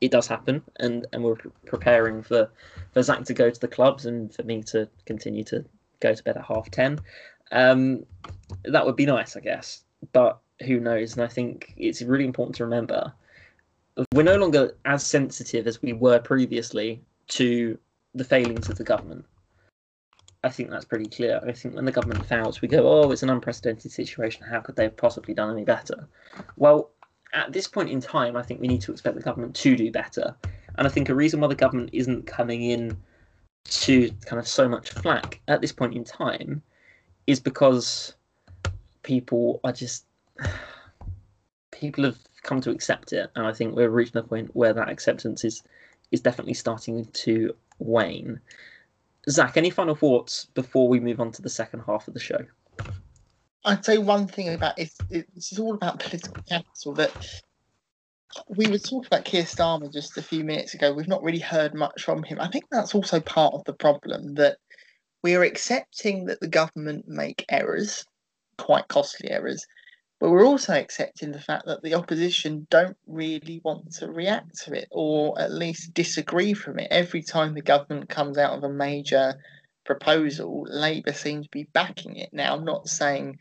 it 0.01 0.11
does 0.11 0.27
happen, 0.27 0.63
and 0.77 1.07
and 1.13 1.25
we're 1.25 1.37
preparing 1.67 2.23
for 2.23 2.51
for 2.93 3.03
Zach 3.03 3.25
to 3.25 3.35
go 3.35 3.51
to 3.51 3.61
the 3.61 3.69
clubs 3.69 4.05
and 4.05 4.35
for 4.35 4.43
me 4.43 4.63
to 4.65 4.89
continue 5.07 5.45
to 5.45 5.65
go 6.01 6.15
to 6.15 6.23
bed 6.23 6.37
at 6.37 6.45
half 6.45 6.71
ten. 6.71 6.99
Um, 7.53 8.05
that 8.65 8.85
would 8.85 8.97
be 8.97 9.07
nice, 9.07 9.37
I 9.37 9.41
guess, 9.41 9.83
but 10.13 10.41
who 10.67 10.81
knows? 10.81 11.15
And 11.15 11.23
I 11.23 11.29
think 11.29 11.75
it's 11.77 12.03
really 12.03 12.25
important 12.25 12.57
to 12.57 12.65
remember 12.65 13.13
we're 14.14 14.22
no 14.22 14.37
longer 14.37 14.76
as 14.85 15.05
sensitive 15.05 15.66
as 15.66 15.83
we 15.83 15.92
were 15.92 16.18
previously 16.18 17.00
to 17.28 17.78
the 18.14 18.24
failings 18.24 18.68
of 18.68 18.78
the 18.78 18.85
government. 18.85 19.24
I 20.44 20.48
think 20.48 20.70
that's 20.70 20.85
pretty 20.85 21.07
clear. 21.07 21.40
I 21.46 21.52
think 21.52 21.74
when 21.74 21.85
the 21.85 21.92
government 21.92 22.26
fails, 22.26 22.61
we 22.61 22.68
go, 22.68 22.88
oh, 22.88 23.11
it's 23.12 23.22
an 23.22 23.31
unprecedented 23.31 23.92
situation. 23.92 24.44
How 24.44 24.61
could 24.61 24.74
they 24.74 24.85
have 24.85 24.96
possibly 24.96 25.35
done 25.35 25.52
any 25.52 25.64
better? 25.64 26.09
Well, 26.57 26.90
at 27.33 27.52
this 27.52 27.68
point 27.68 27.90
in 27.90 28.00
time, 28.00 28.37
I 28.37 28.42
think 28.42 28.61
we 28.61 28.68
need 28.68 28.81
to 28.83 28.92
expect 28.92 29.16
the 29.16 29.22
government 29.22 29.55
to 29.57 29.76
do 29.76 29.90
better. 29.92 30.35
And 30.76 30.87
I 30.87 30.90
think 30.90 31.09
a 31.09 31.14
reason 31.14 31.40
why 31.40 31.48
the 31.48 31.55
government 31.55 31.90
isn't 31.92 32.26
coming 32.26 32.62
in 32.62 32.96
to 33.64 34.11
kind 34.26 34.40
of 34.40 34.48
so 34.48 34.68
much 34.68 34.90
flack 34.90 35.40
at 35.46 35.61
this 35.61 35.72
point 35.72 35.94
in 35.94 36.02
time 36.02 36.62
is 37.26 37.38
because 37.38 38.14
people 39.02 39.61
are 39.62 39.72
just 39.72 40.07
people 41.83 42.05
have 42.05 42.18
come 42.45 42.61
to 42.61 42.71
accept 42.71 43.12
it, 43.12 43.29
and 43.35 43.45
I 43.45 43.53
think 43.53 43.75
we're 43.75 43.90
reaching 43.90 44.16
a 44.16 44.23
point 44.23 44.55
where 44.55 44.73
that 44.73 44.88
acceptance 44.88 45.45
is 45.45 45.64
is 46.12 46.21
definitely 46.21 46.55
starting 46.55 47.07
to 47.25 47.55
wane. 47.81 48.40
Zach, 49.29 49.57
any 49.57 49.71
final 49.71 49.97
thoughts 49.97 50.47
before 50.55 50.88
we 50.88 51.01
move 51.01 51.21
on 51.21 51.33
to 51.33 51.42
the 51.42 51.51
second 51.51 51.81
half 51.81 52.07
of 52.07 52.14
the 52.14 52.21
show? 52.21 52.38
I'd 53.64 53.85
say 53.85 53.99
one 53.99 54.29
thing 54.29 54.49
about 54.55 54.79
it, 54.79 54.92
it 55.11 55.27
this 55.35 55.51
is 55.53 55.59
all 55.59 55.75
about 55.75 55.99
political 56.07 56.40
capital 56.49 56.95
that 56.95 57.12
we 58.49 58.68
were 58.68 58.79
talking 58.79 59.07
about 59.07 59.25
Keir 59.25 59.42
Starmer 59.42 59.92
just 59.92 60.16
a 60.16 60.23
few 60.23 60.45
minutes 60.45 60.75
ago. 60.75 60.92
We've 60.92 61.09
not 61.09 61.25
really 61.25 61.40
heard 61.40 61.75
much 61.75 62.05
from 62.05 62.23
him. 62.23 62.40
I 62.40 62.49
think 62.49 62.64
that's 62.71 62.95
also 62.95 63.18
part 63.18 63.55
of 63.55 63.64
the 63.64 63.75
problem 63.75 64.35
that 64.35 64.59
we 65.23 65.35
are 65.35 65.42
accepting 65.42 66.27
that 66.27 66.40
the 66.40 66.49
government 66.49 67.09
make 67.09 67.45
errors, 67.49 68.05
quite 68.57 68.87
costly 68.87 69.31
errors, 69.31 69.66
but 70.23 70.31
we're 70.31 70.47
also 70.47 70.73
accepting 70.73 71.33
the 71.33 71.41
fact 71.41 71.67
that 71.67 71.83
the 71.83 71.95
opposition 71.95 72.65
don't 72.71 72.97
really 73.09 73.61
want 73.65 73.91
to 73.91 74.07
react 74.07 74.57
to 74.57 74.73
it 74.73 74.87
or 74.93 75.37
at 75.41 75.51
least 75.51 75.93
disagree 75.95 76.55
from 76.55 76.79
it. 76.79 76.87
Every 76.93 77.25
time 77.25 77.55
the 77.55 77.61
government 77.61 78.09
comes 78.09 78.39
out 78.39 78.57
of 78.57 78.63
a 78.63 78.69
major 78.69 79.35
proposal, 79.85 80.65
Labour 80.71 81.13
seems 81.13 81.47
to 81.47 81.51
be 81.51 81.67
backing 81.73 82.15
it. 82.15 82.29
Now, 82.33 82.55
I'm 82.55 82.65
not 82.65 82.89
saying 82.89 83.37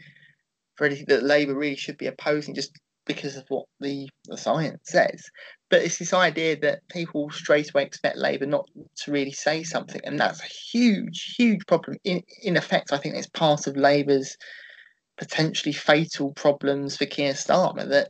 for 0.74 0.88
anything 0.88 1.06
that 1.10 1.22
Labour 1.22 1.54
really 1.54 1.76
should 1.76 2.00
be 2.00 2.08
opposing 2.08 2.56
just 2.56 2.72
because 3.06 3.36
of 3.36 3.46
what 3.50 3.68
the, 3.80 4.10
the 4.26 4.36
science 4.36 4.80
says, 4.86 5.30
but 5.70 5.84
it's 5.84 6.00
this 6.00 6.16
idea 6.16 6.60
that 6.62 6.88
people 6.90 7.30
straight 7.30 7.70
away 7.70 7.84
expect 7.84 8.18
Labour 8.18 8.48
not 8.48 8.68
to 9.04 9.12
really 9.12 9.34
say 9.34 9.62
something, 9.62 10.02
and 10.04 10.20
that's 10.20 10.42
a 10.42 10.48
huge, 10.48 11.36
huge 11.38 11.64
problem. 11.68 11.98
In 12.04 12.24
in 12.42 12.58
effect, 12.58 12.92
I 12.92 12.98
think 12.98 13.14
it's 13.14 13.30
part 13.30 13.68
of 13.68 13.78
Labour's 13.78 14.36
potentially 15.18 15.74
fatal 15.74 16.34
problems 16.34 16.98
for 16.98 17.06
Keir 17.06 17.34
Starmer 17.34 17.88
that 17.90 18.10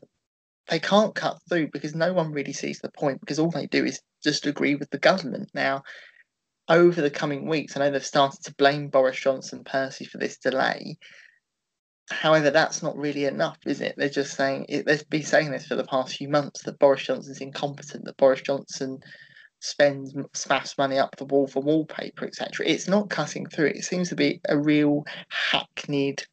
they 0.67 0.79
can't 0.79 1.15
cut 1.15 1.37
through 1.49 1.69
because 1.71 1.95
no 1.95 2.13
one 2.13 2.31
really 2.31 2.53
sees 2.53 2.79
the 2.79 2.91
point 2.91 3.19
because 3.19 3.39
all 3.39 3.51
they 3.51 3.67
do 3.67 3.83
is 3.83 4.01
just 4.23 4.45
agree 4.45 4.75
with 4.75 4.89
the 4.91 4.99
government. 4.99 5.49
Now, 5.53 5.83
over 6.69 7.01
the 7.01 7.09
coming 7.09 7.47
weeks, 7.47 7.75
I 7.75 7.81
know 7.81 7.91
they've 7.91 8.05
started 8.05 8.43
to 8.43 8.55
blame 8.55 8.87
Boris 8.87 9.19
Johnson 9.19 9.63
Percy 9.63 10.05
for 10.05 10.17
this 10.17 10.37
delay. 10.37 10.97
However, 12.09 12.51
that's 12.51 12.83
not 12.83 12.97
really 12.97 13.25
enough, 13.25 13.57
is 13.65 13.81
it? 13.81 13.95
They're 13.97 14.09
just 14.09 14.35
saying 14.35 14.65
they've 14.85 15.09
been 15.09 15.23
saying 15.23 15.51
this 15.51 15.65
for 15.65 15.75
the 15.75 15.85
past 15.85 16.15
few 16.15 16.29
months 16.29 16.63
that 16.63 16.79
Boris 16.79 17.03
Johnson's 17.03 17.41
incompetent, 17.41 18.05
that 18.05 18.17
Boris 18.17 18.41
Johnson 18.41 18.99
spends 19.59 20.13
smash 20.33 20.77
money 20.77 20.97
up 20.97 21.15
the 21.15 21.25
wall 21.25 21.47
for 21.47 21.61
wallpaper, 21.61 22.25
etc. 22.25 22.65
It's 22.65 22.87
not 22.87 23.09
cutting 23.09 23.45
through. 23.45 23.67
It 23.67 23.83
seems 23.83 24.09
to 24.09 24.15
be 24.15 24.41
a 24.49 24.57
real 24.57 25.05
hackneyed 25.29 26.23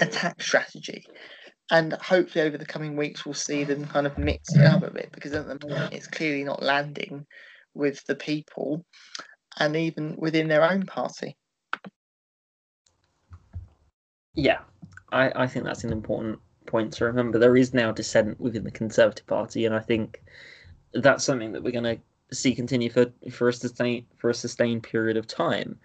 attack 0.00 0.42
strategy. 0.42 1.06
And 1.70 1.92
hopefully, 1.92 2.44
over 2.44 2.58
the 2.58 2.66
coming 2.66 2.96
weeks, 2.96 3.24
we'll 3.24 3.34
see 3.34 3.62
them 3.64 3.86
kind 3.86 4.06
of 4.06 4.18
mix 4.18 4.54
it 4.54 4.64
up 4.64 4.82
a 4.82 4.90
bit 4.90 5.10
because 5.12 5.32
at 5.32 5.46
the 5.46 5.68
moment 5.68 5.94
it's 5.94 6.08
clearly 6.08 6.42
not 6.42 6.62
landing 6.62 7.26
with 7.74 8.04
the 8.06 8.16
people 8.16 8.84
and 9.58 9.76
even 9.76 10.16
within 10.18 10.48
their 10.48 10.68
own 10.68 10.84
party. 10.84 11.36
Yeah, 14.34 14.58
I, 15.12 15.44
I 15.44 15.46
think 15.46 15.64
that's 15.64 15.84
an 15.84 15.92
important 15.92 16.40
point 16.66 16.92
to 16.94 17.04
remember. 17.04 17.38
There 17.38 17.56
is 17.56 17.74
now 17.74 17.92
dissent 17.92 18.40
within 18.40 18.64
the 18.64 18.70
Conservative 18.70 19.26
Party, 19.26 19.64
and 19.64 19.74
I 19.74 19.80
think 19.80 20.22
that's 20.92 21.24
something 21.24 21.52
that 21.52 21.62
we're 21.62 21.72
going 21.72 21.96
to 21.96 22.00
see 22.34 22.54
continue 22.54 22.90
for 22.90 23.06
for 23.30 23.48
a 23.48 23.52
sustained 23.52 24.06
for 24.16 24.30
a 24.30 24.34
sustained 24.34 24.84
period 24.84 25.16
of 25.16 25.26
time 25.26 25.78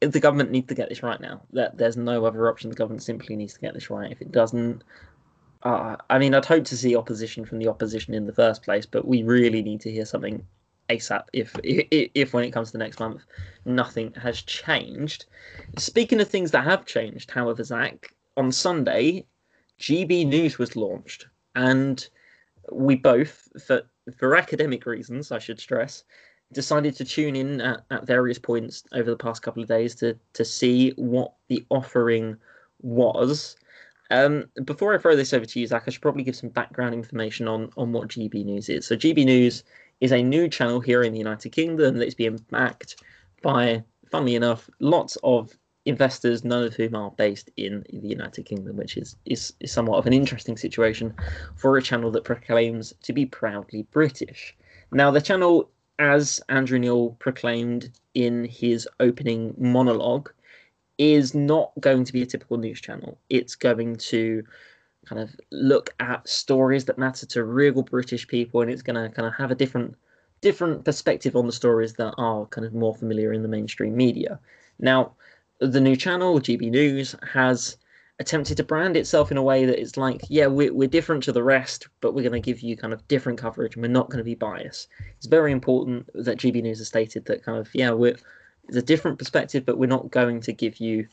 the 0.00 0.20
government 0.20 0.50
needs 0.50 0.68
to 0.68 0.74
get 0.74 0.88
this 0.88 1.02
right 1.02 1.20
now. 1.20 1.42
That 1.52 1.76
there's 1.76 1.96
no 1.96 2.24
other 2.24 2.48
option. 2.48 2.70
The 2.70 2.76
government 2.76 3.02
simply 3.02 3.36
needs 3.36 3.54
to 3.54 3.60
get 3.60 3.74
this 3.74 3.90
right. 3.90 4.10
If 4.10 4.20
it 4.20 4.32
doesn't, 4.32 4.82
uh, 5.62 5.96
I 6.08 6.18
mean, 6.18 6.34
I'd 6.34 6.46
hope 6.46 6.64
to 6.66 6.76
see 6.76 6.96
opposition 6.96 7.44
from 7.44 7.58
the 7.58 7.68
opposition 7.68 8.14
in 8.14 8.26
the 8.26 8.32
first 8.32 8.62
place, 8.62 8.86
but 8.86 9.06
we 9.06 9.22
really 9.22 9.62
need 9.62 9.80
to 9.82 9.90
hear 9.90 10.06
something 10.06 10.44
ASAP. 10.88 11.24
If 11.32 11.54
if, 11.62 12.10
if 12.14 12.32
when 12.32 12.44
it 12.44 12.50
comes 12.50 12.68
to 12.68 12.72
the 12.72 12.84
next 12.84 12.98
month, 12.98 13.22
nothing 13.64 14.12
has 14.14 14.42
changed. 14.42 15.26
Speaking 15.76 16.20
of 16.20 16.28
things 16.28 16.50
that 16.52 16.64
have 16.64 16.86
changed, 16.86 17.30
however, 17.30 17.62
Zach, 17.62 18.12
on 18.36 18.50
Sunday, 18.50 19.26
GB 19.78 20.26
News 20.26 20.58
was 20.58 20.76
launched, 20.76 21.26
and 21.54 22.08
we 22.72 22.96
both, 22.96 23.48
for 23.66 23.82
for 24.16 24.36
academic 24.36 24.86
reasons, 24.86 25.30
I 25.30 25.38
should 25.38 25.60
stress, 25.60 26.04
decided 26.52 26.96
to 26.96 27.04
tune 27.04 27.36
in 27.36 27.60
at, 27.60 27.84
at 27.90 28.06
various 28.06 28.38
points 28.38 28.84
over 28.92 29.10
the 29.10 29.16
past 29.16 29.42
couple 29.42 29.62
of 29.62 29.68
days 29.68 29.94
to 29.96 30.16
to 30.32 30.44
see 30.44 30.90
what 30.96 31.32
the 31.48 31.64
offering 31.70 32.36
was. 32.82 33.56
Um, 34.10 34.46
before 34.64 34.92
I 34.92 34.98
throw 34.98 35.14
this 35.14 35.32
over 35.32 35.46
to 35.46 35.60
you, 35.60 35.66
Zach, 35.66 35.84
I 35.86 35.90
should 35.90 36.02
probably 36.02 36.24
give 36.24 36.34
some 36.34 36.48
background 36.48 36.94
information 36.94 37.46
on 37.46 37.70
on 37.76 37.92
what 37.92 38.08
GB 38.08 38.44
News 38.44 38.68
is. 38.68 38.86
So 38.86 38.96
GB 38.96 39.24
News 39.24 39.64
is 40.00 40.12
a 40.12 40.22
new 40.22 40.48
channel 40.48 40.80
here 40.80 41.02
in 41.02 41.12
the 41.12 41.18
United 41.18 41.50
Kingdom 41.50 41.98
that's 41.98 42.14
being 42.14 42.38
backed 42.50 43.02
by, 43.42 43.82
funnily 44.10 44.34
enough, 44.34 44.68
lots 44.80 45.16
of 45.22 45.56
investors, 45.84 46.44
none 46.44 46.64
of 46.64 46.74
whom 46.74 46.94
are 46.94 47.10
based 47.12 47.50
in 47.56 47.84
the 47.90 48.08
United 48.08 48.44
Kingdom, 48.44 48.76
which 48.76 48.96
is, 48.96 49.16
is, 49.26 49.52
is 49.60 49.72
somewhat 49.72 49.98
of 49.98 50.06
an 50.06 50.12
interesting 50.12 50.56
situation 50.56 51.14
for 51.56 51.76
a 51.76 51.82
channel 51.82 52.10
that 52.10 52.24
proclaims 52.24 52.94
to 53.02 53.12
be 53.12 53.26
proudly 53.26 53.82
British. 53.90 54.56
Now, 54.92 55.10
the 55.10 55.20
channel 55.20 55.70
as 56.00 56.40
Andrew 56.48 56.78
Neil 56.78 57.10
proclaimed 57.20 57.90
in 58.14 58.46
his 58.46 58.88
opening 58.98 59.54
monologue, 59.58 60.30
is 60.98 61.34
not 61.34 61.72
going 61.78 62.04
to 62.04 62.12
be 62.12 62.22
a 62.22 62.26
typical 62.26 62.56
news 62.56 62.80
channel. 62.80 63.18
It's 63.28 63.54
going 63.54 63.96
to 63.96 64.42
kind 65.06 65.20
of 65.20 65.34
look 65.52 65.94
at 66.00 66.28
stories 66.28 66.86
that 66.86 66.98
matter 66.98 67.26
to 67.26 67.44
real 67.44 67.82
British 67.82 68.26
people, 68.26 68.62
and 68.62 68.70
it's 68.70 68.82
going 68.82 68.96
to 68.96 69.14
kind 69.14 69.28
of 69.28 69.34
have 69.34 69.50
a 69.50 69.54
different 69.54 69.94
different 70.40 70.86
perspective 70.86 71.36
on 71.36 71.46
the 71.46 71.52
stories 71.52 71.92
that 71.94 72.14
are 72.16 72.46
kind 72.46 72.66
of 72.66 72.72
more 72.72 72.94
familiar 72.94 73.34
in 73.34 73.42
the 73.42 73.48
mainstream 73.48 73.94
media. 73.94 74.40
Now, 74.78 75.12
the 75.58 75.80
new 75.80 75.96
channel, 75.96 76.40
GB 76.40 76.70
News, 76.70 77.14
has 77.30 77.76
attempted 78.20 78.58
to 78.58 78.62
brand 78.62 78.98
itself 78.98 79.30
in 79.30 79.38
a 79.38 79.42
way 79.42 79.64
that 79.64 79.80
it's 79.80 79.96
like, 79.96 80.20
yeah, 80.28 80.46
we're, 80.46 80.72
we're 80.72 80.86
different 80.86 81.22
to 81.22 81.32
the 81.32 81.42
rest, 81.42 81.88
but 82.02 82.14
we're 82.14 82.28
going 82.28 82.40
to 82.40 82.46
give 82.46 82.60
you 82.60 82.76
kind 82.76 82.92
of 82.92 83.06
different 83.08 83.38
coverage 83.38 83.74
and 83.74 83.82
we're 83.82 83.88
not 83.88 84.10
going 84.10 84.18
to 84.18 84.24
be 84.24 84.34
biased. 84.34 84.88
It's 85.16 85.26
very 85.26 85.50
important 85.50 86.08
that 86.12 86.38
GB 86.38 86.62
News 86.62 86.78
has 86.78 86.88
stated 86.88 87.24
that 87.24 87.42
kind 87.42 87.58
of, 87.58 87.74
yeah, 87.74 87.90
we're, 87.92 88.16
it's 88.68 88.76
a 88.76 88.82
different 88.82 89.18
perspective, 89.18 89.64
but 89.64 89.78
we're 89.78 89.86
not 89.86 90.10
going 90.10 90.40
to 90.42 90.52
give 90.52 90.76
you 90.76 91.08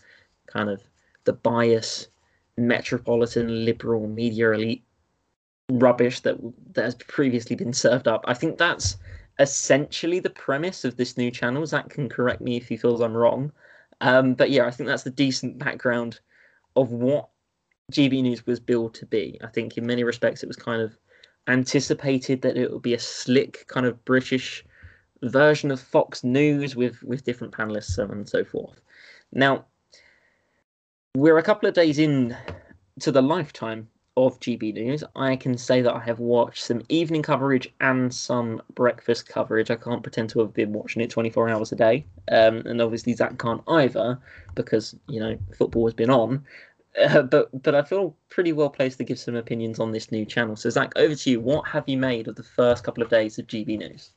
kind 0.47 0.69
of 0.69 0.83
the 1.23 1.31
bias, 1.31 2.09
metropolitan, 2.57 3.63
liberal, 3.63 4.05
media 4.07 4.51
elite 4.51 4.83
rubbish 5.69 6.19
that, 6.21 6.37
that 6.73 6.83
has 6.83 6.95
previously 6.95 7.55
been 7.55 7.73
served 7.73 8.09
up. 8.09 8.25
I 8.27 8.33
think 8.33 8.57
that's 8.57 8.97
essentially 9.39 10.19
the 10.19 10.29
premise 10.29 10.83
of 10.83 10.97
this 10.97 11.17
new 11.17 11.31
channel. 11.31 11.65
Zach 11.65 11.89
can 11.89 12.09
correct 12.09 12.41
me 12.41 12.57
if 12.57 12.67
he 12.67 12.75
feels 12.75 12.99
I'm 12.99 13.15
wrong. 13.15 13.53
Um, 14.01 14.33
but 14.33 14.51
yeah, 14.51 14.65
I 14.65 14.71
think 14.71 14.87
that's 14.87 15.03
the 15.03 15.09
decent 15.09 15.57
background 15.57 16.19
of 16.77 16.91
what 16.91 17.29
GB 17.91 18.21
News 18.21 18.45
was 18.45 18.59
billed 18.59 18.93
to 18.95 19.05
be. 19.05 19.37
I 19.43 19.47
think 19.47 19.77
in 19.77 19.85
many 19.85 20.03
respects 20.03 20.43
it 20.43 20.47
was 20.47 20.55
kind 20.55 20.81
of 20.81 20.97
anticipated 21.47 22.41
that 22.41 22.57
it 22.57 22.71
would 22.71 22.81
be 22.81 22.93
a 22.93 22.99
slick 22.99 23.65
kind 23.67 23.85
of 23.85 24.03
British 24.05 24.63
version 25.23 25.71
of 25.71 25.81
Fox 25.81 26.23
News 26.23 26.75
with 26.75 27.01
with 27.03 27.23
different 27.23 27.53
panelists 27.53 27.97
and 27.97 28.29
so 28.29 28.45
forth. 28.45 28.79
Now 29.33 29.65
we're 31.15 31.39
a 31.39 31.43
couple 31.43 31.67
of 31.67 31.75
days 31.75 31.97
in 31.97 32.37
to 32.99 33.11
the 33.11 33.21
lifetime 33.21 33.89
of 34.17 34.39
GB 34.39 34.73
News. 34.73 35.03
I 35.15 35.35
can 35.35 35.57
say 35.57 35.81
that 35.81 35.93
I 35.93 35.99
have 35.99 36.19
watched 36.19 36.63
some 36.63 36.81
evening 36.89 37.21
coverage 37.21 37.71
and 37.79 38.13
some 38.13 38.61
breakfast 38.73 39.29
coverage. 39.29 39.69
I 39.69 39.75
can't 39.75 40.01
pretend 40.01 40.31
to 40.31 40.39
have 40.39 40.53
been 40.53 40.73
watching 40.73 41.03
it 41.03 41.11
24 41.11 41.49
hours 41.49 41.71
a 41.71 41.75
day, 41.75 42.05
um, 42.31 42.63
and 42.65 42.81
obviously 42.81 43.13
Zach 43.13 43.37
can't 43.37 43.61
either 43.67 44.19
because 44.55 44.95
you 45.07 45.19
know 45.19 45.37
football 45.55 45.85
has 45.85 45.93
been 45.93 46.09
on. 46.09 46.43
Uh, 46.99 47.21
but 47.21 47.49
but 47.61 47.75
I 47.75 47.83
feel 47.83 48.15
pretty 48.29 48.53
well 48.53 48.71
placed 48.71 48.97
to 48.97 49.03
give 49.03 49.19
some 49.19 49.35
opinions 49.35 49.79
on 49.79 49.91
this 49.91 50.11
new 50.11 50.25
channel. 50.25 50.55
So 50.55 50.71
Zach, 50.71 50.93
over 50.95 51.13
to 51.13 51.29
you. 51.29 51.39
What 51.39 51.67
have 51.67 51.87
you 51.87 51.97
made 51.97 52.27
of 52.27 52.35
the 52.35 52.43
first 52.43 52.83
couple 52.83 53.03
of 53.03 53.09
days 53.09 53.37
of 53.37 53.45
GB 53.45 53.77
News? 53.77 54.13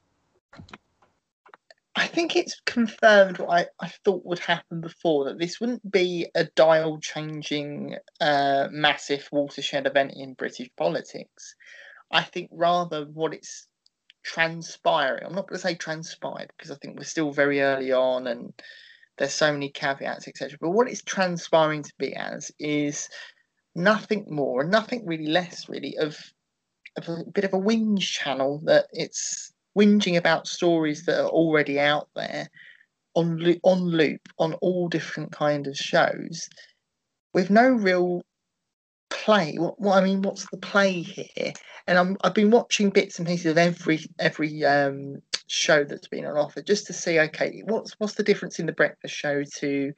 I 1.96 2.06
think 2.06 2.36
it's 2.36 2.60
confirmed 2.66 3.38
what 3.38 3.50
I, 3.50 3.66
I 3.84 3.88
thought 4.04 4.24
would 4.24 4.38
happen 4.38 4.80
before 4.80 5.24
that 5.24 5.38
this 5.38 5.60
wouldn't 5.60 5.90
be 5.90 6.28
a 6.34 6.44
dial 6.44 7.00
changing, 7.00 7.96
uh, 8.20 8.68
massive 8.70 9.28
watershed 9.32 9.86
event 9.86 10.12
in 10.14 10.34
British 10.34 10.70
politics. 10.76 11.56
I 12.12 12.22
think 12.22 12.48
rather 12.52 13.06
what 13.06 13.34
it's 13.34 13.66
transpiring, 14.22 15.24
I'm 15.24 15.34
not 15.34 15.48
going 15.48 15.58
to 15.58 15.62
say 15.62 15.74
transpired 15.74 16.52
because 16.56 16.70
I 16.70 16.76
think 16.76 16.96
we're 16.96 17.04
still 17.04 17.32
very 17.32 17.60
early 17.60 17.92
on 17.92 18.28
and 18.28 18.52
there's 19.18 19.34
so 19.34 19.52
many 19.52 19.68
caveats, 19.68 20.28
etc. 20.28 20.58
But 20.60 20.70
what 20.70 20.88
it's 20.88 21.02
transpiring 21.02 21.82
to 21.82 21.92
be 21.98 22.14
as 22.14 22.52
is 22.58 23.08
nothing 23.74 24.26
more 24.30 24.62
and 24.62 24.70
nothing 24.70 25.06
really 25.06 25.26
less, 25.26 25.68
really, 25.68 25.96
of, 25.98 26.18
of 26.96 27.08
a 27.08 27.24
bit 27.24 27.44
of 27.44 27.52
a 27.52 27.58
whinge 27.58 28.00
channel 28.00 28.60
that 28.64 28.86
it's 28.92 29.49
whinging 29.76 30.16
about 30.16 30.46
stories 30.46 31.04
that 31.04 31.20
are 31.20 31.28
already 31.28 31.78
out 31.78 32.08
there 32.14 32.48
on 33.14 33.56
on 33.62 33.86
loop 33.86 34.20
on 34.38 34.54
all 34.54 34.88
different 34.88 35.32
kind 35.32 35.66
of 35.66 35.76
shows 35.76 36.48
with 37.34 37.50
no 37.50 37.68
real 37.68 38.22
play 39.10 39.56
what, 39.58 39.80
what 39.80 39.98
i 39.98 40.04
mean 40.04 40.22
what's 40.22 40.48
the 40.50 40.56
play 40.56 41.02
here 41.02 41.52
and 41.86 41.98
i'm 41.98 42.16
i've 42.22 42.34
been 42.34 42.50
watching 42.50 42.90
bits 42.90 43.18
and 43.18 43.26
pieces 43.26 43.46
of 43.46 43.58
every 43.58 44.00
every 44.18 44.64
um 44.64 45.16
show 45.48 45.82
that's 45.82 46.06
been 46.08 46.24
on 46.24 46.36
offer 46.36 46.62
just 46.62 46.86
to 46.86 46.92
see 46.92 47.18
okay 47.18 47.62
what's 47.66 47.94
what's 47.98 48.14
the 48.14 48.22
difference 48.22 48.60
in 48.60 48.66
the 48.66 48.72
breakfast 48.72 49.14
show 49.14 49.42
to 49.56 49.92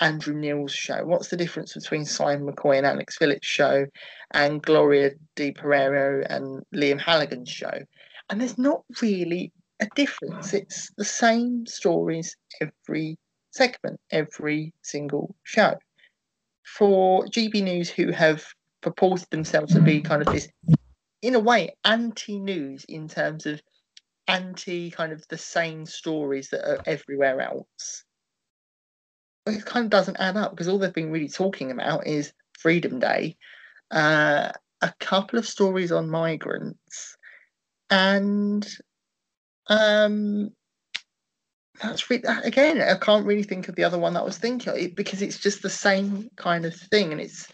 Andrew 0.00 0.34
Neil's 0.34 0.74
show? 0.74 1.04
What's 1.04 1.28
the 1.28 1.36
difference 1.36 1.72
between 1.72 2.04
Simon 2.04 2.52
McCoy 2.52 2.76
and 2.76 2.86
Alex 2.86 3.16
Phillips' 3.16 3.46
show 3.46 3.86
and 4.32 4.62
Gloria 4.62 5.12
De 5.36 5.52
Piero 5.52 6.22
and 6.28 6.62
Liam 6.74 7.00
Halligan's 7.00 7.48
show? 7.48 7.80
And 8.28 8.40
there's 8.40 8.58
not 8.58 8.82
really 9.00 9.52
a 9.80 9.86
difference. 9.94 10.52
It's 10.52 10.90
the 10.96 11.04
same 11.04 11.66
stories 11.66 12.36
every 12.60 13.18
segment, 13.50 14.00
every 14.10 14.72
single 14.82 15.34
show. 15.44 15.74
For 16.64 17.24
GB 17.26 17.62
News, 17.62 17.90
who 17.90 18.10
have 18.10 18.44
purported 18.80 19.28
themselves 19.30 19.72
to 19.74 19.80
be 19.80 20.00
kind 20.00 20.22
of 20.22 20.32
this, 20.32 20.48
in 21.22 21.34
a 21.34 21.40
way, 21.40 21.74
anti 21.84 22.38
news 22.38 22.84
in 22.88 23.08
terms 23.08 23.46
of 23.46 23.60
anti 24.28 24.90
kind 24.90 25.12
of 25.12 25.26
the 25.28 25.38
same 25.38 25.86
stories 25.86 26.48
that 26.50 26.68
are 26.68 26.82
everywhere 26.86 27.40
else. 27.40 28.04
It 29.46 29.64
kind 29.64 29.84
of 29.84 29.90
doesn't 29.90 30.18
add 30.18 30.36
up 30.36 30.50
because 30.50 30.66
all 30.66 30.78
they've 30.78 30.92
been 30.92 31.12
really 31.12 31.28
talking 31.28 31.70
about 31.70 32.06
is 32.06 32.32
Freedom 32.58 32.98
Day, 32.98 33.36
uh, 33.92 34.50
a 34.82 34.92
couple 34.98 35.38
of 35.38 35.46
stories 35.46 35.92
on 35.92 36.10
migrants, 36.10 37.15
and 37.90 38.66
um, 39.68 40.50
that's 41.80 42.08
re- 42.10 42.22
again. 42.44 42.80
I 42.80 42.96
can't 42.96 43.26
really 43.26 43.42
think 43.42 43.68
of 43.68 43.74
the 43.74 43.84
other 43.84 43.98
one 43.98 44.14
that 44.14 44.20
I 44.20 44.24
was 44.24 44.38
thinking 44.38 44.92
because 44.94 45.22
it's 45.22 45.38
just 45.38 45.62
the 45.62 45.70
same 45.70 46.28
kind 46.36 46.64
of 46.64 46.74
thing, 46.74 47.12
and 47.12 47.20
it's 47.20 47.48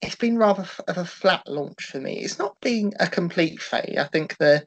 it's 0.00 0.16
been 0.16 0.38
rather 0.38 0.66
of 0.86 0.98
a 0.98 1.04
flat 1.04 1.42
launch 1.46 1.86
for 1.86 2.00
me. 2.00 2.18
It's 2.18 2.38
not 2.38 2.60
been 2.60 2.92
a 3.00 3.08
complete 3.08 3.60
failure. 3.60 4.00
I 4.00 4.04
think 4.04 4.36
the 4.38 4.64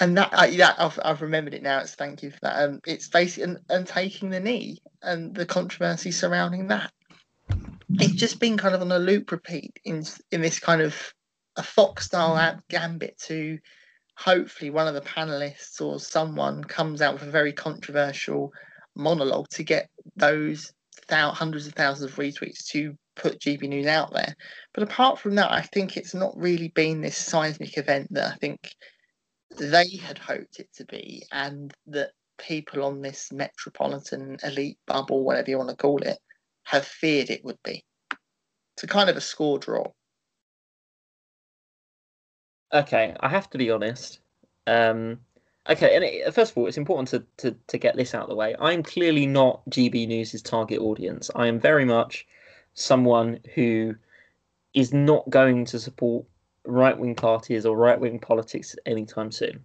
and 0.00 0.16
that 0.16 0.30
uh, 0.32 0.46
yeah, 0.50 0.74
I've, 0.78 0.98
I've 1.04 1.22
remembered 1.22 1.54
it 1.54 1.62
now. 1.62 1.80
It's 1.80 1.94
thank 1.94 2.22
you 2.22 2.30
for 2.30 2.38
that. 2.42 2.64
Um, 2.64 2.80
it's 2.86 3.08
basically 3.08 3.44
and, 3.44 3.58
and 3.68 3.86
taking 3.86 4.30
the 4.30 4.40
knee 4.40 4.78
and 5.02 5.34
the 5.34 5.46
controversy 5.46 6.10
surrounding 6.10 6.68
that. 6.68 6.90
It's 7.94 8.14
just 8.14 8.40
been 8.40 8.56
kind 8.56 8.74
of 8.74 8.80
on 8.80 8.92
a 8.92 8.98
loop 8.98 9.30
repeat 9.30 9.78
in 9.84 10.04
in 10.32 10.40
this 10.40 10.58
kind 10.58 10.80
of 10.80 11.12
a 11.56 11.62
Fox 11.62 12.06
style 12.06 12.60
gambit 12.68 13.18
to 13.26 13.58
hopefully 14.16 14.70
one 14.70 14.86
of 14.86 14.94
the 14.94 15.00
panelists 15.00 15.80
or 15.80 15.98
someone 15.98 16.62
comes 16.62 17.00
out 17.00 17.14
with 17.14 17.22
a 17.22 17.30
very 17.30 17.52
controversial 17.52 18.52
monologue 18.94 19.48
to 19.48 19.62
get 19.62 19.88
those 20.16 20.72
thou- 21.08 21.32
hundreds 21.32 21.66
of 21.66 21.72
thousands 21.74 22.10
of 22.10 22.18
retweets 22.18 22.66
to 22.66 22.94
put 23.16 23.40
GB 23.40 23.68
News 23.68 23.86
out 23.86 24.12
there. 24.12 24.34
But 24.74 24.84
apart 24.84 25.18
from 25.18 25.34
that, 25.36 25.50
I 25.50 25.62
think 25.62 25.96
it's 25.96 26.14
not 26.14 26.36
really 26.36 26.68
been 26.68 27.00
this 27.00 27.16
seismic 27.16 27.78
event 27.78 28.08
that 28.12 28.32
I 28.32 28.36
think 28.36 28.74
they 29.56 29.96
had 29.96 30.18
hoped 30.18 30.60
it 30.60 30.68
to 30.74 30.84
be, 30.84 31.24
and 31.32 31.72
that 31.88 32.10
people 32.38 32.84
on 32.84 33.02
this 33.02 33.32
metropolitan 33.32 34.38
elite 34.42 34.78
bubble, 34.86 35.24
whatever 35.24 35.50
you 35.50 35.58
want 35.58 35.70
to 35.70 35.76
call 35.76 36.02
it, 36.02 36.18
have 36.64 36.86
feared 36.86 37.30
it 37.30 37.44
would 37.44 37.58
be. 37.64 37.84
It's 38.74 38.84
a 38.84 38.86
kind 38.86 39.10
of 39.10 39.16
a 39.16 39.20
score 39.20 39.58
draw. 39.58 39.84
Okay, 42.72 43.14
I 43.20 43.28
have 43.28 43.50
to 43.50 43.58
be 43.58 43.70
honest. 43.70 44.20
Um, 44.66 45.18
okay, 45.68 45.96
and 45.96 46.04
it, 46.04 46.32
first 46.34 46.52
of 46.52 46.58
all, 46.58 46.66
it's 46.66 46.78
important 46.78 47.08
to, 47.08 47.24
to, 47.38 47.56
to 47.66 47.78
get 47.78 47.96
this 47.96 48.14
out 48.14 48.22
of 48.22 48.28
the 48.28 48.36
way. 48.36 48.54
I'm 48.60 48.82
clearly 48.82 49.26
not 49.26 49.62
GB 49.70 50.06
News' 50.06 50.40
target 50.42 50.80
audience. 50.80 51.30
I 51.34 51.48
am 51.48 51.58
very 51.58 51.84
much 51.84 52.26
someone 52.74 53.40
who 53.54 53.96
is 54.74 54.92
not 54.92 55.28
going 55.30 55.64
to 55.66 55.80
support 55.80 56.24
right 56.64 56.96
wing 56.96 57.16
parties 57.16 57.66
or 57.66 57.76
right 57.76 57.98
wing 57.98 58.20
politics 58.20 58.76
anytime 58.86 59.32
soon. 59.32 59.64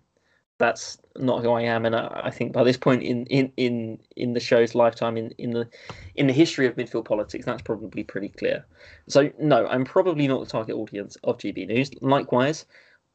That's 0.58 0.98
not 1.18 1.44
who 1.44 1.52
I 1.52 1.64
am, 1.64 1.86
and 1.86 1.96
I, 1.96 2.22
I, 2.24 2.32
think 2.32 2.54
by 2.54 2.64
this 2.64 2.78
point 2.78 3.04
in, 3.04 3.26
in, 3.26 3.52
in, 3.58 4.00
in 4.16 4.34
the 4.34 4.40
show's 4.40 4.74
lifetime, 4.74 5.18
in, 5.18 5.32
in 5.32 5.52
the 5.52 5.68
in 6.16 6.28
the 6.28 6.34
history 6.34 6.66
of 6.66 6.78
midfield 6.78 7.04
politics, 7.04 7.46
that's 7.46 7.62
probably 7.62 8.06
pretty 8.06 8.30
clear. 8.30 8.66
So 9.10 9.30
no, 9.38 9.68
I'm 9.68 9.84
probably 9.84 10.30
not 10.30 10.40
the 10.40 10.50
target 10.50 10.78
audience 10.78 11.18
of 11.26 11.38
GB 11.40 11.68
News. 11.68 11.92
Likewise, 12.02 12.66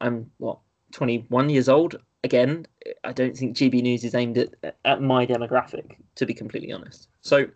I'm 0.01 0.31
what 0.39 0.59
21 0.93 1.51
years 1.51 1.69
old. 1.69 1.97
Again, 2.23 2.67
I 3.05 3.13
don't 3.13 3.37
think 3.37 3.57
GB 3.57 3.83
News 3.83 4.05
is 4.05 4.15
aimed 4.15 4.39
at 4.39 4.77
at 4.85 5.03
my 5.03 5.27
demographic, 5.27 5.97
to 6.17 6.27
be 6.27 6.35
completely 6.35 6.73
honest. 6.73 7.09
So, 7.23 7.47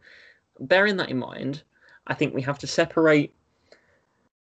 bearing 0.60 0.96
that 0.96 1.10
in 1.10 1.18
mind, 1.18 1.62
I 2.06 2.14
think 2.14 2.34
we 2.34 2.42
have 2.42 2.58
to 2.60 2.66
separate 2.66 3.34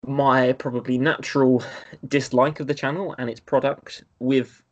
my 0.05 0.53
probably 0.53 0.97
natural 0.97 1.63
dislike 2.07 2.59
of 2.59 2.67
the 2.67 2.73
channel 2.73 3.15
and 3.17 3.29
its 3.29 3.39
product 3.39 4.03
with 4.19 4.63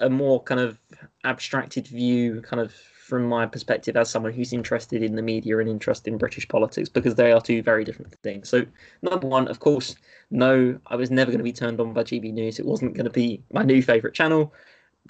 a 0.00 0.10
more 0.10 0.42
kind 0.42 0.60
of 0.60 0.78
abstracted 1.24 1.86
view, 1.86 2.42
kind 2.42 2.60
of 2.60 2.74
from 3.02 3.24
my 3.24 3.44
perspective 3.44 3.96
as 3.96 4.08
someone 4.08 4.32
who's 4.32 4.52
interested 4.52 5.02
in 5.02 5.16
the 5.16 5.22
media 5.22 5.58
and 5.58 5.68
interested 5.68 6.12
in 6.12 6.18
British 6.18 6.46
politics, 6.46 6.88
because 6.88 7.16
they 7.16 7.32
are 7.32 7.40
two 7.40 7.60
very 7.60 7.84
different 7.84 8.14
things. 8.22 8.48
So, 8.48 8.64
number 9.02 9.26
one, 9.26 9.48
of 9.48 9.58
course, 9.58 9.96
no, 10.30 10.78
I 10.86 10.94
was 10.94 11.10
never 11.10 11.32
going 11.32 11.40
to 11.40 11.44
be 11.44 11.52
turned 11.52 11.80
on 11.80 11.92
by 11.92 12.04
GB 12.04 12.32
News. 12.32 12.60
It 12.60 12.64
wasn't 12.64 12.94
going 12.94 13.04
to 13.04 13.10
be 13.10 13.42
my 13.52 13.64
new 13.64 13.82
favourite 13.82 14.14
channel, 14.14 14.54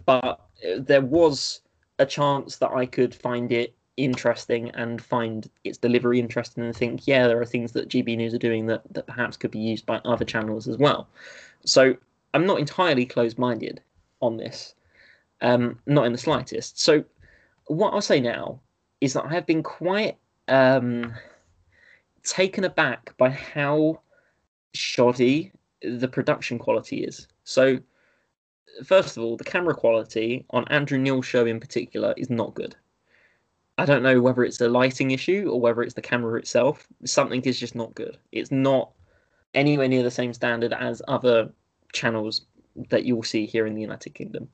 but 0.07 0.41
there 0.79 1.03
was 1.03 1.61
a 1.99 2.07
chance 2.07 2.57
that 2.57 2.71
I 2.71 2.87
could 2.87 3.15
find 3.15 3.53
it 3.53 3.75
interesting 3.99 4.71
and 4.71 5.03
find 5.03 5.51
its 5.65 5.77
delivery 5.77 6.19
interesting 6.19 6.65
and 6.65 6.75
think, 6.75 7.07
yeah, 7.07 7.29
there 7.29 7.41
are 7.41 7.47
things 7.47 7.73
that 7.73 7.91
GB 7.91 8.17
News 8.17 8.33
are 8.33 8.39
doing 8.39 8.67
that, 8.67 8.83
that 8.95 9.07
perhaps 9.07 9.37
could 9.37 9.51
be 9.51 9.59
used 9.59 9.85
by 9.85 10.01
other 10.07 10.25
channels 10.25 10.67
as 10.67 10.79
well. 10.79 11.09
So 11.67 11.95
I'm 12.33 12.47
not 12.47 12.59
entirely 12.59 13.05
closed 13.05 13.39
minded 13.39 13.83
on 14.23 14.39
this, 14.39 14.75
um, 15.43 15.79
not 15.87 16.07
in 16.07 16.13
the 16.13 16.19
slightest. 16.19 16.81
So 16.81 17.05
what 17.67 17.93
I'll 17.95 18.01
say 18.01 18.21
now 18.21 18.61
is 19.01 19.13
that 19.15 19.25
I 19.25 19.33
have 19.33 19.47
been 19.47 19.63
quite 19.63 20.17
um, 20.49 21.15
taken 22.23 22.65
aback 22.65 23.17
by 23.17 23.31
how 23.31 24.01
shoddy 24.75 25.53
the 25.83 26.09
production 26.09 26.59
quality 26.59 27.05
is. 27.05 27.27
So, 27.45 27.79
first 28.85 29.17
of 29.17 29.23
all, 29.23 29.37
the 29.37 29.45
camera 29.45 29.75
quality 29.75 30.45
on 30.51 30.67
Andrew 30.69 30.99
Neil's 30.99 31.27
show 31.27 31.47
in 31.47 31.61
particular 31.61 32.15
is 32.17 32.31
not 32.31 32.55
good. 32.55 32.77
I 33.79 33.85
don't 33.85 34.03
know 34.03 34.21
whether 34.21 34.45
it's 34.45 34.61
a 34.61 34.69
lighting 34.69 35.11
issue 35.11 35.49
or 35.51 35.61
whether 35.61 35.83
it's 35.83 35.95
the 35.95 36.03
camera 36.03 36.39
itself. 36.39 36.87
Something 37.05 37.41
is 37.43 37.59
just 37.59 37.75
not 37.75 37.95
good. 37.95 38.19
It's 38.31 38.51
not 38.51 38.93
anywhere 39.55 39.89
near 39.89 40.03
the 40.03 40.11
same 40.11 40.33
standard 40.33 40.73
as 40.73 41.03
other 41.09 41.51
channels 41.93 42.43
that 42.91 43.05
you 43.05 43.17
will 43.17 43.23
see 43.23 43.47
here 43.47 43.67
in 43.67 43.75
the 43.75 43.81
United 43.81 44.11
Kingdom. 44.15 44.49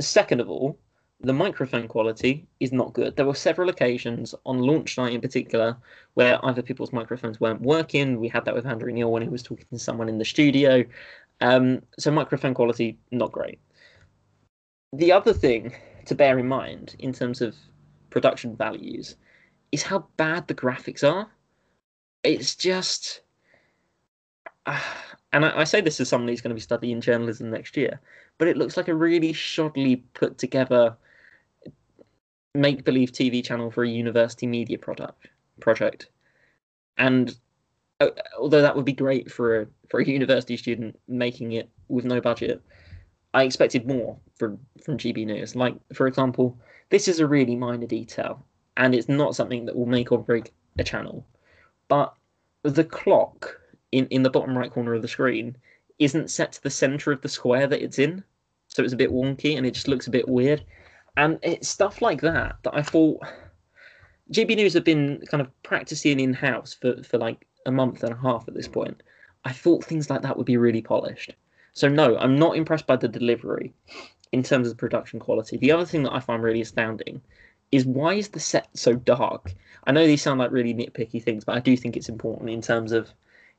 Second 0.00 0.40
of 0.40 0.48
all, 0.48 0.78
the 1.20 1.32
microphone 1.32 1.88
quality 1.88 2.46
is 2.60 2.72
not 2.72 2.92
good. 2.92 3.16
There 3.16 3.26
were 3.26 3.34
several 3.34 3.68
occasions 3.68 4.34
on 4.44 4.58
launch 4.58 4.98
night 4.98 5.14
in 5.14 5.20
particular 5.20 5.76
where 6.14 6.44
either 6.44 6.62
people's 6.62 6.92
microphones 6.92 7.40
weren't 7.40 7.62
working. 7.62 8.20
We 8.20 8.28
had 8.28 8.44
that 8.44 8.54
with 8.54 8.66
Andrew 8.66 8.92
Neil 8.92 9.10
when 9.10 9.22
he 9.22 9.28
was 9.28 9.42
talking 9.42 9.66
to 9.72 9.78
someone 9.78 10.08
in 10.08 10.18
the 10.18 10.24
studio. 10.24 10.84
Um, 11.40 11.82
so 11.98 12.10
microphone 12.10 12.54
quality 12.54 12.98
not 13.10 13.32
great. 13.32 13.58
The 14.92 15.12
other 15.12 15.32
thing 15.32 15.74
to 16.06 16.14
bear 16.14 16.38
in 16.38 16.48
mind 16.48 16.96
in 16.98 17.12
terms 17.12 17.40
of 17.40 17.56
production 18.10 18.56
values 18.56 19.16
is 19.72 19.82
how 19.82 20.06
bad 20.16 20.46
the 20.48 20.54
graphics 20.54 21.02
are. 21.02 21.28
It's 22.22 22.54
just, 22.54 23.22
uh, 24.66 24.80
and 25.32 25.44
I, 25.44 25.60
I, 25.60 25.64
say 25.64 25.80
this 25.80 26.00
as 26.00 26.08
someone 26.08 26.28
who's 26.28 26.40
going 26.40 26.50
to 26.50 26.54
be 26.54 26.60
studying 26.60 27.00
journalism 27.00 27.50
next 27.50 27.76
year, 27.76 28.00
but 28.38 28.48
it 28.48 28.56
looks 28.56 28.76
like 28.76 28.88
a 28.88 28.94
really 28.94 29.32
shoddily 29.32 30.02
put 30.14 30.38
together 30.38 30.96
make 32.56 32.84
believe 32.84 33.12
TV 33.12 33.44
channel 33.44 33.70
for 33.70 33.84
a 33.84 33.88
university 33.88 34.46
media 34.46 34.78
product 34.78 35.28
project. 35.60 36.08
And 36.98 37.36
uh, 38.00 38.08
although 38.38 38.62
that 38.62 38.74
would 38.76 38.84
be 38.84 38.92
great 38.92 39.30
for 39.30 39.62
a 39.62 39.66
for 39.88 40.00
a 40.00 40.06
university 40.18 40.56
student 40.56 40.98
making 41.08 41.52
it 41.52 41.68
with 41.88 42.04
no 42.04 42.20
budget, 42.20 42.62
I 43.34 43.44
expected 43.44 43.86
more 43.86 44.16
from 44.38 44.58
from 44.82 44.98
GB 44.98 45.26
News. 45.26 45.56
Like 45.56 45.76
for 45.92 46.06
example, 46.06 46.58
this 46.90 47.08
is 47.08 47.20
a 47.20 47.26
really 47.26 47.56
minor 47.56 47.86
detail, 47.86 48.44
and 48.76 48.94
it's 48.94 49.08
not 49.08 49.36
something 49.36 49.66
that 49.66 49.76
will 49.76 49.86
make 49.86 50.12
or 50.12 50.18
break 50.18 50.52
a 50.78 50.84
channel. 50.84 51.26
But 51.88 52.14
the 52.62 52.84
clock 52.84 53.60
in, 53.92 54.06
in 54.08 54.22
the 54.22 54.30
bottom 54.30 54.56
right 54.56 54.72
corner 54.72 54.94
of 54.94 55.02
the 55.02 55.08
screen 55.08 55.56
isn't 55.98 56.30
set 56.30 56.52
to 56.52 56.62
the 56.62 56.70
center 56.70 57.12
of 57.12 57.22
the 57.22 57.28
square 57.28 57.66
that 57.66 57.82
it's 57.82 57.98
in. 57.98 58.22
So 58.68 58.82
it's 58.82 58.92
a 58.92 58.96
bit 58.96 59.10
wonky 59.10 59.56
and 59.56 59.64
it 59.66 59.72
just 59.72 59.88
looks 59.88 60.06
a 60.06 60.10
bit 60.10 60.28
weird. 60.28 60.64
And 61.16 61.38
it's 61.42 61.68
stuff 61.68 62.02
like 62.02 62.20
that 62.20 62.56
that 62.62 62.74
I 62.74 62.82
thought 62.82 63.22
GB 64.32 64.56
News 64.56 64.74
have 64.74 64.84
been 64.84 65.22
kind 65.30 65.40
of 65.40 65.50
practicing 65.62 66.20
in 66.20 66.32
house 66.32 66.74
for, 66.74 67.02
for 67.02 67.18
like 67.18 67.46
a 67.64 67.70
month 67.70 68.02
and 68.02 68.12
a 68.12 68.16
half 68.16 68.46
at 68.48 68.54
this 68.54 68.68
point. 68.68 69.02
I 69.44 69.52
thought 69.52 69.84
things 69.84 70.10
like 70.10 70.22
that 70.22 70.36
would 70.36 70.46
be 70.46 70.56
really 70.56 70.82
polished. 70.82 71.34
So 71.72 71.88
no, 71.88 72.16
I'm 72.18 72.38
not 72.38 72.56
impressed 72.56 72.86
by 72.86 72.96
the 72.96 73.08
delivery 73.08 73.72
in 74.32 74.42
terms 74.42 74.68
of 74.68 74.76
production 74.76 75.20
quality. 75.20 75.56
The 75.56 75.70
other 75.72 75.84
thing 75.84 76.02
that 76.02 76.12
I 76.12 76.20
find 76.20 76.42
really 76.42 76.60
astounding 76.60 77.20
is 77.70 77.84
why 77.84 78.14
is 78.14 78.28
the 78.28 78.40
set 78.40 78.68
so 78.74 78.94
dark? 78.94 79.52
I 79.86 79.92
know 79.92 80.06
these 80.06 80.22
sound 80.22 80.40
like 80.40 80.50
really 80.50 80.74
nitpicky 80.74 81.22
things, 81.22 81.44
but 81.44 81.56
I 81.56 81.60
do 81.60 81.76
think 81.76 81.96
it's 81.96 82.08
important 82.08 82.50
in 82.50 82.62
terms 82.62 82.92
of 82.92 83.10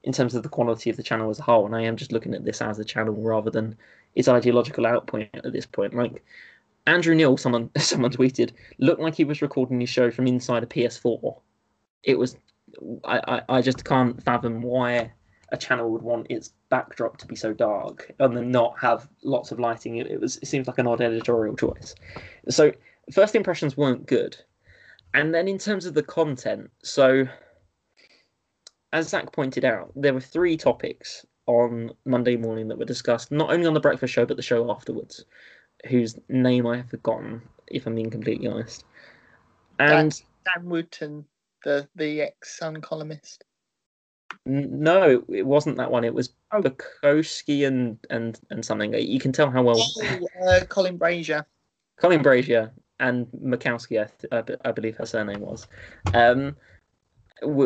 in 0.04 0.14
terms 0.14 0.36
of 0.36 0.44
the 0.44 0.50
quality 0.50 0.90
of 0.90 0.96
the 0.96 1.04
channel 1.04 1.30
as 1.30 1.40
a 1.40 1.44
whole. 1.44 1.66
And 1.66 1.76
I 1.76 1.82
am 1.82 1.98
just 1.98 2.12
looking 2.12 2.34
at 2.34 2.46
this 2.46 2.62
as 2.62 2.80
a 2.80 2.86
channel 2.86 3.14
rather 3.14 3.50
than 3.50 3.76
its 4.16 4.28
ideological 4.28 4.86
outpoint 4.86 5.30
at 5.34 5.54
this 5.54 5.66
point. 5.66 5.94
Like 5.94 6.24
Andrew 6.88 7.14
Neil, 7.14 7.38
someone 7.38 7.70
someone 7.78 8.12
tweeted, 8.12 8.52
looked 8.80 9.02
like 9.02 9.14
he 9.14 9.26
was 9.26 9.42
recording 9.42 9.80
his 9.80 9.90
show 9.90 10.10
from 10.10 10.26
inside 10.26 10.64
a 10.64 10.68
PS4. 10.68 11.40
It 12.04 12.18
was, 12.18 12.38
I, 13.04 13.20
I, 13.28 13.58
I 13.58 13.62
just 13.62 13.86
can't 13.86 14.22
fathom 14.24 14.62
why 14.62 15.12
a 15.52 15.58
channel 15.58 15.92
would 15.92 16.02
want 16.02 16.28
its 16.30 16.54
backdrop 16.70 17.18
to 17.18 17.26
be 17.26 17.36
so 17.36 17.54
dark 17.54 18.12
and 18.20 18.36
then 18.36 18.52
not 18.52 18.80
have 18.80 19.08
lots 19.24 19.52
of 19.52 19.60
lighting. 19.60 19.98
It, 19.98 20.08
it 20.08 20.20
was, 20.20 20.38
it 20.38 20.48
seems 20.48 20.68
like 20.68 20.78
an 20.78 20.88
odd 20.88 21.02
editorial 21.02 21.56
choice. 21.56 21.94
So 22.50 22.72
first 23.12 23.36
impressions 23.36 23.78
weren't 23.78 24.08
good, 24.08 24.38
and 25.14 25.34
then 25.34 25.48
in 25.48 25.58
terms 25.58 25.86
of 25.86 25.94
the 25.94 26.04
content, 26.04 26.72
so 26.84 27.28
as 28.94 29.10
Zach 29.10 29.34
pointed 29.34 29.66
out, 29.66 29.92
there 29.96 30.14
were 30.14 30.22
three 30.22 30.56
topics 30.56 31.26
on 31.46 31.92
Monday 32.06 32.36
morning 32.36 32.68
that 32.68 32.78
were 32.78 32.86
discussed, 32.86 33.32
not 33.32 33.52
only 33.52 33.66
on 33.66 33.74
the 33.74 33.80
breakfast 33.80 34.14
show, 34.14 34.26
but 34.26 34.38
the 34.38 34.44
show 34.44 34.70
afterwards, 34.72 35.26
whose 35.88 36.18
name 36.30 36.68
I 36.68 36.78
have 36.78 36.90
forgotten, 36.90 37.42
if 37.68 37.86
I'm 37.86 37.96
being 37.96 38.10
completely 38.10 38.48
honest. 38.48 38.86
And 39.80 40.12
Dan, 40.12 40.62
Dan 40.62 40.70
Wootton, 40.70 41.26
the 41.64 41.88
the 41.96 42.22
ex 42.22 42.58
Sun 42.58 42.82
columnist. 42.82 43.44
no, 44.46 45.24
it 45.30 45.46
wasn't 45.46 45.78
that 45.78 45.92
one. 45.92 46.04
It 46.04 46.14
was 46.14 46.34
oh. 46.52 46.62
Bukowski 46.62 47.68
and 47.68 47.98
and 48.10 48.40
and 48.50 48.64
something. 48.66 48.94
You 48.94 49.20
can 49.20 49.32
tell 49.32 49.50
how 49.50 49.64
well. 49.64 49.82
Oh, 49.82 50.28
uh, 50.48 50.66
Colin 50.66 50.98
Brazier. 50.98 51.46
Colin 51.98 52.22
Brazier 52.22 52.72
and 53.00 53.28
Makowski, 53.44 54.02
I, 54.32 54.42
th- 54.42 54.60
I, 54.66 54.72
believe 54.72 54.98
her 54.98 55.06
surname 55.06 55.42
was. 55.42 55.68
Um, 56.14 56.56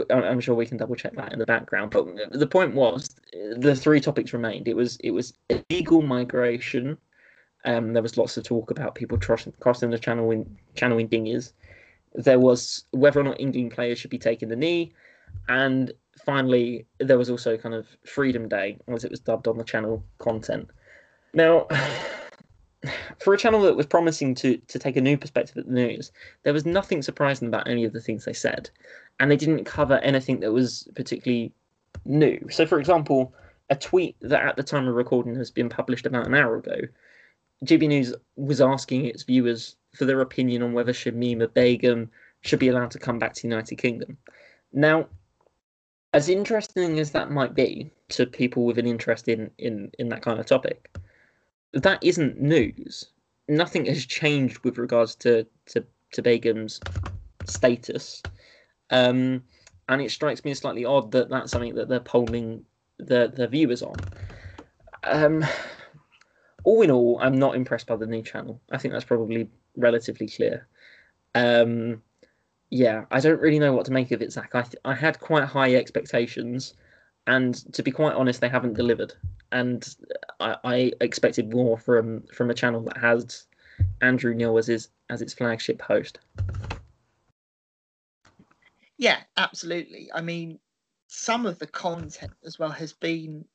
I'm 0.10 0.42
sure 0.42 0.56
we 0.56 0.66
can 0.66 0.78
double 0.78 0.96
check 0.96 1.16
that 1.16 1.32
in 1.32 1.40
the 1.40 1.46
background. 1.46 1.92
But 1.92 2.08
the 2.32 2.48
point 2.48 2.76
was, 2.76 3.16
the 3.58 3.76
three 3.76 4.02
topics 4.02 4.34
remained. 4.34 4.68
It 4.68 4.76
was 4.76 4.98
it 4.98 5.12
was 5.12 5.34
illegal 5.50 6.02
migration. 6.02 6.98
Um, 7.66 7.94
there 7.94 8.02
was 8.02 8.18
lots 8.18 8.38
of 8.38 8.44
talk 8.44 8.72
about 8.72 8.96
people 8.96 9.18
crossing, 9.18 9.54
crossing 9.60 9.92
the 9.92 10.00
channel 10.00 10.32
in 10.32 11.08
dinghies. 11.08 11.54
There 12.14 12.40
was 12.40 12.86
whether 12.92 13.20
or 13.20 13.24
not 13.24 13.40
England 13.40 13.72
players 13.72 14.00
should 14.00 14.10
be 14.10 14.18
taking 14.18 14.50
the 14.50 14.56
knee, 14.56 14.94
and 15.48 15.92
finally 16.26 16.86
there 17.00 17.18
was 17.18 17.30
also 17.30 17.58
kind 17.58 17.76
of 17.76 17.88
Freedom 18.06 18.48
Day, 18.50 18.78
as 18.88 19.04
it 19.04 19.12
was 19.12 19.20
dubbed 19.20 19.48
on 19.48 19.58
the 19.58 19.64
channel 19.64 20.04
content. 20.18 20.70
Now. 21.34 21.68
for 23.20 23.32
a 23.32 23.38
channel 23.38 23.62
that 23.62 23.76
was 23.76 23.86
promising 23.86 24.34
to 24.34 24.58
to 24.58 24.80
take 24.80 24.98
a 24.98 25.02
new 25.02 25.16
perspective 25.16 25.56
at 25.56 25.68
the 25.68 25.72
news, 25.72 26.12
there 26.42 26.54
was 26.54 26.66
nothing 26.66 27.04
surprising 27.04 27.48
about 27.48 27.68
any 27.68 27.84
of 27.84 27.94
the 27.94 28.02
things 28.02 28.26
they 28.26 28.34
said, 28.34 28.72
and 29.20 29.30
they 29.30 29.38
didn't 29.38 29.66
cover 29.66 30.00
anything 30.00 30.40
that 30.40 30.52
was 30.52 30.88
particularly 30.96 31.54
new. 32.06 32.40
So, 32.50 32.66
for 32.66 32.80
example, 32.80 33.34
a 33.70 33.76
tweet 33.76 34.16
that 34.22 34.44
at 34.44 34.56
the 34.56 34.64
time 34.64 34.88
of 34.88 34.96
recording 34.96 35.36
has 35.36 35.52
been 35.52 35.70
published 35.70 36.06
about 36.06 36.28
an 36.28 36.36
hour 36.36 36.58
ago, 36.58 36.82
GB 37.66 37.88
News 37.88 38.14
was 38.36 38.62
asking 38.62 39.06
its 39.06 39.24
viewers 39.24 39.76
for 39.96 40.06
their 40.06 40.22
opinion 40.22 40.64
on 40.64 40.74
whether 40.74 40.94
Shamima 40.94 41.54
Begum 41.54 42.10
should 42.42 42.60
be 42.60 42.70
allowed 42.70 42.92
to 42.92 43.00
come 43.00 43.20
back 43.20 43.34
to 43.34 43.42
the 43.42 43.48
United 43.48 43.76
Kingdom. 43.76 44.18
Now, 44.74 45.08
as 46.14 46.28
interesting 46.28 47.00
as 47.00 47.12
that 47.12 47.32
might 47.32 47.54
be 47.54 47.92
to 48.10 48.26
people 48.26 48.66
with 48.66 48.78
an 48.78 48.88
interest 48.88 49.28
in 49.28 49.52
in 49.58 49.92
in 50.00 50.10
that 50.10 50.22
kind 50.22 50.40
of 50.40 50.46
topic 50.46 50.92
that 51.74 52.04
isn't 52.04 52.42
news. 52.42 53.10
Nothing 53.48 53.86
has 53.86 54.06
changed 54.06 54.60
with 54.60 54.78
regards 54.78 55.16
to 55.16 55.46
to, 55.68 55.84
to 56.14 56.22
Begum's 56.22 56.82
status, 57.46 58.24
um, 58.90 59.44
and 59.90 60.02
it 60.02 60.12
strikes 60.12 60.44
me 60.44 60.52
as 60.52 60.60
slightly 60.60 60.86
odd 60.86 61.12
that 61.12 61.30
that's 61.30 61.52
something 61.52 61.76
that 61.76 61.90
they're 61.90 62.00
polling 62.00 62.66
their 63.00 63.28
their 63.28 63.48
viewers 63.48 63.82
on. 63.82 64.06
Um, 65.04 65.46
all 66.64 66.82
in 66.82 66.92
all, 66.92 67.20
I'm 67.22 67.38
not 67.38 67.56
impressed 67.56 67.88
by 67.88 67.96
the 67.96 68.06
new 68.06 68.22
channel. 68.22 68.62
I 68.72 68.78
think 68.78 68.94
that's 68.94 69.06
probably 69.06 69.50
relatively 69.76 70.28
clear. 70.28 70.68
Um, 71.36 72.02
yeah, 72.70 73.06
I 73.12 73.20
don't 73.20 73.42
really 73.42 73.60
know 73.60 73.74
what 73.74 73.86
to 73.86 73.92
make 73.92 74.12
of 74.12 74.22
it, 74.22 74.32
Zach. 74.32 74.56
I 74.56 74.62
th- 74.62 74.82
I 74.86 74.96
had 74.96 75.20
quite 75.20 75.44
high 75.44 75.76
expectations, 75.76 76.74
and 77.28 77.56
to 77.74 77.84
be 77.84 77.92
quite 77.92 78.16
honest, 78.16 78.42
they 78.42 78.50
haven't 78.50 78.74
delivered 78.74 79.14
and 79.52 79.96
I, 80.40 80.58
I, 80.64 80.92
expected 81.02 81.54
more 81.54 81.78
from 81.78 82.24
from 82.34 82.50
a 82.50 82.54
channel 82.54 82.82
that 82.82 82.98
has 82.98 83.46
Andrew 84.02 84.34
Neil 84.34 84.58
as 84.58 84.68
his 84.68 84.90
as 85.10 85.22
its 85.22 85.34
flagship 85.34 85.82
host. 85.82 86.20
Yeah, 88.98 89.20
absolutely. 89.38 90.10
I 90.14 90.22
mean, 90.22 90.60
some 91.08 91.46
of 91.46 91.60
the 91.60 91.68
content 91.68 92.34
as 92.46 92.60
well 92.60 92.70
has 92.70 92.94
been 92.94 93.46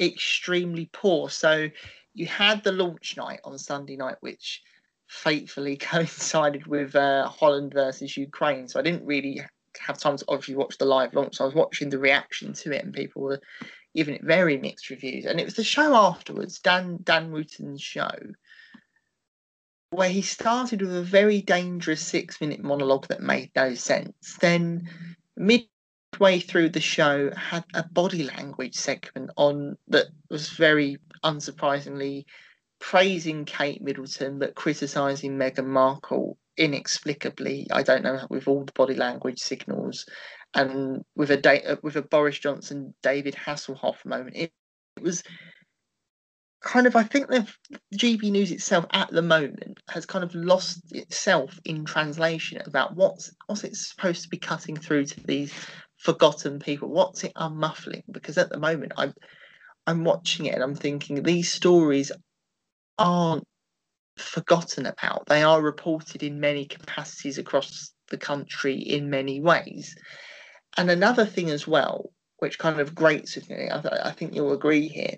extremely 0.00 0.88
poor. 0.92 1.30
So 1.30 1.68
you 2.14 2.26
had 2.26 2.64
the 2.64 2.72
launch 2.72 3.16
night 3.16 3.40
on 3.44 3.58
Sunday 3.58 3.96
night, 3.96 4.16
which 4.20 4.62
fatefully 5.08 5.76
coincided 5.76 6.66
with 6.66 6.94
uh, 6.96 7.28
Holland 7.28 7.72
versus 7.72 8.16
Ukraine. 8.16 8.68
So 8.68 8.80
I 8.80 8.82
didn't 8.82 9.06
really 9.06 9.42
have 9.78 9.98
time 9.98 10.16
to 10.16 10.24
obviously 10.28 10.56
watch 10.56 10.78
the 10.78 10.84
live 10.84 11.14
launch. 11.14 11.36
So 11.36 11.44
I 11.44 11.46
was 11.46 11.54
watching 11.54 11.90
the 11.90 11.98
reaction 11.98 12.52
to 12.54 12.72
it, 12.72 12.84
and 12.84 12.92
people 12.92 13.22
were 13.22 13.40
giving 13.94 14.14
it 14.14 14.24
very 14.24 14.56
mixed 14.56 14.90
reviews. 14.90 15.26
And 15.26 15.40
it 15.40 15.44
was 15.44 15.54
the 15.54 15.64
show 15.64 15.94
afterwards, 15.94 16.58
Dan 16.60 16.98
Dan 17.02 17.30
Wootton's 17.30 17.82
show, 17.82 18.10
where 19.90 20.10
he 20.10 20.22
started 20.22 20.82
with 20.82 20.96
a 20.96 21.02
very 21.02 21.42
dangerous 21.42 22.00
six 22.00 22.40
minute 22.40 22.62
monologue 22.62 23.08
that 23.08 23.22
made 23.22 23.50
no 23.56 23.74
sense. 23.74 24.36
Then 24.40 24.88
midway 26.12 26.40
through 26.40 26.68
the 26.70 26.80
show 26.80 27.30
had 27.34 27.64
a 27.74 27.82
body 27.82 28.24
language 28.24 28.74
segment 28.74 29.30
on 29.36 29.76
that 29.88 30.06
was 30.28 30.50
very 30.50 30.98
unsurprisingly 31.24 32.24
praising 32.78 33.44
Kate 33.44 33.82
Middleton 33.82 34.38
but 34.38 34.54
criticizing 34.54 35.36
Meghan 35.36 35.66
Markle 35.66 36.36
inexplicably. 36.56 37.66
I 37.72 37.82
don't 37.82 38.02
know 38.02 38.26
with 38.28 38.48
all 38.48 38.64
the 38.64 38.72
body 38.72 38.94
language 38.94 39.38
signals 39.38 40.06
and 40.54 41.04
with 41.14 41.30
a 41.30 41.36
da- 41.36 41.64
uh, 41.64 41.76
with 41.82 41.96
a 41.96 42.02
Boris 42.02 42.38
Johnson 42.38 42.94
David 43.02 43.34
Hasselhoff 43.34 44.04
moment. 44.04 44.36
It, 44.36 44.52
it 44.96 45.02
was 45.02 45.22
kind 46.62 46.86
of 46.86 46.96
I 46.96 47.04
think 47.04 47.28
the 47.28 47.46
GB 47.94 48.30
News 48.30 48.50
itself 48.50 48.86
at 48.90 49.10
the 49.10 49.22
moment 49.22 49.80
has 49.88 50.04
kind 50.06 50.24
of 50.24 50.34
lost 50.34 50.80
itself 50.92 51.58
in 51.64 51.84
translation 51.84 52.60
about 52.66 52.96
what's 52.96 53.32
what's 53.46 53.64
it 53.64 53.76
supposed 53.76 54.22
to 54.22 54.28
be 54.28 54.38
cutting 54.38 54.76
through 54.76 55.06
to 55.06 55.20
these 55.26 55.52
forgotten 56.00 56.58
people. 56.58 56.88
What's 56.88 57.24
it 57.24 57.32
unmuffling? 57.36 58.02
Because 58.10 58.38
at 58.38 58.50
the 58.50 58.58
moment 58.58 58.92
I'm 58.96 59.14
I'm 59.86 60.04
watching 60.04 60.46
it 60.46 60.54
and 60.54 60.62
I'm 60.62 60.74
thinking 60.74 61.22
these 61.22 61.52
stories 61.52 62.12
aren't 62.98 63.44
forgotten 64.16 64.86
about. 64.86 65.26
They 65.26 65.42
are 65.42 65.60
reported 65.62 66.22
in 66.22 66.40
many 66.40 66.66
capacities 66.66 67.38
across 67.38 67.92
the 68.08 68.18
country 68.18 68.76
in 68.76 69.10
many 69.10 69.40
ways. 69.40 69.94
And 70.76 70.90
another 70.90 71.24
thing 71.24 71.50
as 71.50 71.66
well, 71.66 72.10
which 72.38 72.58
kind 72.58 72.80
of 72.80 72.94
grates 72.94 73.36
with 73.36 73.48
me, 73.50 73.68
I, 73.70 74.08
I 74.08 74.10
think 74.12 74.34
you'll 74.34 74.52
agree 74.52 74.88
here, 74.88 75.16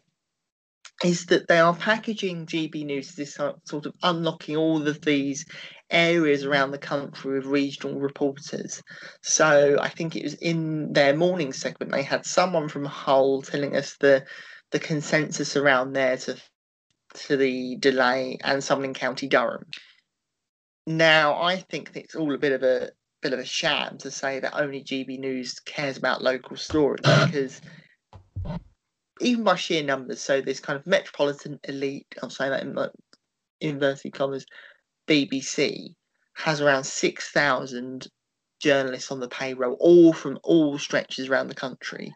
is 1.04 1.26
that 1.26 1.48
they 1.48 1.58
are 1.58 1.74
packaging 1.74 2.46
GB 2.46 2.84
News 2.84 3.10
as 3.10 3.14
this 3.16 3.34
sort 3.34 3.86
of 3.86 3.94
unlocking 4.02 4.56
all 4.56 4.86
of 4.86 5.00
these 5.00 5.44
areas 5.90 6.44
around 6.44 6.70
the 6.70 6.78
country 6.78 7.34
with 7.34 7.46
regional 7.46 8.00
reporters. 8.00 8.82
So 9.20 9.78
I 9.80 9.88
think 9.88 10.16
it 10.16 10.24
was 10.24 10.34
in 10.34 10.92
their 10.92 11.14
morning 11.16 11.52
segment 11.52 11.92
they 11.92 12.02
had 12.02 12.24
someone 12.24 12.68
from 12.68 12.84
Hull 12.84 13.42
telling 13.42 13.76
us 13.76 13.96
the 14.00 14.24
the 14.70 14.78
consensus 14.78 15.56
around 15.56 15.92
there 15.92 16.16
to 16.16 16.36
to 17.14 17.36
the 17.36 17.76
delay 17.76 18.38
and 18.42 18.64
someone 18.64 18.86
in 18.86 18.94
County 18.94 19.28
Durham. 19.28 19.66
Now 20.86 21.40
I 21.42 21.56
think 21.56 21.90
it's 21.94 22.14
all 22.14 22.34
a 22.34 22.38
bit 22.38 22.52
of 22.52 22.62
a 22.62 22.90
bit 23.20 23.32
of 23.32 23.38
a 23.38 23.44
sham 23.44 23.98
to 23.98 24.10
say 24.10 24.40
that 24.40 24.58
only 24.58 24.82
GB 24.82 25.18
News 25.18 25.60
cares 25.60 25.96
about 25.96 26.22
local 26.22 26.56
stories 26.56 27.00
because 27.26 27.60
even 29.22 29.44
by 29.44 29.56
sheer 29.56 29.82
numbers, 29.82 30.20
so 30.20 30.40
this 30.40 30.60
kind 30.60 30.78
of 30.78 30.86
metropolitan 30.86 31.58
elite, 31.68 32.06
I'm 32.22 32.30
saying 32.30 32.50
that 32.50 32.62
in 32.62 32.74
like 32.74 32.90
inverted 33.60 34.12
commas, 34.12 34.44
BBC 35.08 35.94
has 36.34 36.60
around 36.60 36.84
6,000 36.84 38.08
journalists 38.60 39.10
on 39.10 39.20
the 39.20 39.28
payroll, 39.28 39.76
all 39.80 40.12
from 40.12 40.38
all 40.42 40.78
stretches 40.78 41.28
around 41.28 41.48
the 41.48 41.54
country, 41.54 42.12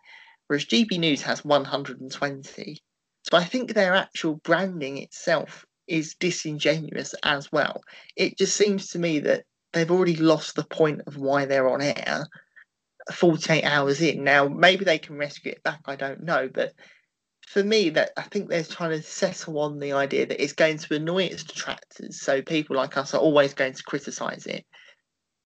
whereas 0.47 0.65
GB 0.65 0.99
News 0.99 1.23
has 1.23 1.45
120. 1.45 2.79
So 3.23 3.37
I 3.37 3.45
think 3.45 3.75
their 3.75 3.95
actual 3.95 4.37
branding 4.37 4.99
itself 4.99 5.65
is 5.89 6.15
disingenuous 6.15 7.15
as 7.23 7.51
well. 7.53 7.81
It 8.17 8.39
just 8.39 8.57
seems 8.57 8.89
to 8.89 8.99
me 8.99 9.19
that 9.21 9.45
they've 9.73 9.91
already 9.91 10.17
lost 10.17 10.57
the 10.57 10.65
point 10.65 11.03
of 11.07 11.17
why 11.17 11.45
they're 11.45 11.69
on 11.69 11.83
air 11.83 12.27
48 13.13 13.63
hours 13.65 14.01
in. 14.01 14.25
Now, 14.25 14.49
maybe 14.49 14.85
they 14.85 14.99
can 14.99 15.17
rescue 15.17 15.53
it 15.53 15.63
back, 15.63 15.81
I 15.87 15.97
don't 15.97 16.23
know. 16.25 16.49
But 16.53 16.73
for 17.47 17.63
me, 17.65 17.91
that 17.91 18.11
I 18.17 18.23
think 18.23 18.49
they're 18.49 18.65
trying 18.65 18.91
to 18.91 19.03
settle 19.03 19.59
on 19.61 19.79
the 19.79 19.93
idea 19.93 20.27
that 20.27 20.43
it's 20.43 20.53
going 20.53 20.79
to 20.79 20.97
annoy 20.97 21.25
its 21.25 21.45
detractors. 21.45 22.21
So 22.21 22.43
people 22.43 22.77
like 22.77 22.97
us 22.97 23.15
are 23.15 23.21
always 23.21 23.55
going 23.55 23.75
to 23.75 23.83
criticise 23.85 24.47
it. 24.47 24.65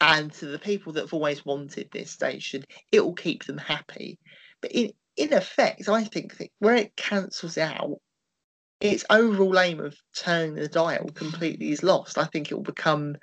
And 0.00 0.32
to 0.34 0.46
the 0.46 0.58
people 0.58 0.92
that 0.94 1.02
have 1.02 1.14
always 1.14 1.44
wanted 1.46 1.88
this 1.92 2.10
station, 2.10 2.64
it 2.92 3.00
will 3.04 3.14
keep 3.14 3.44
them 3.44 3.58
happy 3.58 4.18
But 4.62 4.72
in 4.72 4.92
in 5.16 5.32
effect, 5.32 5.88
I 5.88 6.04
think 6.04 6.38
that 6.38 6.50
where 6.58 6.76
it 6.76 6.96
cancels 6.96 7.58
out, 7.58 7.98
its 8.80 9.04
overall 9.10 9.58
aim 9.60 9.80
of 9.80 9.96
turning 10.16 10.56
the 10.56 10.68
dial 10.68 11.06
completely 11.14 11.72
is 11.72 11.82
lost. 11.84 12.18
I 12.18 12.24
think 12.26 12.50
it 12.50 12.54
will 12.54 12.62
become 12.62 13.16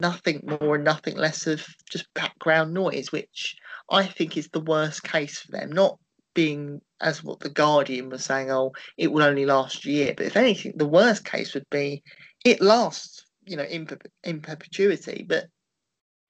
nothing 0.00 0.42
more 0.44 0.76
and 0.76 0.84
nothing 0.84 1.16
less 1.16 1.46
of 1.46 1.66
just 1.90 2.06
background 2.14 2.74
noise, 2.74 3.12
which 3.12 3.56
I 3.90 4.06
think 4.06 4.36
is 4.36 4.48
the 4.48 4.60
worst 4.60 5.04
case 5.04 5.40
for 5.40 5.52
them. 5.52 5.72
Not 5.72 5.98
being 6.34 6.80
as 7.00 7.22
what 7.22 7.40
the 7.40 7.50
Guardian 7.50 8.08
was 8.08 8.24
saying, 8.24 8.50
oh, 8.50 8.72
it 8.96 9.12
will 9.12 9.22
only 9.22 9.46
last 9.46 9.84
a 9.84 9.90
year. 9.90 10.14
But 10.16 10.26
if 10.26 10.36
anything, 10.36 10.72
the 10.76 10.86
worst 10.86 11.24
case 11.24 11.54
would 11.54 11.68
be 11.70 12.02
it 12.44 12.60
lasts, 12.60 13.24
you 13.44 13.56
know, 13.56 13.64
in, 13.64 13.88
in 14.24 14.40
perpetuity. 14.40 15.24
But 15.28 15.46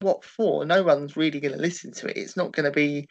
what 0.01 0.25
for? 0.25 0.65
No 0.65 0.83
one's 0.83 1.17
really 1.17 1.41
going 1.41 1.55
to 1.55 1.61
listen 1.61 1.93
to 1.95 2.07
it. 2.07 2.17
It's 2.17 2.37
not 2.37 2.53
going 2.53 2.65
to 2.65 2.71
be 2.71 3.09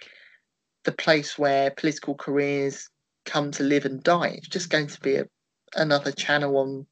the 0.84 0.92
place 0.92 1.38
where 1.38 1.72
political 1.72 2.16
careers 2.16 2.90
come 3.26 3.52
to 3.52 3.64
live 3.64 3.86
and 3.86 4.04
die. 4.04 4.36
It's 4.38 4.48
just 4.48 4.70
going 4.70 4.88
to 4.88 5.00
be 5.02 5.16
a, 5.16 5.26
another 5.76 6.12
channel 6.12 6.58
on 6.58 6.86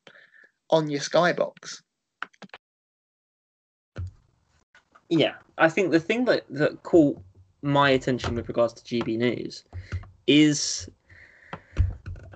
on 0.69 0.89
your 0.89 1.01
skybox. 1.01 1.81
Yeah, 5.09 5.33
I 5.57 5.69
think 5.69 5.91
the 5.91 5.99
thing 5.99 6.25
that 6.25 6.43
that 6.49 6.81
caught 6.83 7.19
my 7.61 7.91
attention 7.91 8.35
with 8.35 8.47
regards 8.47 8.73
to 8.73 8.83
GB 8.83 9.17
News 9.17 9.63
is 10.27 10.89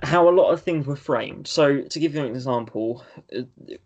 how 0.03 0.29
a 0.29 0.31
lot 0.31 0.51
of 0.51 0.61
things 0.61 0.85
were 0.85 0.95
framed. 0.95 1.47
So, 1.47 1.81
to 1.81 1.99
give 1.99 2.13
you 2.13 2.23
an 2.23 2.27
example, 2.27 3.03
uh, 3.35 3.41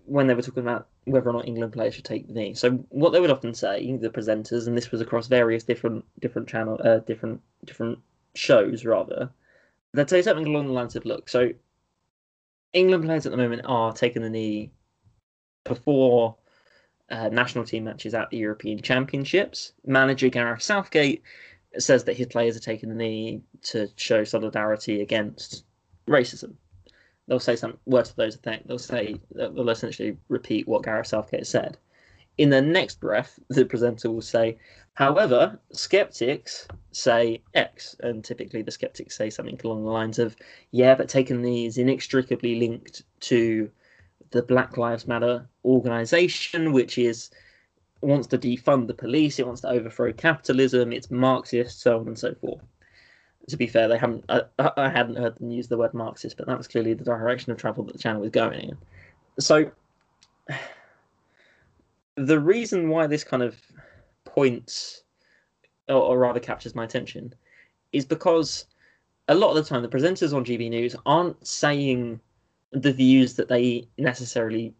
when 0.05 0.27
they 0.27 0.33
were 0.33 0.41
talking 0.41 0.63
about 0.63 0.87
whether 1.05 1.29
or 1.29 1.33
not 1.33 1.47
England 1.47 1.73
players 1.73 1.95
should 1.95 2.05
take 2.05 2.27
the 2.27 2.33
knee, 2.33 2.53
so 2.53 2.71
what 2.89 3.11
they 3.11 3.19
would 3.19 3.31
often 3.31 3.53
say, 3.53 3.95
the 3.97 4.09
presenters, 4.09 4.67
and 4.67 4.77
this 4.77 4.91
was 4.91 5.01
across 5.01 5.27
various 5.27 5.63
different 5.63 6.05
different 6.19 6.47
channel, 6.47 6.79
uh, 6.83 6.99
different 6.99 7.41
different 7.65 7.99
shows 8.35 8.85
rather, 8.85 9.29
they'd 9.93 10.09
say 10.09 10.21
something 10.21 10.47
along 10.47 10.67
the 10.67 10.73
lines 10.73 10.95
of, 10.95 11.05
"Look, 11.05 11.29
so 11.29 11.51
England 12.73 13.03
players 13.05 13.25
at 13.25 13.31
the 13.31 13.37
moment 13.37 13.63
are 13.65 13.93
taking 13.93 14.21
the 14.21 14.29
knee 14.29 14.71
before 15.63 16.35
uh, 17.09 17.29
national 17.29 17.65
team 17.65 17.83
matches 17.83 18.13
at 18.13 18.29
the 18.29 18.37
European 18.37 18.81
Championships. 18.81 19.73
Manager 19.85 20.29
Gareth 20.29 20.63
Southgate 20.63 21.21
says 21.79 22.03
that 22.05 22.17
his 22.17 22.27
players 22.27 22.57
are 22.57 22.61
taking 22.61 22.89
the 22.89 22.95
knee 22.95 23.41
to 23.63 23.87
show 23.95 24.23
solidarity 24.23 25.01
against 25.01 25.63
racism. 26.07 26.53
They'll 27.27 27.39
say 27.39 27.55
some 27.55 27.77
words 27.85 28.09
to 28.09 28.15
those 28.17 28.35
effect. 28.35 28.67
They'll 28.67 28.79
say 28.79 29.15
they'll 29.33 29.69
essentially 29.69 30.17
repeat 30.27 30.67
what 30.67 30.83
Gareth 30.83 31.07
Southgate 31.07 31.47
said. 31.47 31.77
In 32.37 32.49
the 32.49 32.61
next 32.61 32.99
breath, 32.99 33.39
the 33.49 33.65
presenter 33.65 34.09
will 34.11 34.21
say, 34.21 34.57
however, 34.93 35.59
skeptics 35.71 36.67
say 36.91 37.41
X, 37.53 37.95
and 38.01 38.23
typically 38.23 38.61
the 38.61 38.71
skeptics 38.71 39.15
say 39.15 39.29
something 39.29 39.59
along 39.63 39.83
the 39.83 39.91
lines 39.91 40.19
of, 40.19 40.35
yeah, 40.71 40.95
but 40.95 41.07
taking 41.07 41.41
the 41.41 41.65
is 41.65 41.77
inextricably 41.77 42.55
linked 42.55 43.03
to 43.21 43.71
the 44.31 44.41
Black 44.41 44.77
Lives 44.77 45.07
Matter 45.07 45.47
organization, 45.63 46.73
which 46.73 46.97
is 46.97 47.29
wants 48.01 48.27
to 48.27 48.37
defund 48.37 48.87
the 48.87 48.93
police, 48.93 49.39
it 49.39 49.45
wants 49.45 49.61
to 49.61 49.69
overthrow 49.69 50.11
capitalism, 50.13 50.91
it's 50.91 51.11
Marxist, 51.11 51.81
so 51.81 51.99
on 51.99 52.07
and 52.07 52.19
so 52.19 52.33
forth. 52.35 52.61
To 53.49 53.57
be 53.57 53.67
fair, 53.67 53.87
they 53.87 53.97
haven't. 53.97 54.23
I, 54.29 54.43
I 54.77 54.89
hadn't 54.89 55.17
heard 55.17 55.37
them 55.37 55.51
use 55.51 55.67
the 55.67 55.77
word 55.77 55.93
Marxist, 55.93 56.37
but 56.37 56.47
that 56.47 56.57
was 56.57 56.67
clearly 56.67 56.93
the 56.93 57.03
direction 57.03 57.51
of 57.51 57.57
travel 57.57 57.83
that 57.85 57.93
the 57.93 57.99
channel 57.99 58.21
was 58.21 58.29
going 58.29 58.69
in. 58.69 58.77
So, 59.39 59.71
the 62.15 62.39
reason 62.39 62.89
why 62.89 63.07
this 63.07 63.23
kind 63.23 63.41
of 63.41 63.59
points, 64.25 65.03
or, 65.89 65.95
or 65.95 66.19
rather 66.19 66.39
captures 66.39 66.75
my 66.75 66.83
attention, 66.83 67.33
is 67.91 68.05
because 68.05 68.65
a 69.27 69.35
lot 69.35 69.49
of 69.49 69.55
the 69.55 69.63
time 69.63 69.81
the 69.81 69.87
presenters 69.87 70.35
on 70.35 70.45
GB 70.45 70.69
News 70.69 70.95
aren't 71.05 71.45
saying 71.45 72.19
the 72.71 72.93
views 72.93 73.35
that 73.35 73.47
they 73.47 73.87
necessarily 73.97 74.73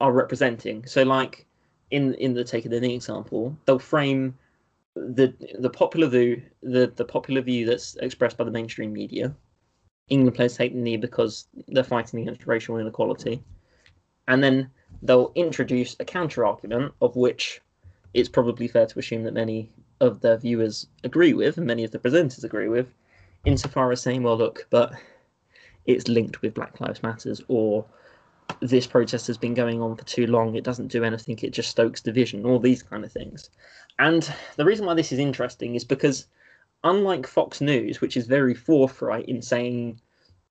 are 0.00 0.12
representing. 0.12 0.84
So, 0.84 1.04
like 1.04 1.46
in 1.92 2.14
in 2.14 2.34
the 2.34 2.42
take 2.42 2.64
of 2.64 2.72
the 2.72 2.80
knee 2.80 2.94
example, 2.94 3.56
they'll 3.66 3.78
frame 3.78 4.36
the 4.94 5.32
the 5.60 5.70
popular 5.70 6.08
view 6.08 6.42
the 6.62 6.92
the 6.96 7.04
popular 7.04 7.42
view 7.42 7.66
that's 7.66 7.94
expressed 7.96 8.36
by 8.36 8.44
the 8.44 8.50
mainstream 8.50 8.92
media. 8.92 9.32
England 10.08 10.34
players 10.34 10.56
take 10.56 10.72
the 10.72 10.80
knee 10.80 10.96
because 10.96 11.46
they're 11.68 11.84
fighting 11.84 12.20
against 12.20 12.46
racial 12.46 12.78
inequality, 12.78 13.44
and 14.26 14.42
then 14.42 14.68
they'll 15.02 15.32
introduce 15.34 15.94
a 16.00 16.04
counter 16.04 16.44
argument 16.44 16.92
of 17.00 17.14
which 17.14 17.60
it's 18.14 18.28
probably 18.28 18.68
fair 18.68 18.86
to 18.86 18.98
assume 18.98 19.22
that 19.24 19.34
many 19.34 19.70
of 20.00 20.20
their 20.20 20.36
viewers 20.36 20.88
agree 21.04 21.32
with 21.32 21.56
and 21.56 21.66
many 21.66 21.84
of 21.84 21.90
the 21.90 21.98
presenters 21.98 22.44
agree 22.44 22.68
with, 22.68 22.92
insofar 23.44 23.92
as 23.92 24.02
saying, 24.02 24.22
well, 24.22 24.36
look, 24.36 24.66
but 24.70 24.92
it's 25.86 26.08
linked 26.08 26.42
with 26.42 26.54
Black 26.54 26.80
Lives 26.80 27.02
Matters 27.02 27.40
or 27.48 27.86
this 28.60 28.86
protest 28.86 29.26
has 29.26 29.38
been 29.38 29.54
going 29.54 29.80
on 29.80 29.96
for 29.96 30.04
too 30.04 30.26
long, 30.26 30.54
it 30.54 30.64
doesn't 30.64 30.88
do 30.88 31.04
anything, 31.04 31.38
it 31.42 31.52
just 31.52 31.70
stokes 31.70 32.00
division, 32.00 32.46
all 32.46 32.58
these 32.58 32.82
kind 32.82 33.04
of 33.04 33.12
things. 33.12 33.50
And 33.98 34.32
the 34.56 34.64
reason 34.64 34.86
why 34.86 34.94
this 34.94 35.12
is 35.12 35.18
interesting 35.18 35.74
is 35.74 35.84
because, 35.84 36.26
unlike 36.84 37.26
Fox 37.26 37.60
News, 37.60 38.00
which 38.00 38.16
is 38.16 38.26
very 38.26 38.54
forthright 38.54 39.28
in 39.28 39.42
saying 39.42 40.00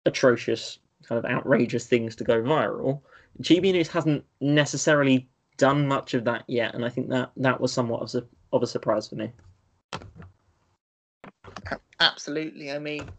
atrocious, 0.06 0.80
kind 1.04 1.24
of 1.24 1.30
outrageous 1.30 1.88
things 1.88 2.16
to 2.18 2.24
go 2.24 2.42
viral, 2.42 3.02
GB 3.42 3.72
News 3.72 3.88
hasn't 3.88 4.24
necessarily 4.40 5.30
done 5.58 5.88
much 5.88 6.14
of 6.14 6.24
that 6.26 6.44
yet, 6.48 6.76
and 6.76 6.84
I 6.86 6.90
think 6.90 7.10
that 7.10 7.32
that 7.38 7.62
was 7.62 7.72
somewhat 7.72 8.02
of 8.02 8.16
a, 8.16 8.28
of 8.56 8.64
a 8.64 8.68
surprise 8.68 9.08
for 9.08 9.16
me. 9.16 9.32
Absolutely. 12.00 12.72
I 12.72 12.80
mean, 12.80 13.10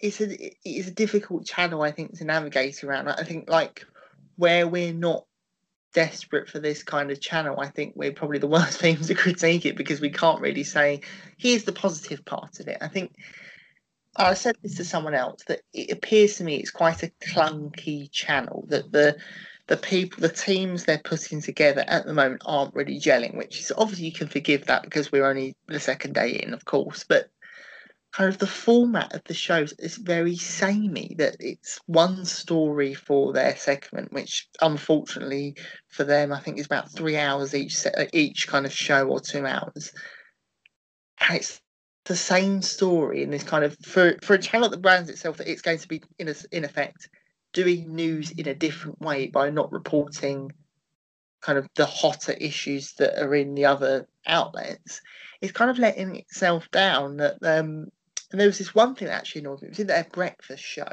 it's 0.00 0.20
a 0.20 0.54
it's 0.64 0.88
a 0.88 0.92
difficult 0.92 1.46
channel 1.46 1.82
I 1.82 1.90
think 1.90 2.18
to 2.18 2.24
navigate 2.24 2.84
around. 2.84 3.08
I 3.08 3.24
think 3.24 3.48
like 3.48 3.86
where 4.36 4.66
we're 4.68 4.92
not 4.92 5.24
desperate 5.94 6.48
for 6.48 6.58
this 6.58 6.82
kind 6.82 7.10
of 7.10 7.20
channel, 7.20 7.58
I 7.58 7.68
think 7.68 7.94
we're 7.96 8.12
probably 8.12 8.38
the 8.38 8.46
worst 8.56 8.80
people 8.80 9.06
to 9.06 9.14
critique 9.14 9.66
it 9.66 9.76
because 9.76 10.00
we 10.00 10.10
can't 10.10 10.40
really 10.40 10.64
say 10.64 11.00
here's 11.38 11.64
the 11.64 11.72
positive 11.72 12.24
part 12.24 12.60
of 12.60 12.68
it. 12.68 12.78
I 12.80 12.88
think 12.88 13.16
I 14.16 14.34
said 14.34 14.56
this 14.62 14.76
to 14.76 14.84
someone 14.84 15.14
else 15.14 15.42
that 15.48 15.60
it 15.72 15.90
appears 15.90 16.36
to 16.36 16.44
me 16.44 16.56
it's 16.56 16.70
quite 16.70 17.02
a 17.02 17.12
clunky 17.22 18.10
channel 18.10 18.64
that 18.68 18.92
the 18.92 19.16
the 19.66 19.76
people 19.76 20.20
the 20.20 20.28
teams 20.28 20.84
they're 20.84 20.98
putting 20.98 21.40
together 21.40 21.84
at 21.88 22.06
the 22.06 22.14
moment 22.14 22.42
aren't 22.44 22.74
really 22.74 23.00
gelling, 23.00 23.36
which 23.36 23.60
is 23.60 23.72
obviously 23.76 24.06
you 24.06 24.12
can 24.12 24.28
forgive 24.28 24.66
that 24.66 24.82
because 24.82 25.10
we're 25.10 25.26
only 25.26 25.56
the 25.66 25.80
second 25.80 26.14
day 26.14 26.40
in, 26.42 26.54
of 26.54 26.64
course, 26.64 27.04
but 27.04 27.30
kind 28.16 28.30
of 28.30 28.38
the 28.38 28.46
format 28.46 29.12
of 29.12 29.22
the 29.24 29.34
shows 29.34 29.74
is 29.78 29.98
very 29.98 30.36
samey 30.36 31.14
that 31.18 31.36
it's 31.38 31.78
one 31.84 32.24
story 32.24 32.94
for 32.94 33.34
their 33.34 33.54
segment 33.56 34.10
which 34.10 34.48
unfortunately 34.62 35.54
for 35.88 36.02
them 36.02 36.32
i 36.32 36.40
think 36.40 36.58
is 36.58 36.64
about 36.64 36.90
three 36.90 37.18
hours 37.18 37.54
each 37.54 37.76
each 38.14 38.48
kind 38.48 38.64
of 38.64 38.72
show 38.72 39.06
or 39.06 39.20
two 39.20 39.46
hours. 39.46 39.92
And 41.20 41.36
it's 41.36 41.60
the 42.04 42.16
same 42.16 42.62
story 42.62 43.22
in 43.22 43.30
this 43.30 43.42
kind 43.42 43.64
of 43.64 43.76
for 43.84 44.16
for 44.22 44.34
a 44.34 44.38
channel 44.38 44.68
that 44.68 44.82
brands 44.82 45.10
itself 45.10 45.38
that 45.38 45.50
it's 45.50 45.62
going 45.62 45.78
to 45.78 45.88
be 45.88 46.02
in 46.18 46.28
a, 46.28 46.34
in 46.52 46.64
effect 46.64 47.08
doing 47.52 47.94
news 47.94 48.30
in 48.30 48.48
a 48.48 48.54
different 48.54 49.00
way 49.00 49.26
by 49.26 49.50
not 49.50 49.72
reporting 49.72 50.52
kind 51.40 51.58
of 51.58 51.68
the 51.74 51.86
hotter 51.86 52.32
issues 52.32 52.92
that 52.94 53.20
are 53.22 53.34
in 53.34 53.54
the 53.54 53.64
other 53.64 54.06
outlets. 54.26 55.00
It's 55.40 55.52
kind 55.52 55.70
of 55.70 55.78
letting 55.78 56.16
itself 56.16 56.70
down 56.70 57.18
that 57.18 57.36
um, 57.42 57.86
and 58.30 58.40
there 58.40 58.48
was 58.48 58.58
this 58.58 58.74
one 58.74 58.94
thing 58.94 59.06
that 59.08 59.14
actually 59.14 59.42
annoyed 59.42 59.62
me. 59.62 59.66
It 59.66 59.70
was 59.70 59.78
in 59.78 59.86
their 59.86 60.06
breakfast 60.10 60.62
show. 60.62 60.90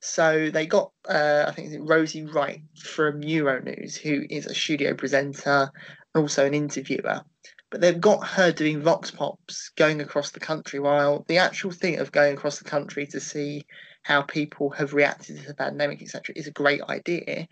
So 0.00 0.50
they 0.50 0.66
got, 0.66 0.90
uh, 1.08 1.44
I 1.46 1.52
think 1.52 1.72
Rosie 1.88 2.24
Wright 2.24 2.62
from 2.78 3.22
Euronews, 3.22 3.96
who 3.96 4.24
is 4.28 4.46
a 4.46 4.54
studio 4.54 4.94
presenter 4.94 5.70
and 6.14 6.22
also 6.22 6.44
an 6.44 6.54
interviewer. 6.54 7.22
But 7.70 7.80
they've 7.80 8.00
got 8.00 8.26
her 8.26 8.52
doing 8.52 8.82
Vox 8.82 9.10
Pops 9.10 9.70
going 9.76 10.00
across 10.00 10.32
the 10.32 10.40
country, 10.40 10.80
while 10.80 11.24
the 11.28 11.38
actual 11.38 11.70
thing 11.70 11.98
of 11.98 12.12
going 12.12 12.34
across 12.34 12.58
the 12.58 12.64
country 12.64 13.06
to 13.08 13.20
see 13.20 13.64
how 14.02 14.22
people 14.22 14.70
have 14.70 14.94
reacted 14.94 15.38
to 15.38 15.46
the 15.46 15.54
pandemic, 15.54 16.02
etc., 16.02 16.34
is 16.36 16.46
a 16.46 16.52
great 16.52 16.82
idea. 16.82 17.48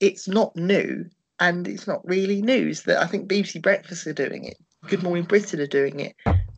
It's 0.00 0.26
not 0.26 0.56
new, 0.56 1.06
and 1.38 1.68
it's 1.68 1.86
not 1.86 2.06
really 2.06 2.42
news 2.42 2.82
that 2.82 3.02
I 3.02 3.06
think 3.06 3.28
BBC 3.28 3.62
Breakfast 3.62 4.06
are 4.06 4.12
doing 4.12 4.44
it. 4.44 4.56
Good 4.86 5.02
Morning 5.02 5.24
Britain 5.24 5.60
are 5.60 5.66
doing 5.66 6.00
it 6.00 6.14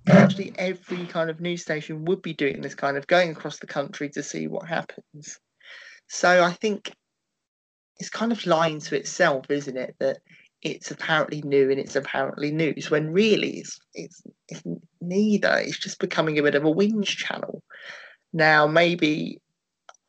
actually 0.08 0.52
every 0.56 1.06
kind 1.06 1.30
of 1.30 1.40
news 1.40 1.62
station 1.62 2.04
would 2.04 2.22
be 2.22 2.34
doing 2.34 2.60
this 2.60 2.74
kind 2.74 2.96
of 2.96 3.06
going 3.06 3.30
across 3.30 3.58
the 3.58 3.66
country 3.66 4.08
to 4.10 4.22
see 4.22 4.46
what 4.46 4.68
happens. 4.68 5.38
So 6.08 6.44
I 6.44 6.52
think 6.52 6.92
it's 7.98 8.10
kind 8.10 8.32
of 8.32 8.46
lying 8.46 8.80
to 8.80 8.96
itself, 8.96 9.50
isn't 9.50 9.76
it? 9.76 9.96
That 9.98 10.18
it's 10.62 10.90
apparently 10.90 11.42
new 11.42 11.70
and 11.70 11.78
it's 11.78 11.96
apparently 11.96 12.50
news 12.50 12.90
when 12.90 13.12
really 13.12 13.58
it's, 13.58 13.78
it's, 13.94 14.22
it's 14.48 14.62
neither. 15.00 15.56
It's 15.58 15.78
just 15.78 15.98
becoming 15.98 16.38
a 16.38 16.42
bit 16.42 16.54
of 16.54 16.64
a 16.64 16.72
whinge 16.72 17.16
channel. 17.16 17.62
Now 18.32 18.66
maybe 18.66 19.40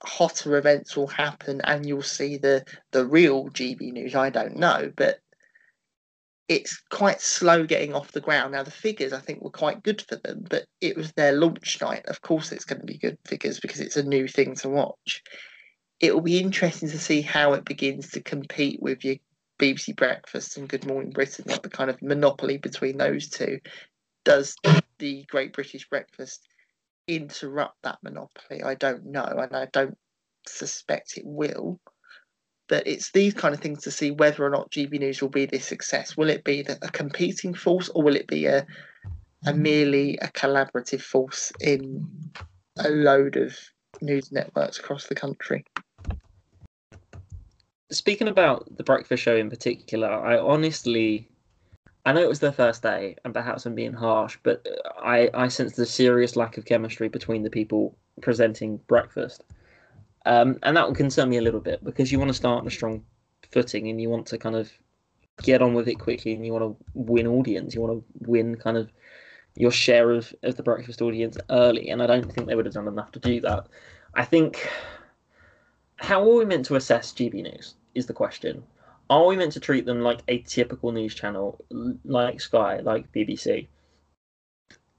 hotter 0.03 0.57
events 0.57 0.95
will 0.95 1.07
happen 1.07 1.61
and 1.63 1.85
you'll 1.85 2.03
see 2.03 2.37
the 2.37 2.63
the 2.91 3.05
real 3.05 3.49
GB 3.49 3.91
news. 3.93 4.15
I 4.15 4.29
don't 4.29 4.57
know, 4.57 4.91
but 4.95 5.19
it's 6.47 6.81
quite 6.89 7.19
slow 7.19 7.65
getting 7.65 7.93
off 7.93 8.13
the 8.13 8.21
ground. 8.21 8.53
Now 8.53 8.63
the 8.63 8.71
figures 8.71 9.11
I 9.11 9.19
think 9.19 9.41
were 9.41 9.49
quite 9.49 9.83
good 9.83 10.01
for 10.07 10.15
them, 10.15 10.45
but 10.49 10.65
it 10.79 10.95
was 10.95 11.11
their 11.13 11.33
launch 11.33 11.81
night. 11.81 12.05
Of 12.07 12.21
course, 12.21 12.51
it's 12.51 12.65
going 12.65 12.79
to 12.79 12.85
be 12.85 12.97
good 12.97 13.17
figures 13.25 13.59
because 13.59 13.81
it's 13.81 13.97
a 13.97 14.03
new 14.03 14.27
thing 14.27 14.55
to 14.55 14.69
watch. 14.69 15.23
It 15.99 16.13
will 16.13 16.21
be 16.21 16.39
interesting 16.39 16.89
to 16.89 16.99
see 16.99 17.21
how 17.21 17.53
it 17.53 17.65
begins 17.65 18.11
to 18.11 18.21
compete 18.21 18.81
with 18.81 19.03
your 19.03 19.15
BBC 19.59 19.95
Breakfast 19.95 20.57
and 20.57 20.69
Good 20.69 20.85
Morning 20.85 21.09
Britain, 21.09 21.45
like 21.47 21.63
the 21.63 21.69
kind 21.69 21.89
of 21.89 22.01
monopoly 22.01 22.57
between 22.57 22.97
those 22.97 23.27
two. 23.27 23.59
Does 24.23 24.55
the 24.99 25.25
Great 25.29 25.53
British 25.53 25.89
Breakfast 25.89 26.47
interrupt 27.07 27.81
that 27.83 27.97
monopoly? 28.03 28.63
I 28.63 28.75
don't 28.75 29.07
know, 29.07 29.25
and 29.25 29.55
I 29.55 29.67
don't 29.73 29.97
suspect 30.45 31.17
it 31.17 31.25
will. 31.25 31.79
But 32.67 32.85
it's 32.85 33.11
these 33.11 33.33
kind 33.33 33.53
of 33.55 33.61
things 33.61 33.81
to 33.83 33.91
see 33.91 34.11
whether 34.11 34.43
or 34.45 34.49
not 34.49 34.71
GB 34.71 34.99
News 34.99 35.21
will 35.21 35.29
be 35.29 35.45
this 35.45 35.65
success. 35.65 36.17
Will 36.17 36.29
it 36.29 36.43
be 36.43 36.61
a 36.61 36.91
competing 36.91 37.53
force, 37.53 37.89
or 37.89 38.03
will 38.03 38.15
it 38.15 38.27
be 38.27 38.45
a 38.45 38.65
a 39.45 39.53
merely 39.53 40.17
a 40.17 40.27
collaborative 40.27 41.01
force 41.01 41.53
in 41.61 42.05
a 42.79 42.89
load 42.89 43.37
of 43.37 43.55
news 44.01 44.31
networks 44.31 44.79
across 44.79 45.07
the 45.07 45.15
country? 45.15 45.63
Speaking 47.89 48.27
about 48.27 48.75
the 48.75 48.83
breakfast 48.83 49.23
show 49.23 49.37
in 49.37 49.49
particular, 49.49 50.09
I 50.09 50.37
honestly 50.37 51.29
I 52.07 52.13
know 52.13 52.21
it 52.21 52.29
was 52.29 52.39
their 52.39 52.53
first 52.53 52.83
day, 52.83 53.17
and 53.25 53.33
perhaps 53.33 53.65
I'm 53.65 53.75
being 53.75 53.91
harsh, 53.91 54.37
but 54.41 54.65
I, 54.97 55.29
I 55.33 55.49
sense 55.49 55.75
the 55.75 55.85
serious 55.85 56.37
lack 56.37 56.57
of 56.57 56.63
chemistry 56.63 57.09
between 57.09 57.43
the 57.43 57.49
people 57.49 57.97
presenting 58.21 58.77
breakfast. 58.87 59.43
Um, 60.27 60.59
and 60.63 60.75
that 60.75 60.85
will 60.85 60.93
concern 60.93 61.29
me 61.29 61.37
a 61.37 61.41
little 61.41 61.61
bit 61.61 61.81
because 61.85 62.11
you 62.11 62.19
want 62.19 62.27
to 62.27 62.33
start 62.33 62.59
on 62.59 62.67
a 62.67 62.71
strong 62.71 63.01
footing 63.49 63.87
and 63.87 64.01
you 64.01 64.09
want 64.09 64.25
to 64.27 64.37
kind 64.37 64.57
of 64.57 64.69
get 65.41 65.61
on 65.61 65.73
with 65.73 65.87
it 65.87 65.99
quickly 65.99 66.33
and 66.33 66.45
you 66.45 66.51
want 66.51 66.63
to 66.65 66.85
win 66.93 67.27
audience. 67.27 67.73
You 67.73 67.79
want 67.79 67.93
to 67.93 68.29
win 68.29 68.55
kind 68.57 68.75
of 68.75 68.91
your 69.55 69.71
share 69.71 70.11
of, 70.11 70.35
of 70.43 70.57
the 70.57 70.63
breakfast 70.63 71.01
audience 71.01 71.37
early. 71.49 71.89
And 71.89 72.03
I 72.03 72.07
don't 72.07 72.29
think 72.29 72.45
they 72.45 72.55
would 72.55 72.65
have 72.65 72.73
done 72.73 72.89
enough 72.89 73.13
to 73.13 73.19
do 73.19 73.39
that. 73.39 73.67
I 74.15 74.25
think 74.25 74.69
how 75.95 76.21
are 76.21 76.35
we 76.35 76.43
meant 76.43 76.65
to 76.65 76.75
assess 76.75 77.13
GB 77.13 77.43
News 77.43 77.75
is 77.95 78.05
the 78.07 78.13
question. 78.13 78.63
Are 79.09 79.25
we 79.25 79.37
meant 79.37 79.53
to 79.53 79.61
treat 79.61 79.85
them 79.85 80.01
like 80.01 80.23
a 80.27 80.39
typical 80.39 80.91
news 80.91 81.15
channel, 81.15 81.63
like 82.03 82.41
Sky, 82.41 82.81
like 82.81 83.13
BBC? 83.13 83.67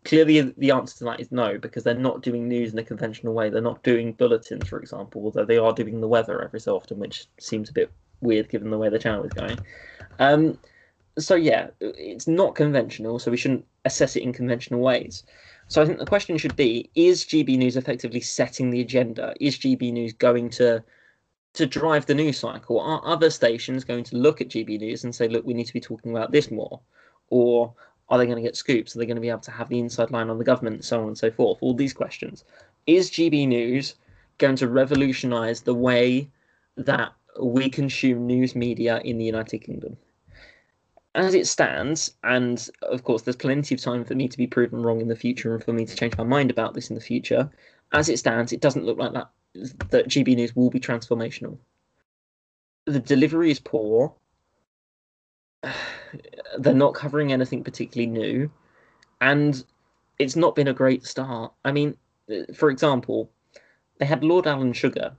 Clearly, 0.08 0.40
the 0.56 0.70
answer 0.70 0.96
to 0.98 1.04
that 1.04 1.20
is 1.20 1.30
no, 1.30 1.58
because 1.58 1.84
they're 1.84 1.92
not 1.92 2.22
doing 2.22 2.48
news 2.48 2.72
in 2.72 2.78
a 2.78 2.82
conventional 2.82 3.34
way. 3.34 3.50
They're 3.50 3.60
not 3.60 3.82
doing 3.82 4.14
bulletins, 4.14 4.66
for 4.66 4.80
example, 4.80 5.22
although 5.22 5.44
they 5.44 5.58
are 5.58 5.74
doing 5.74 6.00
the 6.00 6.08
weather 6.08 6.42
every 6.42 6.60
so 6.60 6.74
often, 6.74 6.98
which 6.98 7.26
seems 7.38 7.68
a 7.68 7.74
bit 7.74 7.90
weird 8.22 8.48
given 8.48 8.70
the 8.70 8.78
way 8.78 8.88
the 8.88 8.98
channel 8.98 9.22
is 9.24 9.34
going. 9.34 9.58
Um, 10.18 10.58
so 11.18 11.34
yeah, 11.34 11.68
it's 11.80 12.26
not 12.26 12.54
conventional, 12.54 13.18
so 13.18 13.30
we 13.30 13.36
shouldn't 13.36 13.66
assess 13.84 14.16
it 14.16 14.22
in 14.22 14.32
conventional 14.32 14.80
ways. 14.80 15.24
So 15.68 15.82
I 15.82 15.84
think 15.84 15.98
the 15.98 16.06
question 16.06 16.38
should 16.38 16.56
be: 16.56 16.88
Is 16.94 17.26
GB 17.26 17.58
News 17.58 17.76
effectively 17.76 18.22
setting 18.22 18.70
the 18.70 18.80
agenda? 18.80 19.34
Is 19.40 19.58
GB 19.58 19.92
News 19.92 20.14
going 20.14 20.48
to 20.50 20.82
to 21.52 21.66
drive 21.66 22.06
the 22.06 22.14
news 22.14 22.38
cycle? 22.38 22.80
Are 22.80 23.02
other 23.04 23.28
stations 23.28 23.84
going 23.84 24.04
to 24.04 24.16
look 24.16 24.40
at 24.40 24.48
GB 24.48 24.80
News 24.80 25.04
and 25.04 25.14
say, 25.14 25.28
"Look, 25.28 25.44
we 25.44 25.52
need 25.52 25.66
to 25.66 25.74
be 25.74 25.80
talking 25.80 26.12
about 26.12 26.32
this 26.32 26.50
more," 26.50 26.80
or 27.28 27.74
are 28.08 28.18
they 28.18 28.26
going 28.26 28.36
to 28.36 28.42
get 28.42 28.56
scoops? 28.56 28.94
Are 28.94 28.98
they 28.98 29.06
going 29.06 29.16
to 29.16 29.20
be 29.22 29.28
able 29.28 29.40
to 29.40 29.50
have 29.50 29.68
the 29.68 29.78
inside 29.78 30.10
line 30.10 30.30
on 30.30 30.38
the 30.38 30.44
government, 30.44 30.84
so 30.84 31.00
on 31.00 31.08
and 31.08 31.18
so 31.18 31.30
forth? 31.30 31.58
All 31.60 31.74
these 31.74 31.92
questions. 31.92 32.44
Is 32.86 33.10
GB 33.10 33.46
News 33.48 33.94
going 34.38 34.56
to 34.56 34.68
revolutionise 34.68 35.60
the 35.60 35.74
way 35.74 36.30
that 36.76 37.12
we 37.40 37.68
consume 37.68 38.26
news 38.26 38.54
media 38.54 39.00
in 39.04 39.18
the 39.18 39.24
United 39.24 39.58
Kingdom? 39.58 39.96
As 41.14 41.34
it 41.34 41.46
stands, 41.46 42.14
and 42.22 42.68
of 42.82 43.04
course, 43.04 43.22
there's 43.22 43.36
plenty 43.36 43.74
of 43.74 43.80
time 43.80 44.04
for 44.04 44.14
me 44.14 44.28
to 44.28 44.38
be 44.38 44.46
proven 44.46 44.82
wrong 44.82 45.00
in 45.00 45.08
the 45.08 45.16
future 45.16 45.54
and 45.54 45.62
for 45.62 45.72
me 45.72 45.84
to 45.84 45.96
change 45.96 46.16
my 46.16 46.24
mind 46.24 46.50
about 46.50 46.74
this 46.74 46.90
in 46.90 46.94
the 46.94 47.00
future. 47.00 47.50
As 47.92 48.08
it 48.08 48.18
stands, 48.18 48.52
it 48.52 48.60
doesn't 48.60 48.84
look 48.84 48.98
like 48.98 49.12
that 49.12 49.30
that 49.90 50.08
GB 50.08 50.36
News 50.36 50.54
will 50.54 50.70
be 50.70 50.80
transformational. 50.80 51.58
The 52.84 53.00
delivery 53.00 53.50
is 53.50 53.58
poor 53.58 54.14
they're 56.58 56.74
not 56.74 56.94
covering 56.94 57.32
anything 57.32 57.64
particularly 57.64 58.10
new, 58.10 58.50
and 59.20 59.64
it's 60.18 60.36
not 60.36 60.54
been 60.54 60.68
a 60.68 60.74
great 60.74 61.04
start. 61.04 61.52
I 61.64 61.72
mean, 61.72 61.96
for 62.54 62.70
example, 62.70 63.30
they 63.98 64.06
had 64.06 64.24
Lord 64.24 64.46
Alan 64.46 64.72
Sugar 64.72 65.16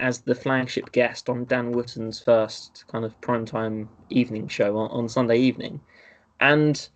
as 0.00 0.20
the 0.20 0.34
flagship 0.34 0.92
guest 0.92 1.28
on 1.28 1.44
Dan 1.44 1.72
Wootton's 1.72 2.20
first 2.20 2.84
kind 2.88 3.04
of 3.04 3.20
primetime 3.20 3.88
evening 4.10 4.48
show 4.48 4.76
on, 4.76 4.90
on 4.90 5.08
Sunday 5.08 5.38
evening, 5.38 5.80
and 6.40 6.88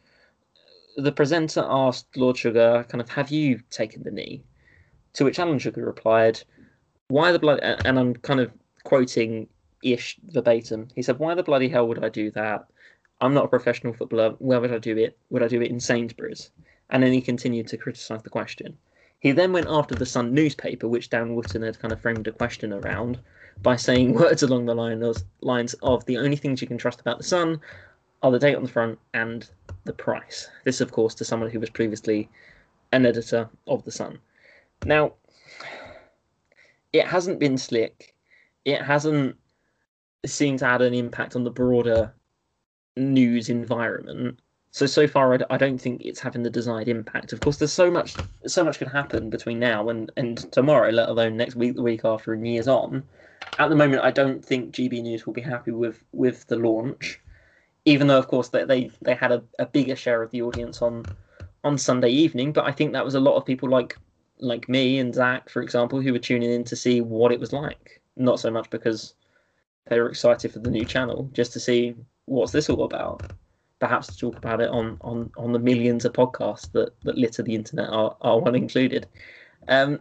the 0.97 1.13
presenter 1.13 1.65
asked 1.69 2.17
Lord 2.17 2.37
Sugar, 2.37 2.85
kind 2.89 3.01
of, 3.01 3.09
have 3.11 3.31
you 3.31 3.61
taken 3.71 4.03
the 4.03 4.11
knee? 4.11 4.43
To 5.15 5.25
which 5.25 5.39
Alan 5.39 5.59
Sugar 5.59 5.85
replied, 5.85 6.43
why 7.09 7.33
the 7.33 7.39
blood, 7.39 7.61
and 7.61 7.99
I'm 7.99 8.15
kind 8.15 8.41
of 8.41 8.51
quoting 8.85 9.47
ish 9.83 10.17
verbatim. 10.25 10.89
He 10.95 11.03
said, 11.03 11.19
why 11.19 11.35
the 11.35 11.43
bloody 11.43 11.69
hell 11.69 11.87
would 11.87 12.03
I 12.03 12.09
do 12.09 12.31
that? 12.33 12.67
I'm 13.21 13.35
not 13.35 13.47
a 13.47 13.49
professional 13.49 13.95
footballer. 13.95 14.31
Where 14.39 14.61
would 14.61 14.73
I 14.73 14.79
do 14.79 14.97
it? 14.97 15.19
Would 15.31 15.43
I 15.43 15.49
do 15.49 15.63
it 15.63 15.71
in 15.71 15.81
Sainsbury's? 15.81 16.51
And 16.91 17.03
then 17.03 17.13
he 17.13 17.21
continued 17.21 17.67
to 17.69 17.77
criticise 17.77 18.23
the 18.23 18.31
question. 18.31 18.77
He 19.19 19.33
then 19.33 19.53
went 19.53 19.69
after 19.69 19.95
the 19.95 20.07
Sun 20.07 20.35
newspaper, 20.35 20.87
which 20.87 21.09
Dan 21.09 21.35
Wootton 21.35 21.63
had 21.63 21.79
kind 21.79 21.93
of 21.93 22.01
framed 22.01 22.29
a 22.29 22.33
question 22.33 22.73
around, 22.73 23.19
by 23.63 23.77
saying 23.77 24.13
words 24.15 24.43
along 24.43 24.67
the 24.67 25.25
lines 25.41 25.75
of 25.83 26.05
the 26.05 26.19
only 26.19 26.37
things 26.37 26.61
you 26.61 26.69
can 26.69 26.79
trust 26.79 27.01
about 27.01 27.19
the 27.19 27.25
Sun 27.25 27.61
are 28.23 28.31
the 28.31 28.39
date 28.39 28.55
on 28.55 28.63
the 28.63 28.69
front 28.69 28.99
and 29.15 29.51
the 29.85 29.93
price. 29.93 30.49
This, 30.65 30.81
of 30.81 30.93
course, 30.93 31.15
to 31.17 31.25
someone 31.25 31.51
who 31.51 31.61
was 31.61 31.71
previously 31.71 32.29
an 32.93 33.07
editor 33.07 33.49
of 33.67 33.85
the 33.85 33.91
Sun. 33.91 34.19
Now, 34.85 35.15
it 36.93 37.07
hasn't 37.07 37.41
been 37.41 37.57
slick. 37.57 38.15
It 38.65 38.83
hasn't 38.83 39.37
seemed 40.25 40.59
to 40.59 40.67
have 40.67 40.81
an 40.81 40.95
impact 40.95 41.37
on 41.37 41.45
the 41.45 41.51
broader 41.51 42.13
news 42.97 43.49
environment. 43.49 44.41
So 44.71 44.87
so 44.87 45.07
far, 45.07 45.35
I, 45.35 45.39
I 45.51 45.57
don't 45.57 45.79
think 45.81 46.03
it's 46.05 46.21
having 46.21 46.43
the 46.43 46.51
desired 46.51 46.89
impact. 46.89 47.33
Of 47.33 47.41
course, 47.41 47.59
there's 47.59 47.73
so 47.73 47.91
much 47.91 48.19
so 48.47 48.65
much 48.65 48.79
can 48.79 48.89
happen 48.89 49.31
between 49.31 49.59
now 49.59 49.89
and 49.89 50.11
and 50.17 50.39
tomorrow, 50.53 50.91
let 50.91 51.09
alone 51.09 51.37
next 51.37 51.57
week, 51.57 51.77
the 51.77 51.83
week 51.83 52.05
after, 52.05 52.33
and 52.33 52.47
years 52.47 52.69
on. 52.69 53.05
At 53.59 53.69
the 53.71 53.77
moment, 53.77 54.03
I 54.05 54.11
don't 54.11 54.45
think 54.45 54.75
GB 54.75 55.03
News 55.03 55.27
will 55.27 55.33
be 55.33 55.41
happy 55.41 55.71
with 55.73 56.03
with 56.13 56.47
the 56.49 56.57
launch, 56.57 57.21
even 57.85 58.07
though, 58.09 58.19
of 58.19 58.29
course, 58.29 58.49
they 58.51 58.65
they, 58.65 58.91
they 59.03 59.15
had 59.15 59.33
a, 59.33 59.45
a 59.59 59.67
bigger 59.67 59.97
share 59.97 60.23
of 60.23 60.31
the 60.31 60.43
audience 60.43 60.83
on 60.83 61.09
on 61.65 61.79
Sunday 61.79 62.11
evening. 62.11 62.53
But 62.53 62.67
I 62.67 62.73
think 62.73 62.93
that 62.93 63.05
was 63.05 63.15
a 63.15 63.21
lot 63.21 63.37
of 63.37 63.47
people 63.47 63.69
like 63.71 63.99
like 64.39 64.69
me 64.69 64.99
and 64.99 65.15
Zach, 65.15 65.49
for 65.51 65.63
example, 65.63 66.01
who 66.01 66.13
were 66.13 66.19
tuning 66.19 66.51
in 66.51 66.65
to 66.65 66.77
see 66.77 67.01
what 67.01 67.33
it 67.33 67.41
was 67.41 67.53
like. 67.53 68.03
Not 68.17 68.41
so 68.41 68.51
much 68.51 68.71
because 68.71 69.15
they 69.87 70.01
were 70.01 70.09
excited 70.11 70.53
for 70.53 70.59
the 70.61 70.71
new 70.71 70.87
channel, 70.87 71.31
just 71.33 71.53
to 71.55 71.61
see 71.61 71.95
what's 72.27 72.53
this 72.53 72.69
all 72.69 72.85
about? 72.85 73.33
Perhaps 73.79 74.09
to 74.09 74.19
talk 74.19 74.37
about 74.37 74.61
it 74.61 74.71
on 74.71 74.99
on 75.01 75.31
on 75.37 75.53
the 75.53 75.59
millions 75.59 76.05
of 76.05 76.13
podcasts 76.13 76.71
that 76.73 76.99
that 77.03 77.19
litter 77.19 77.43
the 77.43 77.55
internet 77.55 77.89
are 77.89 78.17
are 78.21 78.39
one 78.39 78.55
included. 78.55 79.07
Um, 79.69 80.01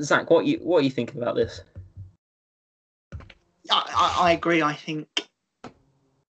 Zach, 0.00 0.30
what 0.30 0.46
you 0.46 0.58
what 0.58 0.78
are 0.78 0.84
you 0.84 0.90
thinking 0.90 1.20
about 1.20 1.36
this? 1.36 1.62
I, 3.70 4.16
I 4.20 4.32
agree. 4.32 4.62
I 4.62 4.74
think 4.74 5.28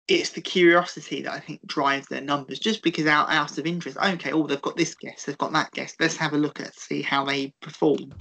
it's 0.10 0.32
the 0.32 0.42
curiosity 0.42 1.22
that 1.22 1.34
I 1.34 1.40
think 1.40 1.66
drives 1.66 2.08
their 2.08 2.22
numbers. 2.22 2.60
Just 2.60 2.84
because 2.84 3.06
out 3.06 3.30
out 3.30 3.58
of 3.58 3.66
interest, 3.66 3.98
okay, 3.98 4.32
oh 4.32 4.48
they've 4.48 4.62
got 4.62 4.76
this 4.76 4.96
guest, 4.96 5.26
they've 5.26 5.38
got 5.38 5.54
that 5.54 5.72
guest. 5.72 5.96
Let's 6.00 6.18
have 6.18 6.34
a 6.34 6.38
look 6.38 6.60
at 6.60 6.76
see 6.76 7.02
how 7.02 7.24
they 7.26 7.54
perform 7.62 8.14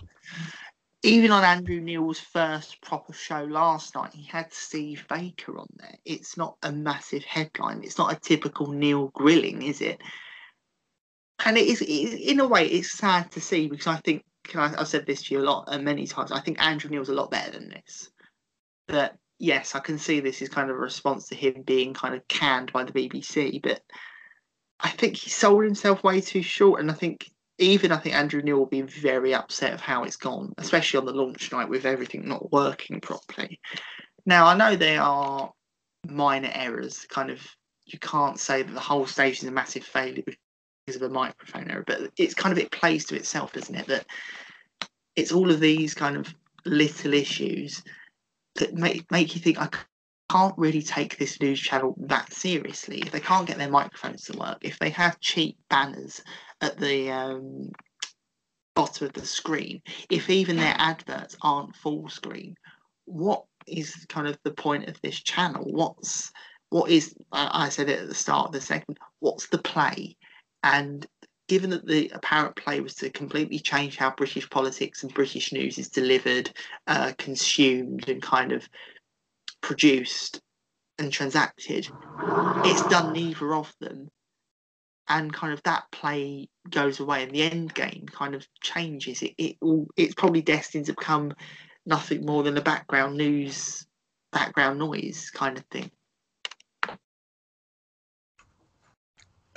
even 1.03 1.30
on 1.30 1.44
Andrew 1.44 1.80
Neil's 1.80 2.18
first 2.18 2.80
proper 2.80 3.12
show 3.12 3.44
last 3.44 3.94
night, 3.94 4.12
he 4.12 4.24
had 4.24 4.53
Steve 4.53 5.07
Baker 5.09 5.59
on 5.59 5.68
there. 5.76 5.96
It's 6.05 6.36
not 6.36 6.57
a 6.62 6.72
massive 6.72 7.24
headline. 7.24 7.82
It's 7.84 7.99
not 7.99 8.12
a 8.12 8.20
typical 8.20 8.72
Neil 8.72 9.09
grilling, 9.09 9.62
is 9.62 9.80
it? 9.80 10.01
And 11.44 11.57
it 11.57 11.66
is, 11.66 11.82
in 11.82 12.40
a 12.40 12.49
way, 12.49 12.66
it's 12.66 12.90
sad 12.90 13.30
to 13.32 13.40
see 13.40 13.68
because 13.68 13.86
I 13.86 13.96
think 13.96 14.24
I, 14.55 14.68
have 14.68 14.88
said 14.88 15.07
this 15.07 15.22
to 15.24 15.34
you 15.34 15.40
a 15.40 15.44
lot 15.44 15.64
and 15.68 15.84
many 15.84 16.07
times. 16.07 16.32
I 16.32 16.40
think 16.40 16.61
Andrew 16.61 16.90
Neil's 16.90 17.11
a 17.11 17.14
lot 17.14 17.30
better 17.30 17.53
than 17.53 17.68
this. 17.68 18.11
That 18.88 19.18
yes, 19.38 19.76
I 19.76 19.80
can 19.80 19.99
see 19.99 20.18
this 20.18 20.42
is 20.42 20.49
kind 20.49 20.68
of 20.68 20.76
a 20.76 20.80
response 20.80 21.28
to 21.28 21.36
him 21.36 21.62
being 21.62 21.94
kind 21.94 22.14
of 22.14 22.26
canned 22.26 22.72
by 22.72 22.82
the 22.82 22.92
BBC, 22.92 23.62
but 23.62 23.82
I 24.80 24.88
think 24.90 25.16
he 25.16 25.30
sold 25.30 25.62
himself 25.62 26.03
way 26.03 26.20
too 26.20 26.42
short. 26.42 26.80
And 26.80 26.90
I 26.90 26.94
think 26.94 27.30
even 27.59 27.92
I 27.92 27.98
think 27.98 28.14
Andrew 28.14 28.40
Neil 28.42 28.59
will 28.59 28.66
be 28.66 28.82
very 28.82 29.34
upset 29.34 29.74
of 29.74 29.80
how 29.80 30.04
it's 30.04 30.16
gone, 30.16 30.54
especially 30.59 30.98
on 30.98 31.06
the 31.06 31.12
launch 31.12 31.52
night 31.52 31.68
with 31.68 31.84
everything 31.84 32.28
not 32.28 32.52
working 32.52 33.00
properly. 33.00 33.61
Now 34.26 34.46
I 34.46 34.56
know 34.56 34.76
there 34.76 35.02
are 35.02 35.52
minor 36.06 36.50
errors, 36.52 37.06
kind 37.09 37.30
of 37.30 37.40
you 37.86 37.98
can't 37.98 38.38
say 38.38 38.62
that 38.62 38.72
the 38.72 38.80
whole 38.80 39.06
station 39.06 39.46
is 39.46 39.50
a 39.50 39.54
massive 39.54 39.84
failure 39.84 40.22
because 40.24 40.96
of 40.96 41.02
a 41.02 41.12
microphone 41.12 41.70
error, 41.70 41.84
but 41.86 42.11
it's 42.16 42.34
kind 42.34 42.52
of 42.52 42.59
it 42.59 42.70
plays 42.70 43.04
to 43.06 43.16
itself, 43.16 43.52
doesn't 43.52 43.74
it? 43.74 43.86
That 43.86 44.06
it's 45.16 45.32
all 45.32 45.50
of 45.50 45.61
these 45.61 45.94
kind 45.94 46.16
of 46.16 46.32
little 46.64 47.14
issues 47.14 47.82
that 48.56 48.74
make 48.74 49.11
make 49.11 49.34
you 49.34 49.40
think 49.40 49.61
I 49.61 49.68
can't 50.31 50.55
really 50.59 50.83
take 50.83 51.18
this 51.18 51.41
news 51.41 51.61
channel 51.61 51.95
that 51.99 52.33
seriously. 52.33 52.99
If 53.01 53.12
they 53.12 53.20
can't 53.20 53.47
get 53.47 53.59
their 53.59 53.70
microphones 53.70 54.24
to 54.24 54.39
work, 54.39 54.59
if 54.61 54.79
they 54.79 54.91
have 54.91 55.20
cheap 55.20 55.57
banners 55.70 56.22
at 56.61 56.79
the 56.79 57.11
um, 57.11 57.70
bottom 58.74 59.07
of 59.07 59.12
the 59.14 59.24
screen, 59.24 59.83
if 60.11 60.29
even 60.29 60.57
their 60.57 60.76
adverts 60.79 61.37
aren't 61.43 61.76
full 61.76 62.09
screen, 62.09 62.57
what 63.07 63.45
is 63.66 64.07
kind 64.09 64.26
of 64.29 64.39
the 64.45 64.51
point 64.51 64.89
of 64.89 65.01
this 65.03 65.20
channel? 65.20 65.64
What's 65.64 66.33
what 66.70 66.91
is 66.91 67.14
I 67.33 67.70
said 67.70 67.89
it 67.89 68.01
at 68.01 68.09
the 68.09 68.14
start 68.14 68.49
of 68.49 68.53
the 68.53 68.61
segment. 68.61 68.99
What's 69.20 69.49
the 69.49 69.59
play? 69.59 70.16
And 70.62 71.07
given 71.49 71.70
that 71.70 71.87
the 71.87 72.11
apparent 72.12 72.57
play 72.57 72.81
was 72.81 72.95
to 72.97 73.09
completely 73.09 73.59
change 73.59 73.97
how 73.97 74.11
British 74.11 74.49
politics 74.51 75.03
and 75.03 75.14
British 75.14 75.51
news 75.51 75.79
is 75.79 75.89
delivered, 75.89 76.53
uh, 76.87 77.12
consumed, 77.16 78.07
and 78.09 78.20
kind 78.20 78.53
of 78.53 78.68
produced 79.68 80.40
and 80.98 81.12
transacted, 81.12 81.86
it's 82.64 82.88
done 82.88 83.12
neither 83.12 83.54
of 83.54 83.70
them. 83.80 84.08
And 85.10 85.32
kind 85.32 85.52
of 85.52 85.62
that 85.64 85.84
play 85.92 86.48
goes 86.70 87.00
away, 87.00 87.22
and 87.22 87.32
the 87.32 87.42
end 87.42 87.74
game 87.74 88.06
kind 88.10 88.34
of 88.34 88.46
changes. 88.62 89.22
It, 89.22 89.34
it 89.38 89.56
it's 89.96 90.14
probably 90.14 90.42
destined 90.42 90.86
to 90.86 90.94
become 90.94 91.34
nothing 91.84 92.24
more 92.24 92.42
than 92.42 92.56
a 92.56 92.62
background 92.62 93.16
news, 93.16 93.86
background 94.32 94.78
noise 94.78 95.30
kind 95.30 95.58
of 95.58 95.64
thing. 95.66 95.90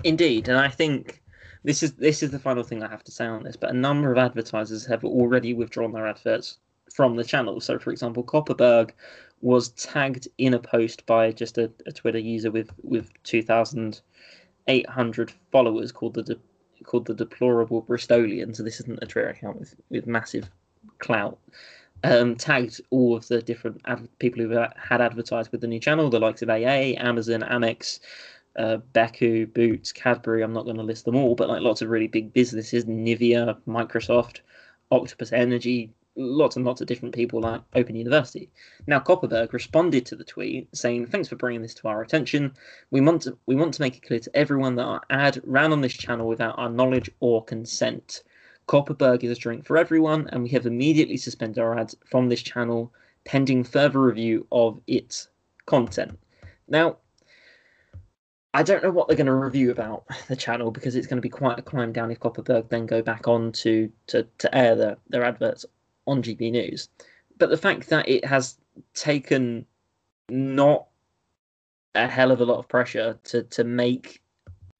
Indeed, 0.03 0.49
and 0.49 0.57
I 0.57 0.67
think 0.67 1.21
this 1.63 1.83
is 1.83 1.93
this 1.93 2.21
is 2.21 2.31
the 2.31 2.39
final 2.39 2.63
thing 2.63 2.83
I 2.83 2.89
have 2.89 3.03
to 3.05 3.11
say 3.11 3.25
on 3.25 3.43
this. 3.43 3.55
But 3.55 3.71
a 3.71 3.73
number 3.73 4.11
of 4.11 4.17
advertisers 4.17 4.85
have 4.87 5.05
already 5.05 5.53
withdrawn 5.53 5.93
their 5.93 6.07
adverts 6.07 6.59
from 6.93 7.15
the 7.15 7.23
channel. 7.23 7.59
So, 7.61 7.79
for 7.79 7.91
example, 7.91 8.23
Kopparberg 8.23 8.91
was 9.41 9.69
tagged 9.69 10.27
in 10.37 10.53
a 10.53 10.59
post 10.59 11.05
by 11.05 11.31
just 11.31 11.57
a, 11.57 11.71
a 11.85 11.91
Twitter 11.91 12.19
user 12.19 12.51
with 12.51 12.69
with 12.83 13.11
two 13.23 13.41
thousand 13.41 14.01
eight 14.67 14.87
hundred 14.89 15.33
followers 15.51 15.91
called 15.91 16.13
the 16.13 16.23
de, 16.23 16.37
called 16.83 17.05
the 17.05 17.13
deplorable 17.13 17.81
Bristolian. 17.81 18.55
So 18.55 18.63
this 18.63 18.79
isn't 18.81 19.01
a 19.01 19.07
Twitter 19.07 19.29
account 19.29 19.59
with 19.59 19.75
with 19.89 20.07
massive 20.07 20.49
clout. 20.99 21.37
Um, 22.03 22.35
tagged 22.35 22.81
all 22.89 23.15
of 23.15 23.27
the 23.27 23.43
different 23.43 23.81
ad- 23.85 24.09
people 24.17 24.41
who 24.41 24.49
had 24.49 25.01
advertised 25.01 25.51
with 25.51 25.61
the 25.61 25.67
new 25.67 25.79
channel, 25.79 26.09
the 26.09 26.19
likes 26.19 26.41
of 26.41 26.49
AA, 26.49 26.97
Amazon, 26.97 27.41
Amex, 27.41 27.99
uh, 28.57 28.77
Beko, 28.93 29.53
Boots, 29.53 29.91
Cadbury. 29.91 30.41
I'm 30.41 30.53
not 30.53 30.65
going 30.65 30.77
to 30.77 30.83
list 30.83 31.05
them 31.05 31.15
all, 31.15 31.35
but 31.35 31.47
like 31.47 31.61
lots 31.61 31.83
of 31.83 31.89
really 31.89 32.07
big 32.07 32.33
businesses, 32.33 32.85
Nivea, 32.85 33.55
Microsoft, 33.67 34.39
Octopus 34.89 35.31
Energy, 35.31 35.93
lots 36.15 36.55
and 36.55 36.65
lots 36.65 36.81
of 36.81 36.87
different 36.87 37.15
people 37.15 37.41
like 37.41 37.61
Open 37.73 37.95
University. 37.95 38.49
Now 38.87 38.99
Kopparberg 38.99 39.53
responded 39.53 40.05
to 40.05 40.15
the 40.15 40.23
tweet 40.23 40.67
saying, 40.75 41.07
"Thanks 41.07 41.29
for 41.29 41.35
bringing 41.35 41.61
this 41.61 41.73
to 41.75 41.87
our 41.87 42.01
attention. 42.01 42.53
We 42.89 43.01
want 43.01 43.21
to 43.23 43.37
we 43.45 43.55
want 43.55 43.73
to 43.75 43.81
make 43.81 43.95
it 43.95 44.03
clear 44.03 44.19
to 44.19 44.35
everyone 44.35 44.75
that 44.75 44.85
our 44.85 45.01
ad 45.09 45.41
ran 45.45 45.71
on 45.71 45.81
this 45.81 45.93
channel 45.93 46.27
without 46.27 46.57
our 46.57 46.69
knowledge 46.69 47.09
or 47.19 47.43
consent. 47.43 48.23
Kopparberg 48.67 49.23
is 49.23 49.31
a 49.31 49.39
drink 49.39 49.65
for 49.65 49.77
everyone, 49.77 50.27
and 50.31 50.43
we 50.43 50.49
have 50.49 50.65
immediately 50.65 51.17
suspended 51.17 51.59
our 51.59 51.77
ads 51.77 51.95
from 52.05 52.29
this 52.29 52.41
channel 52.41 52.93
pending 53.23 53.63
further 53.63 54.01
review 54.01 54.47
of 54.51 54.81
its 54.87 55.29
content." 55.65 56.19
Now, 56.67 56.97
I 58.53 58.63
don't 58.63 58.83
know 58.83 58.91
what 58.91 59.07
they're 59.07 59.17
going 59.17 59.27
to 59.27 59.33
review 59.33 59.71
about 59.71 60.05
the 60.27 60.35
channel 60.35 60.71
because 60.71 60.95
it's 60.95 61.07
going 61.07 61.17
to 61.17 61.21
be 61.21 61.29
quite 61.29 61.57
a 61.59 61.61
climb 61.61 61.93
down 61.93 62.11
if 62.11 62.19
Kopparberg 62.19 62.67
then 62.69 62.85
go 62.85 63.01
back 63.01 63.27
on 63.27 63.53
to 63.53 63.89
to, 64.07 64.27
to 64.39 64.55
air 64.55 64.75
their, 64.75 64.97
their 65.09 65.23
adverts 65.23 65.65
on 66.07 66.21
GB 66.21 66.51
News. 66.51 66.89
But 67.37 67.49
the 67.49 67.57
fact 67.57 67.89
that 67.89 68.07
it 68.07 68.25
has 68.25 68.57
taken 68.93 69.65
not 70.29 70.87
a 71.95 72.07
hell 72.07 72.31
of 72.31 72.39
a 72.41 72.45
lot 72.45 72.57
of 72.57 72.67
pressure 72.69 73.19
to 73.25 73.43
to 73.43 73.63
make 73.63 74.21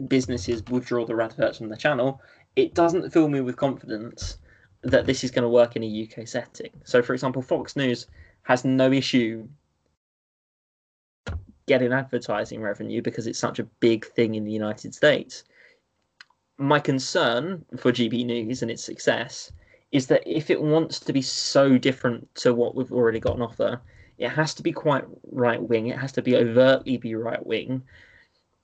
businesses 0.08 0.64
withdraw 0.70 1.06
their 1.06 1.22
adverts 1.22 1.58
from 1.58 1.70
the 1.70 1.78
channel, 1.78 2.22
it 2.56 2.74
doesn't 2.74 3.12
fill 3.12 3.28
me 3.28 3.42
with 3.42 3.58
confidence 3.58 4.38
that 4.84 5.06
this 5.06 5.24
is 5.24 5.32
going 5.32 5.44
to 5.44 5.50
work 5.50 5.76
in 5.76 5.84
a 5.84 6.08
UK 6.08 6.28
setting. 6.28 6.72
So, 6.84 7.02
for 7.02 7.14
example, 7.14 7.42
Fox 7.42 7.76
News 7.76 8.08
has 8.44 8.66
no 8.66 8.92
issue 8.92 9.48
getting 11.68 11.94
advertising 11.94 12.62
revenue 12.62 13.02
because 13.02 13.28
it's 13.28 13.40
such 13.40 13.60
a 13.60 13.64
big 13.80 14.06
thing 14.06 14.36
in 14.36 14.44
the 14.44 14.52
United 14.52 14.94
States. 14.96 15.44
My 16.58 16.80
concern 16.80 17.64
for 17.78 17.92
GB 17.92 18.26
News 18.26 18.62
and 18.62 18.72
its 18.72 18.84
success 18.84 19.52
is 19.92 20.08
that 20.08 20.24
if 20.26 20.50
it 20.50 20.62
wants 20.62 21.00
to 21.00 21.14
be 21.14 21.22
so 21.22 21.78
different 21.78 22.34
to 22.36 22.54
what 22.54 22.76
we've 22.76 22.92
already 22.92 23.20
got 23.20 23.34
on 23.34 23.42
offer, 23.42 23.82
it 24.18 24.30
has 24.30 24.54
to 24.54 24.64
be 24.64 24.72
quite 24.72 25.04
right 25.32 25.62
wing. 25.62 25.88
It 25.88 25.98
has 25.98 26.12
to 26.14 26.22
be 26.22 26.36
overtly 26.36 26.98
be 26.98 27.16
right 27.16 27.46
wing. 27.46 27.84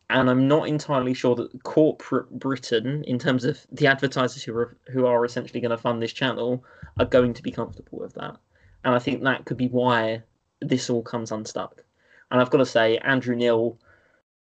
And 0.09 0.29
I'm 0.29 0.47
not 0.47 0.69
entirely 0.69 1.13
sure 1.13 1.35
that 1.35 1.63
corporate 1.63 2.29
Britain, 2.29 3.03
in 3.03 3.19
terms 3.19 3.43
of 3.43 3.65
the 3.71 3.87
advertisers 3.87 4.43
who 4.43 4.55
are 4.55 4.77
who 4.89 5.05
are 5.05 5.25
essentially 5.25 5.59
going 5.59 5.71
to 5.71 5.77
fund 5.77 6.01
this 6.01 6.13
channel, 6.13 6.63
are 6.97 7.05
going 7.05 7.33
to 7.33 7.43
be 7.43 7.51
comfortable 7.51 7.99
with 7.99 8.13
that. 8.13 8.37
And 8.85 8.95
I 8.95 8.99
think 8.99 9.23
that 9.23 9.45
could 9.45 9.57
be 9.57 9.67
why 9.67 10.23
this 10.61 10.89
all 10.89 11.01
comes 11.01 11.31
unstuck. 11.31 11.83
And 12.31 12.39
I've 12.39 12.49
got 12.49 12.59
to 12.59 12.65
say, 12.65 12.97
Andrew 12.99 13.35
Neil 13.35 13.77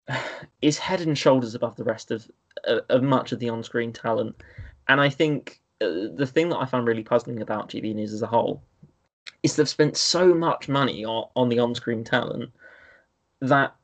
is 0.60 0.76
head 0.76 1.00
and 1.00 1.16
shoulders 1.16 1.54
above 1.54 1.76
the 1.76 1.84
rest 1.84 2.10
of 2.10 2.30
of 2.66 3.02
much 3.02 3.32
of 3.32 3.38
the 3.38 3.48
on-screen 3.48 3.92
talent. 3.92 4.36
And 4.88 5.00
I 5.00 5.08
think 5.08 5.60
uh, 5.80 6.08
the 6.14 6.26
thing 6.26 6.48
that 6.50 6.58
I 6.58 6.66
find 6.66 6.86
really 6.86 7.02
puzzling 7.02 7.42
about 7.42 7.68
GB 7.70 7.94
News 7.94 8.12
as 8.12 8.22
a 8.22 8.26
whole 8.26 8.62
is 9.42 9.56
they've 9.56 9.68
spent 9.68 9.96
so 9.96 10.34
much 10.34 10.68
money 10.68 11.04
on, 11.04 11.28
on 11.36 11.48
the 11.48 11.58
on-screen 11.58 12.04
talent 12.04 12.50
that 13.40 13.74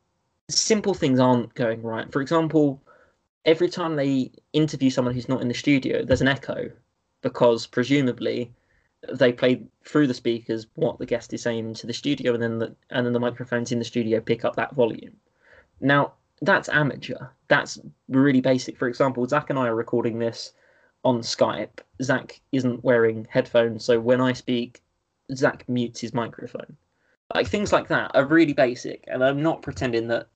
simple 0.49 0.95
things 0.95 1.21
aren't 1.21 1.55
going 1.55 1.83
right. 1.83 2.11
For 2.13 2.23
example, 2.23 2.83
every 3.45 3.69
time 3.69 3.97
they 3.97 4.33
interview 4.53 4.91
someone 4.91 5.15
who's 5.15 5.29
not 5.29 5.43
in 5.43 5.49
the 5.49 5.55
studio, 5.55 6.05
there's 6.05 6.23
an 6.23 6.29
echo 6.29 6.71
because 7.23 7.67
presumably 7.67 8.53
they 9.13 9.33
play 9.33 9.63
through 9.85 10.07
the 10.07 10.15
speakers 10.15 10.67
what 10.75 10.99
the 10.99 11.07
guest 11.07 11.33
is 11.33 11.43
saying 11.43 11.75
to 11.75 11.87
the 11.87 11.93
studio, 11.93 12.35
and 12.35 12.43
then 12.43 12.59
the 12.59 12.75
and 12.91 13.07
then 13.07 13.13
the 13.13 13.21
microphones 13.21 13.73
in 13.73 13.79
the 13.79 13.85
studio 13.85 14.21
pick 14.21 14.45
up 14.45 14.57
that 14.57 14.75
volume. 14.75 15.17
Now 15.81 16.13
that's 16.43 16.69
amateur. 16.69 17.29
That's 17.49 17.79
really 18.09 18.41
basic. 18.41 18.79
For 18.79 18.89
example, 18.89 19.27
Zach 19.27 19.51
and 19.51 19.59
I 19.59 19.69
are 19.69 19.75
recording 19.75 20.19
this 20.19 20.53
on 21.05 21.21
Skype. 21.21 21.81
Zach 22.03 22.41
isn't 22.53 22.85
wearing 22.85 23.27
headphones, 23.31 23.85
so 23.85 24.01
when 24.01 24.21
I 24.21 24.33
speak, 24.33 24.81
Zach 25.35 25.69
mutes 25.69 26.01
his 26.01 26.15
microphone. 26.15 26.77
Like 27.35 27.47
things 27.47 27.73
like 27.73 27.89
that 27.89 28.11
are 28.15 28.25
really 28.25 28.53
basic, 28.53 29.05
and 29.07 29.23
I'm 29.23 29.43
not 29.43 29.63
pretending 29.63 30.09
that 30.09 30.29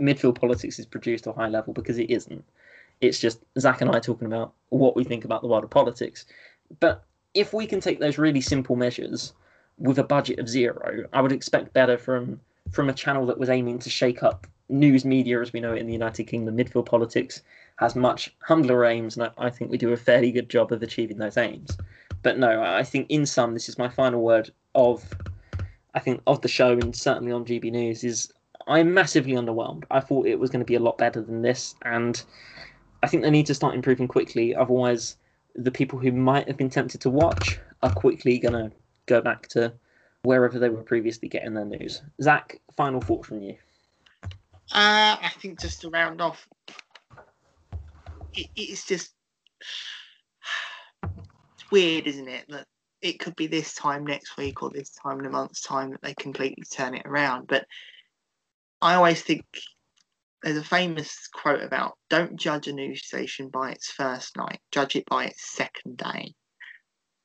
midfield 0.00 0.38
politics 0.38 0.78
is 0.78 0.86
produced 0.86 1.24
to 1.24 1.30
a 1.30 1.34
high 1.34 1.48
level 1.48 1.72
because 1.72 1.98
it 1.98 2.10
isn't. 2.10 2.44
It's 3.00 3.18
just 3.18 3.40
Zach 3.58 3.80
and 3.80 3.90
I 3.90 4.00
talking 4.00 4.26
about 4.26 4.52
what 4.68 4.96
we 4.96 5.04
think 5.04 5.24
about 5.24 5.42
the 5.42 5.48
world 5.48 5.64
of 5.64 5.70
politics. 5.70 6.26
But 6.80 7.04
if 7.34 7.52
we 7.52 7.66
can 7.66 7.80
take 7.80 8.00
those 8.00 8.18
really 8.18 8.40
simple 8.40 8.76
measures 8.76 9.32
with 9.78 9.98
a 9.98 10.04
budget 10.04 10.38
of 10.38 10.48
zero, 10.48 11.04
I 11.12 11.20
would 11.20 11.32
expect 11.32 11.72
better 11.72 11.98
from 11.98 12.40
from 12.70 12.88
a 12.88 12.92
channel 12.92 13.26
that 13.26 13.38
was 13.38 13.50
aiming 13.50 13.78
to 13.80 13.90
shake 13.90 14.22
up 14.22 14.46
news 14.68 15.04
media 15.04 15.40
as 15.40 15.52
we 15.52 15.60
know 15.60 15.74
it 15.74 15.80
in 15.80 15.86
the 15.86 15.92
United 15.92 16.24
Kingdom. 16.24 16.56
Midfield 16.56 16.86
politics 16.86 17.42
has 17.76 17.96
much 17.96 18.34
humbler 18.40 18.84
aims, 18.84 19.16
and 19.16 19.26
I, 19.26 19.46
I 19.46 19.50
think 19.50 19.70
we 19.70 19.78
do 19.78 19.92
a 19.92 19.96
fairly 19.96 20.32
good 20.32 20.48
job 20.48 20.72
of 20.72 20.82
achieving 20.82 21.18
those 21.18 21.36
aims. 21.36 21.76
But 22.22 22.38
no, 22.38 22.62
I 22.62 22.84
think 22.84 23.06
in 23.10 23.26
sum, 23.26 23.54
this 23.54 23.68
is 23.68 23.78
my 23.78 23.88
final 23.88 24.22
word 24.22 24.50
of 24.74 25.04
I 25.94 25.98
think 25.98 26.22
of 26.26 26.40
the 26.40 26.48
show 26.48 26.72
and 26.72 26.94
certainly 26.96 27.32
on 27.32 27.44
GB 27.44 27.70
News 27.70 28.04
is 28.04 28.32
I'm 28.66 28.94
massively 28.94 29.32
underwhelmed. 29.32 29.84
I 29.90 30.00
thought 30.00 30.26
it 30.26 30.38
was 30.38 30.50
going 30.50 30.60
to 30.60 30.66
be 30.66 30.76
a 30.76 30.80
lot 30.80 30.98
better 30.98 31.20
than 31.20 31.42
this, 31.42 31.74
and 31.82 32.22
I 33.02 33.08
think 33.08 33.22
they 33.22 33.30
need 33.30 33.46
to 33.46 33.54
start 33.54 33.74
improving 33.74 34.08
quickly. 34.08 34.54
Otherwise, 34.54 35.16
the 35.56 35.70
people 35.70 35.98
who 35.98 36.12
might 36.12 36.46
have 36.46 36.56
been 36.56 36.70
tempted 36.70 37.00
to 37.02 37.10
watch 37.10 37.58
are 37.82 37.92
quickly 37.92 38.38
going 38.38 38.54
to 38.54 38.70
go 39.06 39.20
back 39.20 39.48
to 39.48 39.72
wherever 40.22 40.58
they 40.58 40.68
were 40.68 40.82
previously 40.82 41.28
getting 41.28 41.54
their 41.54 41.64
news. 41.64 42.02
Zach, 42.22 42.60
final 42.76 43.00
thought 43.00 43.26
from 43.26 43.42
you. 43.42 43.56
Uh, 44.72 45.18
I 45.20 45.32
think 45.40 45.60
just 45.60 45.80
to 45.80 45.90
round 45.90 46.20
off, 46.20 46.46
it, 48.34 48.48
it's 48.56 48.86
just 48.86 49.12
it's 51.02 51.64
weird, 51.70 52.06
isn't 52.06 52.28
it? 52.28 52.44
That 52.48 52.66
it 53.00 53.18
could 53.18 53.36
be 53.36 53.48
this 53.48 53.74
time 53.74 54.06
next 54.06 54.36
week 54.36 54.62
or 54.62 54.70
this 54.70 54.90
time 54.90 55.20
in 55.20 55.26
a 55.26 55.30
month's 55.30 55.60
time 55.60 55.90
that 55.90 56.02
they 56.02 56.14
completely 56.14 56.64
turn 56.64 56.94
it 56.94 57.06
around. 57.06 57.48
But 57.48 57.66
I 58.80 58.94
always 58.94 59.22
think 59.22 59.44
there's 60.42 60.56
a 60.56 60.64
famous 60.64 61.28
quote 61.28 61.62
about 61.62 61.98
don't 62.10 62.36
judge 62.36 62.68
a 62.68 62.72
news 62.72 63.04
station 63.04 63.48
by 63.48 63.72
its 63.72 63.90
first 63.90 64.36
night, 64.36 64.60
judge 64.70 64.96
it 64.96 65.06
by 65.06 65.26
its 65.26 65.52
second 65.52 65.96
day. 65.96 66.34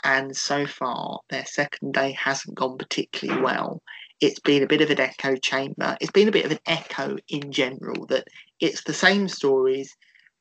And 0.03 0.35
so 0.35 0.67
far, 0.67 1.19
their 1.29 1.45
second 1.45 1.93
day 1.93 2.11
hasn't 2.11 2.55
gone 2.55 2.77
particularly 2.77 3.41
well. 3.41 3.81
It's 4.21 4.39
been 4.39 4.63
a 4.63 4.67
bit 4.67 4.81
of 4.81 4.89
an 4.89 4.99
echo 4.99 5.35
chamber. 5.35 5.97
It's 5.99 6.11
been 6.11 6.27
a 6.27 6.31
bit 6.31 6.45
of 6.45 6.51
an 6.51 6.59
echo 6.65 7.17
in 7.27 7.51
general 7.51 8.05
that 8.07 8.27
it's 8.59 8.83
the 8.83 8.93
same 8.93 9.27
stories 9.27 9.95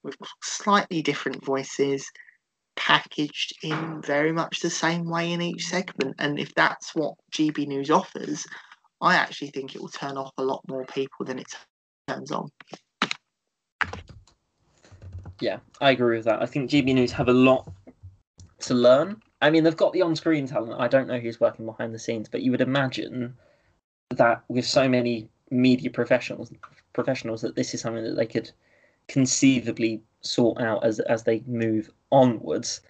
with 0.06 0.16
slightly 0.42 1.02
different 1.02 1.44
voices 1.44 2.06
packaged 2.76 3.54
in 3.62 4.00
very 4.02 4.32
much 4.32 4.60
the 4.60 4.70
same 4.70 5.10
way 5.10 5.32
in 5.32 5.42
each 5.42 5.66
segment. 5.66 6.14
And 6.18 6.38
if 6.38 6.54
that's 6.54 6.94
what 6.94 7.14
GB 7.32 7.66
News 7.66 7.90
offers, 7.90 8.46
I 9.00 9.16
actually 9.16 9.50
think 9.50 9.74
it 9.74 9.80
will 9.80 9.88
turn 9.88 10.16
off 10.16 10.32
a 10.38 10.44
lot 10.44 10.62
more 10.68 10.84
people 10.86 11.26
than 11.26 11.38
it 11.38 11.52
turns 12.08 12.30
on. 12.30 12.48
Yeah, 15.40 15.58
I 15.80 15.90
agree 15.90 16.16
with 16.16 16.24
that. 16.26 16.40
I 16.40 16.46
think 16.46 16.70
GB 16.70 16.94
News 16.94 17.12
have 17.12 17.28
a 17.28 17.32
lot 17.32 17.70
to 18.60 18.74
learn. 18.74 19.20
I 19.42 19.50
mean, 19.50 19.64
they've 19.64 19.76
got 19.76 19.92
the 19.92 20.02
on-screen 20.02 20.46
talent. 20.46 20.80
I 20.80 20.88
don't 20.88 21.08
know 21.08 21.18
who's 21.18 21.40
working 21.40 21.66
behind 21.66 21.94
the 21.94 21.98
scenes, 21.98 22.28
but 22.28 22.40
you 22.40 22.50
would 22.52 22.62
imagine 22.62 23.36
that 24.10 24.42
with 24.48 24.64
so 24.64 24.88
many 24.88 25.28
media 25.50 25.90
professionals, 25.90 26.50
professionals, 26.94 27.42
that 27.42 27.54
this 27.54 27.74
is 27.74 27.80
something 27.82 28.04
that 28.04 28.16
they 28.16 28.26
could 28.26 28.50
conceivably 29.08 30.02
sort 30.20 30.60
out 30.60 30.84
as 30.84 31.00
as 31.00 31.24
they 31.24 31.42
move 31.46 31.90
onwards. 32.10 32.80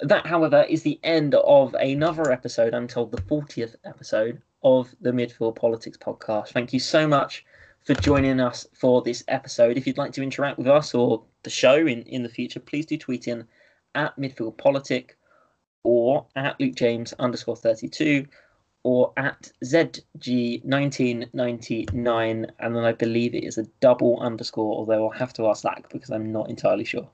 That, 0.00 0.26
however, 0.26 0.64
is 0.68 0.82
the 0.82 1.00
end 1.02 1.34
of 1.34 1.74
another 1.74 2.30
episode. 2.30 2.72
I'm 2.72 2.86
the 2.86 2.94
40th 2.94 3.74
episode 3.84 4.40
of 4.62 4.94
the 5.00 5.10
Midfield 5.10 5.56
Politics 5.56 5.98
podcast. 5.98 6.48
Thank 6.50 6.72
you 6.72 6.78
so 6.78 7.08
much 7.08 7.44
for 7.84 7.94
joining 7.94 8.40
us 8.40 8.66
for 8.74 9.02
this 9.02 9.24
episode. 9.28 9.76
If 9.76 9.86
you'd 9.86 9.98
like 9.98 10.12
to 10.12 10.22
interact 10.22 10.58
with 10.58 10.68
us 10.68 10.94
or 10.94 11.24
the 11.42 11.50
show 11.50 11.86
in, 11.86 12.02
in 12.02 12.22
the 12.22 12.28
future, 12.28 12.60
please 12.60 12.86
do 12.86 12.96
tweet 12.96 13.28
in 13.28 13.46
at 13.94 14.16
Midfield 14.16 14.56
Politic 14.56 15.16
or 15.82 16.26
at 16.36 16.60
Luke 16.60 16.74
James 16.74 17.12
underscore 17.14 17.56
32 17.56 18.26
or 18.84 19.12
at 19.16 19.50
ZG1999. 19.64 22.50
And 22.58 22.76
then 22.76 22.84
I 22.84 22.92
believe 22.92 23.34
it 23.34 23.44
is 23.44 23.56
a 23.58 23.66
double 23.80 24.20
underscore, 24.20 24.76
although 24.76 25.06
I'll 25.06 25.18
have 25.18 25.32
to 25.34 25.48
ask 25.48 25.62
that 25.62 25.84
because 25.90 26.10
I'm 26.10 26.32
not 26.32 26.50
entirely 26.50 26.84
sure. 26.84 27.08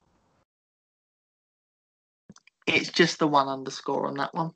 It's 2.66 2.90
just 2.90 3.18
the 3.18 3.28
one 3.28 3.48
underscore 3.48 4.06
on 4.06 4.14
that 4.14 4.34
one. 4.34 4.52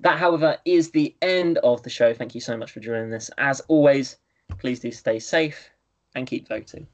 That, 0.00 0.18
however, 0.18 0.58
is 0.64 0.92
the 0.92 1.14
end 1.22 1.58
of 1.58 1.82
the 1.82 1.90
show. 1.90 2.14
Thank 2.14 2.34
you 2.34 2.40
so 2.40 2.56
much 2.56 2.70
for 2.70 2.80
joining 2.80 3.12
us. 3.14 3.30
As 3.38 3.60
always, 3.66 4.16
please 4.58 4.80
do 4.80 4.92
stay 4.92 5.18
safe 5.18 5.68
and 6.14 6.26
keep 6.26 6.48
voting. 6.48 6.86